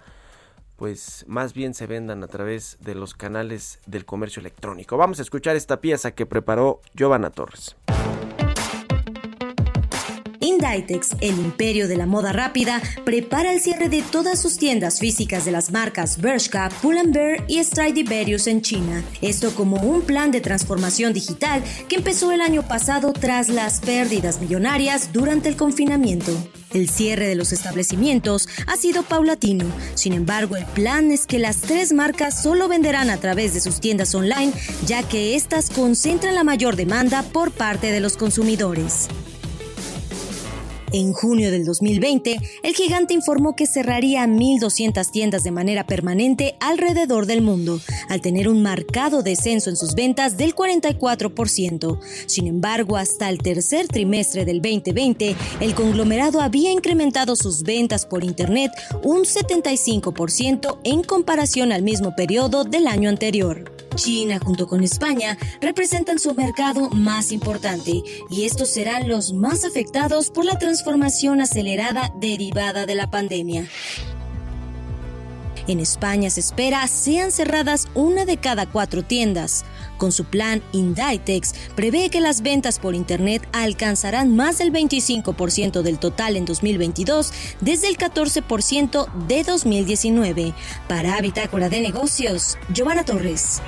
pues 0.76 1.24
más 1.26 1.54
bien 1.54 1.74
se 1.74 1.86
vendan 1.86 2.22
a 2.22 2.28
través 2.28 2.76
de 2.80 2.94
los 2.94 3.14
canales 3.14 3.80
del 3.86 4.04
comercio 4.04 4.40
electrónico. 4.40 4.96
Vamos 4.96 5.18
a 5.18 5.22
escuchar 5.22 5.56
esta 5.56 5.80
pieza 5.80 6.12
que 6.12 6.26
preparó 6.26 6.80
Giovanna 6.94 7.30
Torres. 7.30 7.76
Inditex, 10.56 11.10
el 11.20 11.38
imperio 11.38 11.86
de 11.88 11.96
la 11.96 12.06
moda 12.06 12.32
rápida, 12.32 12.80
prepara 13.04 13.52
el 13.52 13.60
cierre 13.60 13.88
de 13.88 14.02
todas 14.02 14.40
sus 14.40 14.56
tiendas 14.58 14.98
físicas 14.98 15.44
de 15.44 15.52
las 15.52 15.70
marcas 15.70 16.20
Bershka, 16.20 16.70
Pull&Bear 16.82 17.44
y 17.48 17.62
Stradivarius 17.62 18.46
en 18.46 18.62
China. 18.62 19.04
Esto 19.20 19.54
como 19.54 19.76
un 19.76 20.02
plan 20.02 20.30
de 20.30 20.40
transformación 20.40 21.12
digital 21.12 21.62
que 21.88 21.96
empezó 21.96 22.32
el 22.32 22.40
año 22.40 22.66
pasado 22.66 23.12
tras 23.12 23.48
las 23.48 23.80
pérdidas 23.80 24.40
millonarias 24.40 25.12
durante 25.12 25.48
el 25.48 25.56
confinamiento. 25.56 26.32
El 26.72 26.88
cierre 26.88 27.28
de 27.28 27.36
los 27.36 27.52
establecimientos 27.52 28.48
ha 28.66 28.76
sido 28.76 29.02
paulatino, 29.02 29.64
sin 29.94 30.12
embargo 30.12 30.56
el 30.56 30.66
plan 30.66 31.10
es 31.10 31.26
que 31.26 31.38
las 31.38 31.60
tres 31.60 31.92
marcas 31.92 32.42
solo 32.42 32.68
venderán 32.68 33.08
a 33.08 33.16
través 33.18 33.54
de 33.54 33.60
sus 33.60 33.80
tiendas 33.80 34.14
online, 34.14 34.52
ya 34.84 35.02
que 35.02 35.36
éstas 35.36 35.70
concentran 35.70 36.34
la 36.34 36.44
mayor 36.44 36.76
demanda 36.76 37.22
por 37.22 37.52
parte 37.52 37.92
de 37.92 38.00
los 38.00 38.16
consumidores. 38.16 39.08
En 40.92 41.12
junio 41.12 41.50
del 41.50 41.64
2020, 41.64 42.38
el 42.62 42.74
gigante 42.74 43.14
informó 43.14 43.56
que 43.56 43.66
cerraría 43.66 44.24
1.200 44.26 45.10
tiendas 45.10 45.42
de 45.42 45.50
manera 45.50 45.86
permanente 45.86 46.56
alrededor 46.60 47.26
del 47.26 47.42
mundo, 47.42 47.80
al 48.08 48.20
tener 48.20 48.48
un 48.48 48.62
marcado 48.62 49.22
descenso 49.22 49.70
en 49.70 49.76
sus 49.76 49.94
ventas 49.94 50.36
del 50.36 50.54
44%. 50.54 51.98
Sin 52.26 52.46
embargo, 52.46 52.96
hasta 52.96 53.28
el 53.28 53.38
tercer 53.38 53.88
trimestre 53.88 54.44
del 54.44 54.62
2020, 54.62 55.36
el 55.60 55.74
conglomerado 55.74 56.40
había 56.40 56.70
incrementado 56.70 57.36
sus 57.36 57.62
ventas 57.62 58.06
por 58.06 58.24
Internet 58.24 58.70
un 59.02 59.22
75% 59.24 60.78
en 60.84 61.02
comparación 61.02 61.72
al 61.72 61.82
mismo 61.82 62.14
periodo 62.14 62.64
del 62.64 62.86
año 62.86 63.08
anterior. 63.08 63.75
China 63.94 64.38
junto 64.42 64.66
con 64.66 64.82
España 64.82 65.38
representan 65.60 66.18
su 66.18 66.34
mercado 66.34 66.90
más 66.90 67.32
importante 67.32 68.02
y 68.28 68.44
estos 68.44 68.70
serán 68.70 69.08
los 69.08 69.32
más 69.32 69.64
afectados 69.64 70.30
por 70.30 70.44
la 70.44 70.58
transformación 70.58 71.40
acelerada 71.40 72.12
derivada 72.20 72.86
de 72.86 72.94
la 72.94 73.10
pandemia. 73.10 73.66
En 75.66 75.80
España 75.80 76.30
se 76.30 76.40
espera 76.40 76.86
sean 76.86 77.32
cerradas 77.32 77.88
una 77.94 78.24
de 78.24 78.36
cada 78.36 78.66
cuatro 78.66 79.02
tiendas. 79.02 79.64
Con 79.98 80.12
su 80.12 80.24
plan 80.24 80.62
Inditex, 80.72 81.54
prevé 81.74 82.10
que 82.10 82.20
las 82.20 82.42
ventas 82.42 82.78
por 82.78 82.94
Internet 82.94 83.48
alcanzarán 83.52 84.36
más 84.36 84.58
del 84.58 84.72
25% 84.72 85.82
del 85.82 85.98
total 85.98 86.36
en 86.36 86.44
2022 86.44 87.32
desde 87.60 87.88
el 87.88 87.96
14% 87.96 89.12
de 89.26 89.42
2019. 89.44 90.52
Para 90.88 91.20
Bitácora 91.20 91.68
de 91.68 91.80
Negocios, 91.80 92.58
Giovanna 92.72 93.04
Torres. 93.04 93.60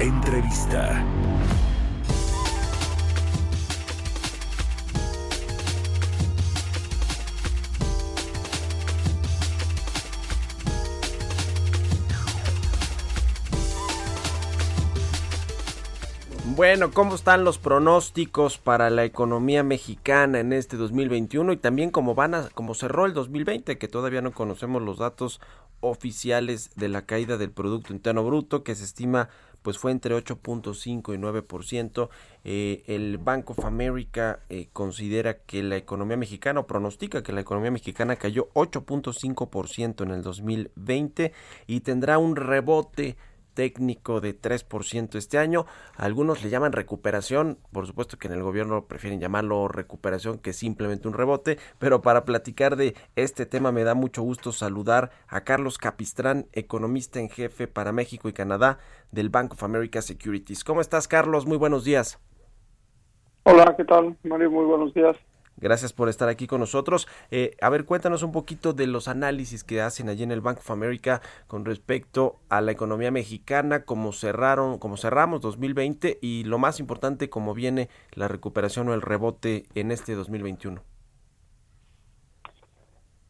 Entrevista. 0.00 1.04
Bueno, 16.56 16.90
¿cómo 16.90 17.14
están 17.14 17.44
los 17.44 17.58
pronósticos 17.58 18.58
para 18.58 18.90
la 18.90 19.04
economía 19.04 19.62
mexicana 19.62 20.40
en 20.40 20.52
este 20.52 20.76
2021 20.76 21.52
y 21.52 21.56
también 21.56 21.90
cómo 21.90 22.16
van 22.16 22.34
a 22.34 22.48
cómo 22.50 22.74
cerró 22.74 23.06
el 23.06 23.14
2020, 23.14 23.78
que 23.78 23.88
todavía 23.88 24.20
no 24.20 24.32
conocemos 24.32 24.82
los 24.82 24.98
datos 24.98 25.40
oficiales 25.78 26.70
de 26.74 26.88
la 26.88 27.06
caída 27.06 27.36
del 27.36 27.52
producto 27.52 27.92
interno 27.92 28.24
bruto 28.24 28.64
que 28.64 28.74
se 28.74 28.84
estima 28.84 29.28
pues 29.62 29.78
fue 29.78 29.92
entre 29.92 30.16
8.5 30.16 31.14
y 31.14 31.18
9%. 31.18 32.08
Eh, 32.44 32.82
el 32.86 33.18
Bank 33.18 33.50
of 33.50 33.64
America 33.64 34.40
eh, 34.48 34.68
considera 34.72 35.38
que 35.38 35.62
la 35.62 35.76
economía 35.76 36.16
mexicana, 36.16 36.60
o 36.60 36.66
pronostica 36.66 37.22
que 37.22 37.32
la 37.32 37.42
economía 37.42 37.70
mexicana 37.70 38.16
cayó 38.16 38.48
8.5% 38.54 40.02
en 40.02 40.10
el 40.10 40.22
2020 40.22 41.32
y 41.66 41.80
tendrá 41.80 42.18
un 42.18 42.36
rebote 42.36 43.16
técnico 43.54 44.20
de 44.20 44.38
3% 44.38 45.16
este 45.16 45.38
año. 45.38 45.66
Algunos 45.96 46.42
le 46.42 46.50
llaman 46.50 46.72
recuperación, 46.72 47.58
por 47.72 47.86
supuesto 47.86 48.18
que 48.18 48.28
en 48.28 48.34
el 48.34 48.42
gobierno 48.42 48.86
prefieren 48.86 49.20
llamarlo 49.20 49.68
recuperación 49.68 50.38
que 50.38 50.52
simplemente 50.52 51.08
un 51.08 51.14
rebote, 51.14 51.58
pero 51.78 52.02
para 52.02 52.24
platicar 52.24 52.76
de 52.76 52.94
este 53.16 53.46
tema 53.46 53.72
me 53.72 53.84
da 53.84 53.94
mucho 53.94 54.22
gusto 54.22 54.52
saludar 54.52 55.10
a 55.28 55.42
Carlos 55.42 55.78
Capistrán, 55.78 56.46
economista 56.52 57.20
en 57.20 57.28
jefe 57.28 57.66
para 57.66 57.92
México 57.92 58.28
y 58.28 58.32
Canadá 58.32 58.78
del 59.12 59.28
Bank 59.28 59.52
of 59.52 59.62
America 59.62 60.02
Securities. 60.02 60.64
¿Cómo 60.64 60.80
estás, 60.80 61.08
Carlos? 61.08 61.46
Muy 61.46 61.56
buenos 61.56 61.84
días. 61.84 62.18
Hola, 63.44 63.74
¿qué 63.76 63.84
tal, 63.84 64.16
Mario? 64.22 64.50
Muy 64.50 64.64
buenos 64.64 64.92
días. 64.94 65.16
Gracias 65.60 65.92
por 65.92 66.08
estar 66.08 66.28
aquí 66.28 66.46
con 66.46 66.60
nosotros. 66.60 67.06
Eh, 67.30 67.56
a 67.60 67.68
ver, 67.68 67.84
cuéntanos 67.84 68.22
un 68.22 68.32
poquito 68.32 68.72
de 68.72 68.86
los 68.86 69.08
análisis 69.08 69.62
que 69.64 69.80
hacen 69.80 70.08
allí 70.08 70.22
en 70.22 70.32
el 70.32 70.40
Bank 70.40 70.58
of 70.58 70.70
America 70.70 71.20
con 71.46 71.64
respecto 71.64 72.36
a 72.48 72.60
la 72.60 72.72
economía 72.72 73.10
mexicana, 73.10 73.84
cómo 73.84 74.12
cerraron, 74.12 74.78
cómo 74.78 74.96
cerramos 74.96 75.40
2020 75.40 76.18
y 76.20 76.44
lo 76.44 76.58
más 76.58 76.80
importante, 76.80 77.28
cómo 77.28 77.54
viene 77.54 77.88
la 78.14 78.28
recuperación 78.28 78.88
o 78.88 78.94
el 78.94 79.02
rebote 79.02 79.64
en 79.74 79.90
este 79.90 80.14
2021. 80.14 80.80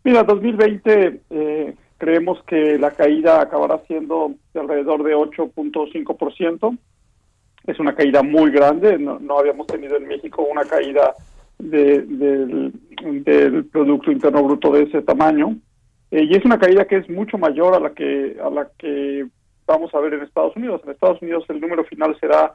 Mira, 0.04 0.22
2020 0.22 1.20
eh, 1.30 1.74
creemos 1.98 2.42
que 2.44 2.78
la 2.78 2.92
caída 2.92 3.40
acabará 3.40 3.82
siendo 3.86 4.32
de 4.54 4.60
alrededor 4.60 5.02
de 5.02 5.14
8.5%. 5.14 6.78
Es 7.66 7.78
una 7.78 7.94
caída 7.94 8.22
muy 8.22 8.50
grande. 8.50 8.98
No, 8.98 9.18
no 9.18 9.38
habíamos 9.38 9.66
tenido 9.66 9.96
en 9.96 10.08
México 10.08 10.46
una 10.50 10.64
caída 10.64 11.14
de, 11.60 12.00
del, 12.02 12.72
del 13.24 13.64
Producto 13.66 14.10
Interno 14.12 14.42
Bruto 14.42 14.72
de 14.72 14.84
ese 14.84 15.02
tamaño. 15.02 15.56
Eh, 16.10 16.24
y 16.24 16.34
es 16.36 16.44
una 16.44 16.58
caída 16.58 16.86
que 16.86 16.96
es 16.96 17.08
mucho 17.08 17.38
mayor 17.38 17.74
a 17.74 17.80
la 17.80 17.90
que 17.90 18.36
a 18.42 18.50
la 18.50 18.68
que 18.78 19.26
vamos 19.66 19.94
a 19.94 20.00
ver 20.00 20.14
en 20.14 20.22
Estados 20.22 20.56
Unidos. 20.56 20.80
En 20.84 20.90
Estados 20.90 21.22
Unidos 21.22 21.44
el 21.48 21.60
número 21.60 21.84
final 21.84 22.16
será 22.20 22.52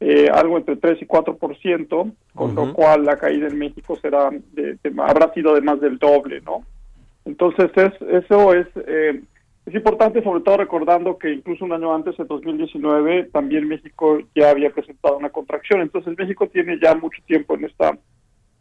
eh, 0.00 0.28
algo 0.32 0.58
entre 0.58 0.76
3 0.76 1.00
y 1.02 1.06
4%, 1.06 2.12
con 2.34 2.54
lo 2.54 2.72
cual 2.74 3.04
la 3.04 3.16
caída 3.16 3.48
en 3.48 3.58
México 3.58 3.96
será 3.96 4.30
de, 4.52 4.76
de- 4.82 5.02
habrá 5.02 5.32
sido 5.32 5.54
de 5.54 5.60
más 5.62 5.80
del 5.80 5.98
doble, 5.98 6.40
¿no? 6.42 6.64
Entonces 7.24 7.70
es, 7.74 7.92
eso 8.24 8.54
es 8.54 8.66
eh, 8.86 9.22
es 9.66 9.74
importante 9.74 10.22
sobre 10.22 10.42
todo 10.42 10.56
recordando 10.58 11.18
que 11.18 11.30
incluso 11.32 11.64
un 11.64 11.72
año 11.72 11.94
antes, 11.94 12.18
en 12.18 12.26
2019, 12.26 13.24
también 13.32 13.68
México 13.68 14.18
ya 14.34 14.48
había 14.50 14.70
presentado 14.70 15.18
una 15.18 15.28
contracción. 15.30 15.82
Entonces 15.82 16.16
México 16.16 16.46
tiene 16.48 16.78
ya 16.82 16.94
mucho 16.94 17.20
tiempo 17.26 17.54
en 17.54 17.64
esta 17.66 17.96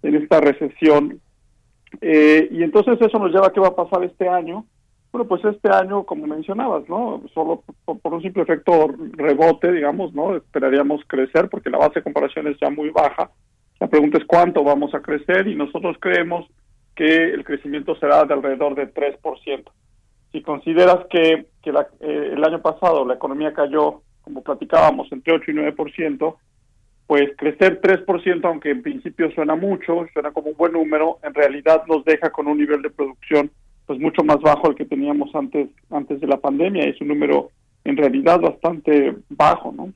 en 0.04 0.16
esta 0.16 0.40
recesión 0.40 1.20
eh, 2.02 2.48
y 2.52 2.64
entonces 2.64 3.00
eso 3.02 3.18
nos 3.20 3.32
lleva 3.32 3.48
a 3.48 3.54
qué 3.54 3.60
va 3.60 3.70
a 3.70 3.76
pasar 3.76 4.04
este 4.04 4.28
año. 4.28 4.66
Bueno, 5.12 5.28
pues 5.28 5.44
este 5.46 5.70
año, 5.70 6.04
como 6.04 6.28
mencionabas, 6.28 6.88
¿no? 6.90 7.24
Solo 7.34 7.64
por, 7.86 8.14
un 8.14 8.22
simple 8.22 8.44
efecto 8.44 8.94
rebote, 9.14 9.72
digamos, 9.72 10.14
¿no? 10.14 10.36
Esperaríamos 10.36 11.02
crecer 11.08 11.50
porque 11.50 11.70
la 11.70 11.78
base 11.78 11.96
de 12.00 12.04
comparación 12.04 12.48
es 12.48 12.58
ya 12.60 12.70
muy 12.70 12.90
baja. 12.90 13.32
La 13.80 13.88
pregunta 13.88 14.18
es 14.18 14.26
cuánto 14.26 14.64
vamos 14.64 14.94
a 14.94 15.02
crecer 15.02 15.48
y 15.48 15.56
nosotros 15.56 15.96
creemos 16.00 16.46
que 16.96 17.06
el 17.34 17.44
crecimiento 17.46 17.96
será 17.96 18.26
de 18.26 18.34
alrededor 18.34 18.76
de 18.76 18.94
3%. 18.94 19.64
Si 20.32 20.42
consideras 20.42 21.06
que, 21.10 21.48
que 21.64 21.72
la- 21.72 21.88
eh, 22.02 22.32
el 22.34 22.44
año 22.44 22.62
pasado 22.62 23.06
la 23.06 23.14
economía 23.14 23.54
cayó, 23.54 24.02
como 24.24 24.44
platicábamos, 24.44 25.10
entre 25.12 25.36
8 25.36 25.52
y 25.52 25.54
9%, 25.54 26.36
pues 27.08 27.32
crecer 27.38 27.82
3%, 27.82 28.46
aunque 28.46 28.70
en 28.70 28.82
principio 28.82 29.32
suena 29.32 29.56
mucho, 29.56 30.06
suena 30.14 30.32
como 30.32 30.50
un 30.50 30.58
buen 30.58 30.74
número, 30.74 31.20
en 31.24 31.34
realidad 31.34 31.84
nos 31.88 32.04
deja 32.04 32.30
con 32.30 32.48
un 32.48 32.58
nivel 32.58 32.82
de 32.82 32.90
producción 32.90 33.50
pues 33.86 34.00
mucho 34.00 34.22
más 34.24 34.42
bajo 34.42 34.68
al 34.68 34.76
que 34.76 34.84
teníamos 34.84 35.34
antes 35.34 35.70
antes 35.90 36.20
de 36.20 36.28
la 36.28 36.38
pandemia, 36.38 36.84
es 36.84 37.00
un 37.00 37.08
número 37.08 37.52
en 37.86 37.96
realidad 37.96 38.42
bastante 38.42 39.16
bajo, 39.30 39.72
¿no? 39.72 39.94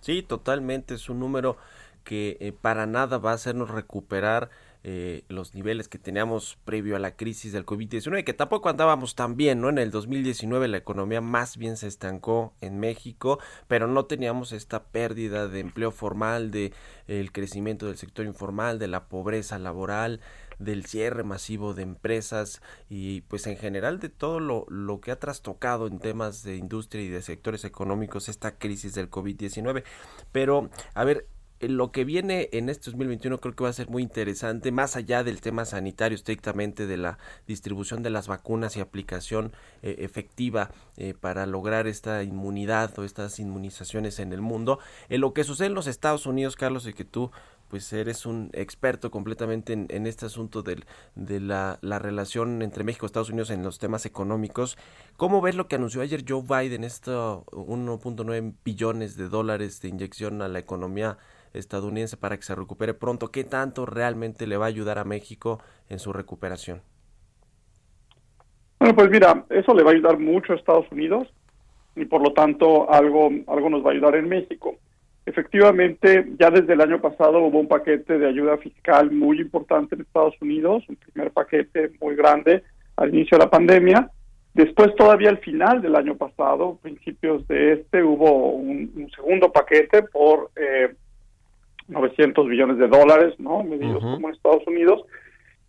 Sí, 0.00 0.22
totalmente. 0.22 0.94
Es 0.94 1.08
un 1.08 1.20
número 1.20 1.56
que 2.02 2.36
eh, 2.40 2.52
para 2.52 2.86
nada 2.86 3.18
va 3.18 3.30
a 3.30 3.34
hacernos 3.34 3.70
recuperar 3.70 4.50
eh, 4.86 5.24
los 5.28 5.54
niveles 5.54 5.88
que 5.88 5.98
teníamos 5.98 6.58
previo 6.66 6.94
a 6.94 6.98
la 6.98 7.16
crisis 7.16 7.52
del 7.52 7.64
COVID-19, 7.64 8.22
que 8.22 8.34
tampoco 8.34 8.68
andábamos 8.68 9.14
tan 9.14 9.34
bien, 9.34 9.62
¿no? 9.62 9.70
En 9.70 9.78
el 9.78 9.90
2019 9.90 10.68
la 10.68 10.76
economía 10.76 11.22
más 11.22 11.56
bien 11.56 11.78
se 11.78 11.86
estancó 11.86 12.52
en 12.60 12.78
México, 12.78 13.38
pero 13.66 13.86
no 13.86 14.04
teníamos 14.04 14.52
esta 14.52 14.84
pérdida 14.84 15.48
de 15.48 15.60
empleo 15.60 15.90
formal, 15.90 16.50
de 16.50 16.74
el 17.06 17.32
crecimiento 17.32 17.86
del 17.86 17.96
sector 17.96 18.26
informal, 18.26 18.78
de 18.78 18.88
la 18.88 19.08
pobreza 19.08 19.58
laboral, 19.58 20.20
del 20.58 20.84
cierre 20.84 21.24
masivo 21.24 21.72
de 21.72 21.82
empresas 21.82 22.60
y 22.90 23.22
pues 23.22 23.46
en 23.46 23.56
general 23.56 23.98
de 24.00 24.10
todo 24.10 24.38
lo, 24.38 24.66
lo 24.68 25.00
que 25.00 25.12
ha 25.12 25.18
trastocado 25.18 25.86
en 25.86 25.98
temas 25.98 26.42
de 26.42 26.56
industria 26.56 27.02
y 27.02 27.08
de 27.08 27.22
sectores 27.22 27.64
económicos 27.64 28.28
esta 28.28 28.58
crisis 28.58 28.94
del 28.94 29.10
COVID-19. 29.10 29.82
Pero, 30.30 30.68
a 30.94 31.04
ver, 31.04 31.26
lo 31.60 31.92
que 31.92 32.04
viene 32.04 32.48
en 32.52 32.68
este 32.68 32.90
2021 32.90 33.38
creo 33.38 33.54
que 33.54 33.64
va 33.64 33.70
a 33.70 33.74
ser 33.74 33.88
muy 33.88 34.02
interesante, 34.02 34.72
más 34.72 34.96
allá 34.96 35.24
del 35.24 35.40
tema 35.40 35.64
sanitario 35.64 36.16
estrictamente 36.16 36.86
de 36.86 36.96
la 36.96 37.18
distribución 37.46 38.02
de 38.02 38.10
las 38.10 38.28
vacunas 38.28 38.76
y 38.76 38.80
aplicación 38.80 39.52
eh, 39.82 39.96
efectiva 39.98 40.70
eh, 40.96 41.14
para 41.18 41.46
lograr 41.46 41.86
esta 41.86 42.22
inmunidad 42.22 42.98
o 42.98 43.04
estas 43.04 43.38
inmunizaciones 43.38 44.18
en 44.18 44.32
el 44.32 44.40
mundo. 44.40 44.78
En 45.08 45.20
lo 45.20 45.32
que 45.32 45.44
sucede 45.44 45.68
en 45.68 45.74
los 45.74 45.86
Estados 45.86 46.26
Unidos, 46.26 46.56
Carlos, 46.56 46.86
y 46.86 46.92
que 46.92 47.04
tú 47.04 47.30
pues 47.68 47.92
eres 47.92 48.26
un 48.26 48.50
experto 48.52 49.10
completamente 49.10 49.72
en, 49.72 49.86
en 49.88 50.06
este 50.06 50.26
asunto 50.26 50.62
del, 50.62 50.84
de 51.16 51.40
la, 51.40 51.78
la 51.80 51.98
relación 51.98 52.62
entre 52.62 52.84
México 52.84 53.04
y 53.04 53.08
Estados 53.08 53.30
Unidos 53.30 53.50
en 53.50 53.62
los 53.64 53.78
temas 53.78 54.06
económicos. 54.06 54.76
¿Cómo 55.16 55.40
ves 55.40 55.56
lo 55.56 55.66
que 55.66 55.76
anunció 55.76 56.02
ayer 56.02 56.24
Joe 56.28 56.42
Biden, 56.42 56.84
esto 56.84 57.44
1.9 57.50 58.54
billones 58.64 59.16
de 59.16 59.28
dólares 59.28 59.80
de 59.80 59.88
inyección 59.88 60.42
a 60.42 60.48
la 60.48 60.58
economía 60.58 61.18
estadounidense 61.54 62.16
para 62.16 62.36
que 62.36 62.42
se 62.42 62.54
recupere 62.54 62.94
pronto? 62.94 63.28
¿Qué 63.28 63.44
tanto 63.44 63.86
realmente 63.86 64.46
le 64.46 64.56
va 64.56 64.66
a 64.66 64.68
ayudar 64.68 64.98
a 64.98 65.04
México 65.04 65.60
en 65.88 65.98
su 65.98 66.12
recuperación? 66.12 66.82
Bueno, 68.78 68.96
pues 68.96 69.10
mira, 69.10 69.44
eso 69.48 69.74
le 69.74 69.82
va 69.82 69.90
a 69.90 69.94
ayudar 69.94 70.18
mucho 70.18 70.52
a 70.52 70.56
Estados 70.56 70.90
Unidos 70.90 71.32
y 71.96 72.04
por 72.04 72.22
lo 72.22 72.32
tanto 72.32 72.90
algo 72.90 73.30
algo 73.46 73.70
nos 73.70 73.84
va 73.84 73.90
a 73.90 73.92
ayudar 73.92 74.16
en 74.16 74.28
México. 74.28 74.76
Efectivamente, 75.26 76.26
ya 76.38 76.50
desde 76.50 76.74
el 76.74 76.82
año 76.82 77.00
pasado 77.00 77.40
hubo 77.40 77.58
un 77.58 77.68
paquete 77.68 78.18
de 78.18 78.28
ayuda 78.28 78.58
fiscal 78.58 79.10
muy 79.10 79.40
importante 79.40 79.94
en 79.94 80.02
Estados 80.02 80.34
Unidos, 80.42 80.84
un 80.88 80.96
primer 80.96 81.32
paquete 81.32 81.92
muy 82.00 82.14
grande 82.14 82.62
al 82.96 83.14
inicio 83.14 83.38
de 83.38 83.44
la 83.44 83.50
pandemia. 83.50 84.10
Después, 84.52 84.94
todavía 84.96 85.30
al 85.30 85.38
final 85.38 85.80
del 85.80 85.96
año 85.96 86.16
pasado, 86.16 86.78
principios 86.82 87.46
de 87.48 87.72
este, 87.72 88.02
hubo 88.02 88.52
un, 88.52 88.92
un 88.94 89.10
segundo 89.16 89.50
paquete 89.50 90.02
por 90.02 90.50
eh, 90.56 90.94
900 91.88 92.48
billones 92.48 92.78
de 92.78 92.88
dólares, 92.88 93.34
¿no? 93.38 93.62
Medidos 93.62 94.02
como 94.02 94.28
en 94.28 94.34
Estados 94.34 94.66
Unidos. 94.66 95.02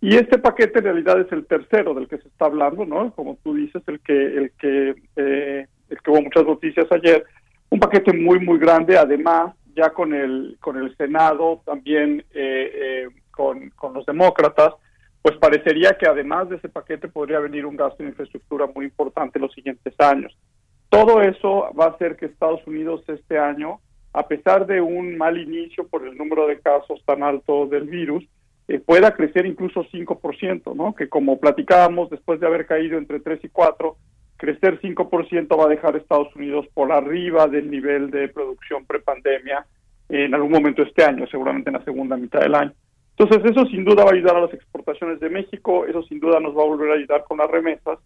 Y 0.01 0.16
este 0.16 0.38
paquete 0.38 0.80
en 0.80 0.86
realidad 0.86 1.20
es 1.20 1.32
el 1.32 1.45
tercero 1.45 1.93
del 1.93 2.07
que 2.07 2.18
se 2.18 2.28
está 2.28 2.45
hablando, 2.45 2.86
¿no? 2.86 3.11
Como 3.13 3.38
tú 3.43 3.55
dices, 3.55 3.82
el 3.88 3.99
que 4.01 4.13
el 4.13 4.51
que 4.59 4.95
eh, 5.16 5.68
el 5.89 6.01
que 6.01 6.11
hubo 6.11 6.22
muchas 6.22 6.45
noticias 6.45 6.86
ayer, 6.91 7.26
un 7.70 7.80
paquete 7.80 8.13
muy 8.13 8.39
muy 8.39 8.59
grande, 8.59 8.97
además 8.97 9.53
ya 9.76 9.89
con 9.91 10.13
el 10.13 10.57
con 10.59 10.78
el 10.78 10.95
Senado 10.95 11.61
también 11.66 12.24
eh, 12.34 12.72
eh, 12.74 13.07
con, 13.32 13.70
con 13.72 13.93
los 13.93 14.05
demócratas, 14.05 14.74
pues 15.22 15.38
parecería 15.38 15.97
que 15.97 16.07
además 16.07 16.49
de 16.49 16.57
ese 16.57 16.70
paquete 16.70 17.07
podría 17.07 17.39
venir 17.39 17.66
un 17.66 17.76
gasto 17.76 18.03
en 18.03 18.09
infraestructura 18.09 18.68
muy 18.68 18.86
importante 18.86 19.39
en 19.39 19.41
los 19.41 19.53
siguientes 19.53 19.93
años. 19.99 20.38
Todo 20.89 21.22
eso 21.22 21.70
va 21.78 21.86
a 21.86 21.89
hacer 21.89 22.16
que 22.16 22.28
Estados 22.28 22.61
Unidos 22.68 23.03
este 23.07 23.39
año, 23.39 23.80
a 24.16 24.28
pesar 24.28 24.66
de 24.66 24.80
un 24.82 25.18
mal 25.18 25.38
inicio 25.38 25.88
por 25.88 26.07
el 26.07 26.18
número 26.18 26.47
de 26.47 26.59
casos 26.59 27.03
tan 27.05 27.22
alto 27.22 27.68
del 27.68 27.84
virus, 27.84 28.24
eh, 28.68 28.80
pueda 28.80 29.13
crecer 29.13 29.45
incluso 29.45 29.84
5%, 29.91 30.74
¿no? 30.74 30.95
Que 30.95 31.09
como 31.09 31.39
platicábamos, 31.39 32.09
después 32.09 32.39
de 32.39 32.47
haber 32.47 32.66
caído 32.66 32.97
entre 32.97 33.20
3 33.20 33.43
y 33.43 33.49
4, 33.49 33.97
crecer 34.38 34.80
5% 34.82 35.57
va 35.57 35.66
a 35.66 35.70
dejar 35.70 35.95
a 35.95 35.97
Estados 35.97 36.34
Unidos 36.36 36.66
por 36.74 36.91
arriba 36.91 37.47
del 37.47 37.70
nivel 37.70 38.09
de 38.09 38.30
producción 38.30 38.86
prepandemia 38.86 39.66
en 40.09 40.34
algún 40.34 40.51
momento 40.51 40.82
este 40.82 41.03
año, 41.03 41.28
seguramente 41.28 41.70
en 41.70 41.76
la 41.76 41.84
segunda 41.84 42.16
mitad 42.16 42.39
del 42.39 42.55
año. 42.55 42.74
Entonces, 43.18 43.51
eso 43.51 43.66
sin 43.68 43.86
duda 43.86 44.03
va 44.03 44.11
a 44.11 44.13
ayudar 44.13 44.36
a 44.38 44.41
las 44.41 44.53
exportaciones 44.53 45.20
de 45.20 45.30
México, 45.30 45.86
eso 45.86 46.03
sin 46.03 46.20
duda 46.20 46.39
nos 46.39 46.55
va 46.55 46.63
a 46.63 46.68
volver 46.68 46.91
a 46.91 46.95
ayudar 46.95 47.24
con 47.26 47.38
las 47.38 47.49
remesas, 47.49 47.99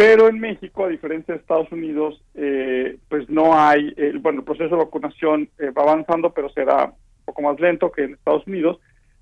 pero 0.00 0.28
en 0.28 0.40
México, 0.40 0.84
a 0.86 0.88
diferencia 0.88 1.34
de 1.34 1.40
Estados 1.40 1.70
Unidos, 1.70 2.22
eh, 2.34 2.96
pues 3.10 3.28
no 3.28 3.52
hay, 3.52 3.92
el, 3.98 4.18
bueno, 4.18 4.38
el 4.38 4.44
proceso 4.46 4.70
de 4.70 4.84
vacunación 4.84 5.50
eh, 5.58 5.70
va 5.76 5.82
avanzando, 5.82 6.32
pero 6.32 6.48
será 6.50 6.86
un 6.86 7.24
poco 7.26 7.42
más 7.42 7.60
lento 7.60 7.92
que 7.92 8.04
en 8.04 8.14
Estados 8.14 8.46
Unidos, 8.46 8.78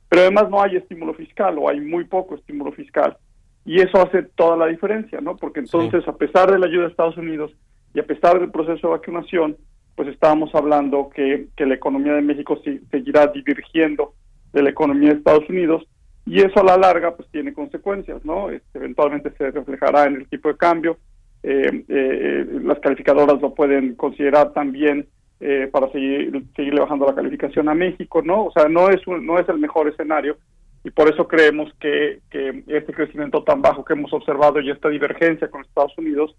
pero 0.08 0.22
además 0.22 0.48
no 0.50 0.62
hay 0.62 0.76
estímulo 0.76 1.14
fiscal 1.14 1.58
o 1.58 1.68
hay 1.68 1.80
muy 1.80 2.04
poco 2.04 2.36
estímulo 2.36 2.70
fiscal. 2.70 3.16
Y 3.64 3.80
eso 3.80 4.00
hace 4.00 4.22
toda 4.22 4.56
la 4.56 4.66
diferencia, 4.66 5.20
¿no? 5.20 5.36
Porque 5.36 5.58
entonces, 5.60 6.06
a 6.06 6.16
pesar 6.16 6.50
de 6.52 6.60
la 6.60 6.66
ayuda 6.66 6.84
de 6.84 6.90
Estados 6.90 7.16
Unidos 7.16 7.50
y 7.92 7.98
a 7.98 8.06
pesar 8.06 8.38
del 8.38 8.52
proceso 8.52 8.86
de 8.86 8.92
vacunación, 8.98 9.56
pues 9.96 10.08
estábamos 10.08 10.54
hablando 10.54 11.10
que, 11.12 11.48
que 11.56 11.66
la 11.66 11.74
economía 11.74 12.12
de 12.14 12.22
México 12.22 12.60
sí- 12.64 12.80
seguirá 12.92 13.26
divergiendo 13.26 14.14
de 14.52 14.62
la 14.62 14.70
economía 14.70 15.10
de 15.10 15.16
Estados 15.18 15.48
Unidos 15.50 15.82
y 16.28 16.40
eso 16.40 16.60
a 16.60 16.64
la 16.64 16.76
larga 16.76 17.16
pues 17.16 17.28
tiene 17.30 17.52
consecuencias, 17.52 18.24
¿no? 18.24 18.50
Este, 18.50 18.78
eventualmente 18.78 19.30
se 19.38 19.50
reflejará 19.50 20.04
en 20.06 20.16
el 20.16 20.28
tipo 20.28 20.48
de 20.48 20.56
cambio, 20.56 20.98
eh, 21.42 21.84
eh, 21.88 22.46
las 22.64 22.78
calificadoras 22.80 23.40
lo 23.40 23.54
pueden 23.54 23.94
considerar 23.94 24.52
también 24.52 25.06
eh, 25.40 25.68
para 25.70 25.90
seguir 25.92 26.42
seguirle 26.56 26.80
bajando 26.80 27.06
la 27.06 27.14
calificación 27.14 27.68
a 27.68 27.74
México, 27.74 28.22
¿no? 28.22 28.46
O 28.46 28.52
sea, 28.52 28.68
no 28.68 28.90
es 28.90 29.06
un- 29.06 29.24
no 29.24 29.38
es 29.38 29.48
el 29.48 29.58
mejor 29.58 29.88
escenario 29.88 30.36
y 30.84 30.90
por 30.90 31.08
eso 31.08 31.28
creemos 31.28 31.72
que, 31.80 32.20
que 32.30 32.64
este 32.66 32.92
crecimiento 32.92 33.42
tan 33.44 33.62
bajo 33.62 33.84
que 33.84 33.92
hemos 33.94 34.12
observado 34.12 34.60
y 34.60 34.70
esta 34.70 34.88
divergencia 34.88 35.48
con 35.48 35.60
Estados 35.62 35.96
Unidos, 35.96 36.34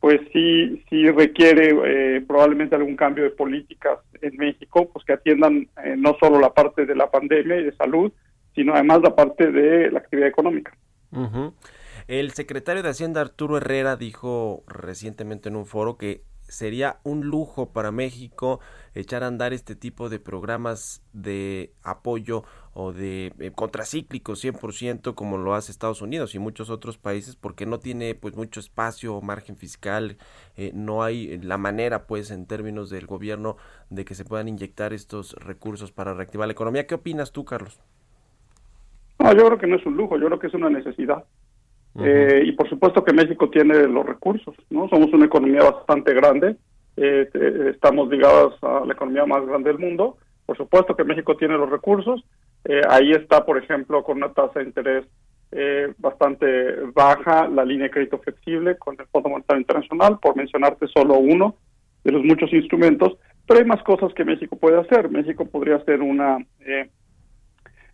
pues 0.00 0.20
sí 0.32 0.82
sí 0.88 1.10
requiere 1.10 1.76
eh, 2.16 2.24
probablemente 2.26 2.74
algún 2.76 2.96
cambio 2.96 3.24
de 3.24 3.30
políticas 3.30 3.98
en 4.22 4.36
México, 4.36 4.88
pues 4.92 5.04
que 5.04 5.12
atiendan 5.14 5.68
eh, 5.84 5.94
no 5.98 6.16
solo 6.20 6.40
la 6.40 6.54
parte 6.54 6.86
de 6.86 6.94
la 6.94 7.10
pandemia 7.10 7.56
y 7.60 7.64
de 7.64 7.72
salud, 7.76 8.10
sino 8.58 8.74
además 8.74 9.02
la 9.04 9.14
parte 9.14 9.52
de 9.52 9.88
la 9.92 10.00
actividad 10.00 10.28
económica. 10.28 10.76
El 12.08 12.32
secretario 12.32 12.82
de 12.82 12.88
Hacienda 12.88 13.20
Arturo 13.20 13.56
Herrera 13.56 13.94
dijo 13.94 14.64
recientemente 14.66 15.48
en 15.48 15.54
un 15.54 15.64
foro 15.64 15.96
que 15.96 16.24
sería 16.48 16.98
un 17.04 17.26
lujo 17.26 17.72
para 17.72 17.92
México 17.92 18.58
echar 18.94 19.22
a 19.22 19.28
andar 19.28 19.52
este 19.52 19.76
tipo 19.76 20.08
de 20.08 20.18
programas 20.18 21.04
de 21.12 21.72
apoyo 21.84 22.42
o 22.72 22.92
de 22.92 23.32
eh, 23.38 23.52
contracíclicos 23.54 24.42
100% 24.42 25.14
como 25.14 25.38
lo 25.38 25.54
hace 25.54 25.70
Estados 25.70 26.02
Unidos 26.02 26.34
y 26.34 26.40
muchos 26.40 26.68
otros 26.68 26.98
países 26.98 27.36
porque 27.36 27.64
no 27.64 27.78
tiene 27.78 28.16
pues 28.16 28.34
mucho 28.34 28.58
espacio 28.58 29.14
o 29.14 29.22
margen 29.22 29.56
fiscal, 29.56 30.16
eh, 30.56 30.72
no 30.74 31.04
hay 31.04 31.38
la 31.38 31.58
manera 31.58 32.08
pues 32.08 32.32
en 32.32 32.46
términos 32.46 32.90
del 32.90 33.06
gobierno 33.06 33.56
de 33.88 34.04
que 34.04 34.16
se 34.16 34.24
puedan 34.24 34.48
inyectar 34.48 34.92
estos 34.92 35.34
recursos 35.34 35.92
para 35.92 36.12
reactivar 36.12 36.48
la 36.48 36.52
economía. 36.52 36.88
¿Qué 36.88 36.96
opinas 36.96 37.30
tú, 37.30 37.44
Carlos? 37.44 37.78
No, 39.32 39.38
yo 39.38 39.46
creo 39.46 39.58
que 39.58 39.66
no 39.66 39.76
es 39.76 39.86
un 39.86 39.96
lujo, 39.96 40.18
yo 40.18 40.26
creo 40.26 40.38
que 40.38 40.46
es 40.46 40.54
una 40.54 40.70
necesidad. 40.70 41.24
Eh, 42.00 42.42
y 42.46 42.52
por 42.52 42.68
supuesto 42.68 43.02
que 43.04 43.12
México 43.12 43.50
tiene 43.50 43.86
los 43.88 44.06
recursos, 44.06 44.54
¿no? 44.70 44.88
Somos 44.88 45.12
una 45.12 45.26
economía 45.26 45.62
bastante 45.64 46.14
grande, 46.14 46.56
eh, 46.96 47.28
te- 47.32 47.70
estamos 47.70 48.08
ligados 48.08 48.54
a 48.62 48.84
la 48.86 48.92
economía 48.92 49.26
más 49.26 49.44
grande 49.46 49.70
del 49.70 49.78
mundo. 49.80 50.16
Por 50.46 50.56
supuesto 50.56 50.94
que 50.96 51.04
México 51.04 51.36
tiene 51.36 51.56
los 51.58 51.68
recursos. 51.68 52.24
Eh, 52.64 52.80
ahí 52.88 53.10
está, 53.12 53.44
por 53.44 53.58
ejemplo, 53.58 54.02
con 54.04 54.16
una 54.18 54.32
tasa 54.32 54.60
de 54.60 54.66
interés 54.66 55.06
eh, 55.50 55.92
bastante 55.98 56.46
baja, 56.94 57.48
la 57.48 57.64
línea 57.64 57.84
de 57.84 57.90
crédito 57.90 58.18
flexible 58.18 58.76
con 58.76 58.96
el 59.00 59.06
Fondo 59.06 59.30
Monetario 59.30 59.60
Internacional, 59.60 60.18
por 60.20 60.36
mencionarte 60.36 60.86
solo 60.88 61.14
uno 61.18 61.56
de 62.04 62.12
los 62.12 62.22
muchos 62.22 62.52
instrumentos. 62.52 63.16
Pero 63.46 63.60
hay 63.60 63.66
más 63.66 63.82
cosas 63.82 64.12
que 64.14 64.24
México 64.26 64.56
puede 64.56 64.78
hacer. 64.78 65.08
México 65.10 65.46
podría 65.46 65.76
hacer 65.76 66.00
una 66.02 66.38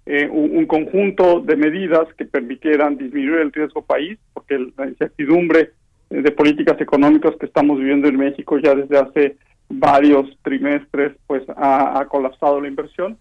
eh, 0.06 0.28
un, 0.30 0.56
un 0.56 0.66
conjunto 0.66 1.40
de 1.40 1.56
medidas 1.56 2.06
que 2.18 2.24
permitieran 2.26 2.96
disminuir 2.98 3.40
el 3.40 3.52
riesgo 3.52 3.82
país, 3.82 4.18
porque 4.32 4.58
la 4.76 4.86
incertidumbre 4.88 5.70
eh, 6.10 6.22
de 6.22 6.30
políticas 6.32 6.80
económicas 6.80 7.34
que 7.40 7.46
estamos 7.46 7.78
viviendo 7.78 8.08
en 8.08 8.16
México 8.18 8.58
ya 8.58 8.74
desde 8.74 8.98
hace 8.98 9.36
varios 9.68 10.26
trimestres, 10.42 11.12
pues 11.26 11.42
ha, 11.56 12.04
colapsado 12.08 12.60
la 12.60 12.68
inversión. 12.68 13.16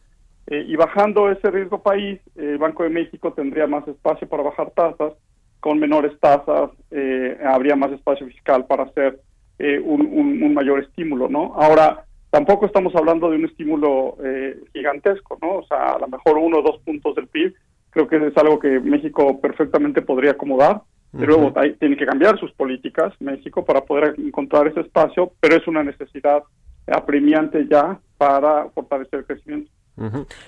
Eh, 0.47 0.65
y 0.67 0.75
bajando 0.75 1.31
ese 1.31 1.49
riesgo 1.49 1.81
país, 1.81 2.19
el 2.35 2.57
Banco 2.57 2.83
de 2.83 2.89
México 2.89 3.31
tendría 3.31 3.65
más 3.65 3.87
espacio 3.87 4.27
para 4.27 4.43
bajar 4.43 4.71
tasas, 4.71 5.13
con 5.61 5.79
menores 5.79 6.11
tasas 6.19 6.71
eh, 6.91 7.37
habría 7.45 7.77
más 7.77 7.93
espacio 7.93 8.27
fiscal 8.27 8.65
para 8.65 8.83
hacer 8.83 9.19
eh, 9.59 9.79
un- 9.79 10.41
un 10.43 10.53
mayor 10.53 10.83
estímulo, 10.83 11.29
¿no? 11.29 11.53
Ahora, 11.55 12.03
tampoco 12.33 12.65
estamos 12.65 12.95
hablando 12.95 13.29
de 13.29 13.37
un 13.37 13.45
estímulo 13.45 14.17
eh, 14.23 14.59
gigantesco, 14.73 15.37
¿no? 15.39 15.57
O 15.57 15.65
sea, 15.67 15.91
a 15.93 15.99
lo 15.99 16.07
mejor 16.07 16.39
uno 16.39 16.57
o 16.57 16.61
dos 16.63 16.79
puntos 16.83 17.13
del 17.15 17.27
PIB, 17.27 17.53
creo 17.91 18.07
que 18.07 18.15
es 18.17 18.35
algo 18.37 18.57
que 18.57 18.79
México 18.79 19.39
perfectamente 19.39 20.01
podría 20.01 20.31
acomodar, 20.31 20.81
luego 21.27 21.53
hay- 21.59 21.73
tiene 21.75 21.95
que 21.95 22.07
cambiar 22.07 22.39
sus 22.39 22.51
políticas 22.53 23.13
México 23.21 23.63
para 23.63 23.81
poder 23.81 24.15
encontrar 24.17 24.65
ese 24.67 24.79
espacio, 24.79 25.31
pero 25.39 25.55
es 25.57 25.67
una 25.67 25.83
necesidad 25.83 26.41
apremiante 26.87 27.67
ya 27.69 27.99
para 28.17 28.67
fortalecer 28.71 29.19
el 29.19 29.25
crecimiento. 29.25 29.69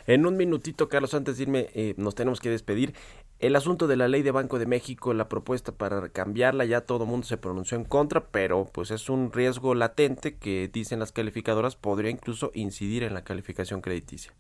En 0.08 0.26
un 0.26 0.38
minutito, 0.38 0.90
Carlos, 0.90 1.14
antes 1.14 1.38
de 1.38 1.44
irme, 1.44 1.68
eh, 1.76 1.94
nos 1.98 2.16
tenemos 2.16 2.40
que 2.40 2.50
despedir. 2.50 2.94
El 3.40 3.56
asunto 3.56 3.88
de 3.88 3.98
la 3.98 4.08
ley 4.08 4.24
de 4.24 4.32
Banco 4.32 4.60
de 4.60 4.66
México, 4.66 5.14
la 5.14 5.28
propuesta 5.28 5.72
para 5.72 6.10
cambiarla, 6.10 6.66
ya 6.66 6.82
todo 6.82 7.04
el 7.04 7.10
mundo 7.10 7.28
se 7.28 7.38
pronunció 7.38 7.78
en 7.78 7.84
contra, 7.84 8.28
pero 8.32 8.66
pues 8.74 8.92
es 8.92 9.10
un 9.10 9.32
riesgo 9.32 9.76
latente 9.76 10.38
que 10.38 10.70
dicen 10.72 11.00
las 11.00 11.12
calificadoras 11.12 11.76
podría 11.76 12.12
incluso 12.12 12.52
incidir 12.54 13.04
en 13.04 13.14
la 13.14 13.24
calificación 13.24 13.82
crediticia. 13.82 14.32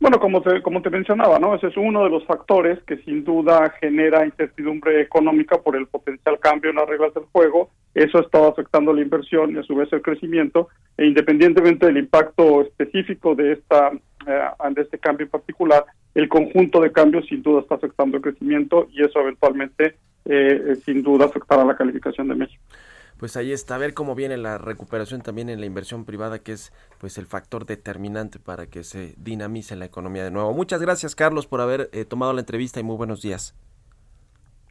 Bueno, 0.00 0.20
como 0.20 0.42
te, 0.42 0.62
como 0.62 0.82
te 0.82 0.90
mencionaba, 0.90 1.38
¿no? 1.38 1.54
Ese 1.54 1.68
es 1.68 1.76
uno 1.78 2.04
de 2.04 2.10
los 2.10 2.26
factores 2.26 2.82
que 2.84 2.98
sin 3.04 3.24
duda 3.24 3.72
genera 3.80 4.26
incertidumbre 4.26 5.00
económica 5.00 5.62
por 5.62 5.76
el 5.76 5.86
potencial 5.86 6.38
cambio 6.40 6.70
en 6.70 6.76
las 6.76 6.86
reglas 6.86 7.14
del 7.14 7.24
juego. 7.32 7.70
Eso 7.94 8.20
está 8.20 8.46
afectando 8.46 8.92
la 8.92 9.02
inversión 9.02 9.54
y 9.54 9.58
a 9.58 9.62
su 9.62 9.74
vez 9.74 9.92
el 9.92 10.02
crecimiento. 10.02 10.68
E 10.96 11.06
independientemente 11.06 11.86
del 11.86 11.98
impacto 11.98 12.62
específico 12.62 13.34
de 13.34 13.52
esta 13.52 13.92
eh, 14.26 14.72
de 14.74 14.82
este 14.82 14.98
cambio 14.98 15.26
en 15.26 15.30
particular, 15.30 15.84
el 16.14 16.28
conjunto 16.28 16.80
de 16.80 16.92
cambios 16.92 17.26
sin 17.26 17.42
duda 17.42 17.60
está 17.60 17.74
afectando 17.74 18.16
el 18.16 18.22
crecimiento 18.22 18.88
y 18.92 19.02
eso 19.02 19.20
eventualmente 19.20 19.96
eh, 20.24 20.76
sin 20.84 21.02
duda 21.02 21.26
afectará 21.26 21.64
la 21.64 21.76
calificación 21.76 22.28
de 22.28 22.34
México. 22.34 22.62
Pues 23.18 23.36
ahí 23.36 23.52
está, 23.52 23.76
a 23.76 23.78
ver 23.78 23.94
cómo 23.94 24.14
viene 24.14 24.36
la 24.36 24.58
recuperación 24.58 25.22
también 25.22 25.48
en 25.48 25.60
la 25.60 25.66
inversión 25.66 26.04
privada, 26.04 26.40
que 26.40 26.52
es 26.52 26.72
pues 26.98 27.16
el 27.16 27.26
factor 27.26 27.64
determinante 27.64 28.38
para 28.38 28.66
que 28.66 28.82
se 28.82 29.14
dinamice 29.18 29.76
la 29.76 29.84
economía 29.84 30.24
de 30.24 30.30
nuevo. 30.30 30.52
Muchas 30.52 30.80
gracias, 30.80 31.14
Carlos, 31.14 31.46
por 31.46 31.60
haber 31.60 31.90
eh, 31.92 32.04
tomado 32.04 32.32
la 32.32 32.40
entrevista 32.40 32.80
y 32.80 32.82
muy 32.82 32.96
buenos 32.96 33.22
días. 33.22 33.54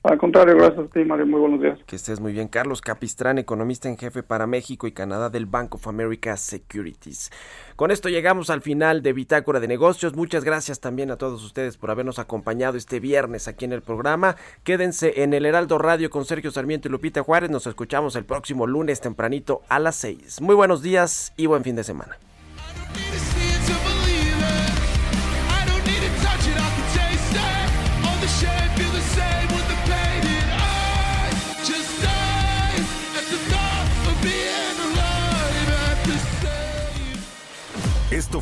Al 0.04 0.18
contrario, 0.18 0.58
gracias 0.58 0.86
a 0.86 0.90
ti, 0.90 1.06
Mario. 1.06 1.26
Muy 1.26 1.40
buenos 1.40 1.62
días. 1.62 1.80
Que 1.86 1.96
estés 1.96 2.20
muy 2.20 2.34
bien. 2.34 2.50
Carlos 2.50 2.82
Capistrán, 2.82 3.38
economista 3.38 3.88
en 3.88 3.98
jefe 3.98 4.22
para 4.22 4.46
México 4.46 4.86
y 4.86 4.92
Canadá 4.92 5.30
del 5.30 5.46
Bank 5.46 5.76
of 5.76 5.88
America 5.88 6.36
Securities. 6.36 7.32
Con 7.78 7.90
esto 7.90 8.10
llegamos 8.10 8.50
al 8.50 8.62
final 8.62 9.02
de 9.02 9.14
Bitácora 9.14 9.62
de 9.62 9.70
Negocios. 9.70 10.14
Muchas 10.14 10.44
gracias 10.44 10.82
también 10.82 11.10
a 11.10 11.16
todos 11.16 11.42
ustedes 11.46 11.78
por 11.78 11.90
habernos 11.90 12.20
acompañado 12.20 12.76
este 12.76 13.00
viernes 13.00 13.48
aquí 13.48 13.64
en 13.64 13.72
el 13.72 13.82
programa. 13.82 14.36
Quédense 14.66 15.24
en 15.24 15.34
el 15.34 15.46
Heraldo 15.46 15.78
Radio 15.78 16.10
con 16.10 16.26
Sergio 16.26 16.52
Sarmiento 16.52 16.90
y 16.90 16.92
Lupita 16.92 17.24
Juárez. 17.24 17.50
Nos 17.50 17.66
escuchamos 17.66 18.18
el 18.18 18.26
próximo 18.26 18.68
lunes 18.68 19.00
tempranito 19.00 19.62
a 19.70 19.80
las 19.80 19.96
6. 19.96 20.42
Muy 20.42 20.56
buenos 20.56 20.82
días 20.82 21.32
y 21.38 21.46
buen 21.46 21.64
fin 21.64 21.78
de 21.78 21.86
semana. 21.86 22.18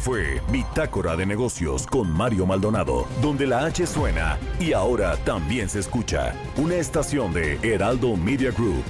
Fue 0.01 0.41
Bitácora 0.51 1.15
de 1.15 1.27
Negocios 1.27 1.85
con 1.85 2.11
Mario 2.11 2.47
Maldonado, 2.47 3.07
donde 3.21 3.45
la 3.45 3.65
H 3.65 3.85
suena 3.85 4.39
y 4.59 4.73
ahora 4.73 5.15
también 5.17 5.69
se 5.69 5.79
escucha. 5.79 6.33
Una 6.57 6.75
estación 6.75 7.31
de 7.33 7.59
Heraldo 7.61 8.17
Media 8.17 8.51
Group. 8.51 8.83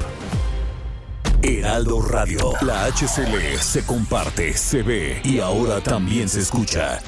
Heraldo 1.44 2.02
Radio, 2.02 2.54
la 2.62 2.86
HCL 2.86 3.58
se 3.60 3.86
comparte, 3.86 4.54
se 4.54 4.84
ve 4.84 5.22
y 5.24 5.40
ahora 5.40 5.82
también 5.82 6.30
se 6.30 6.40
escucha. 6.40 7.02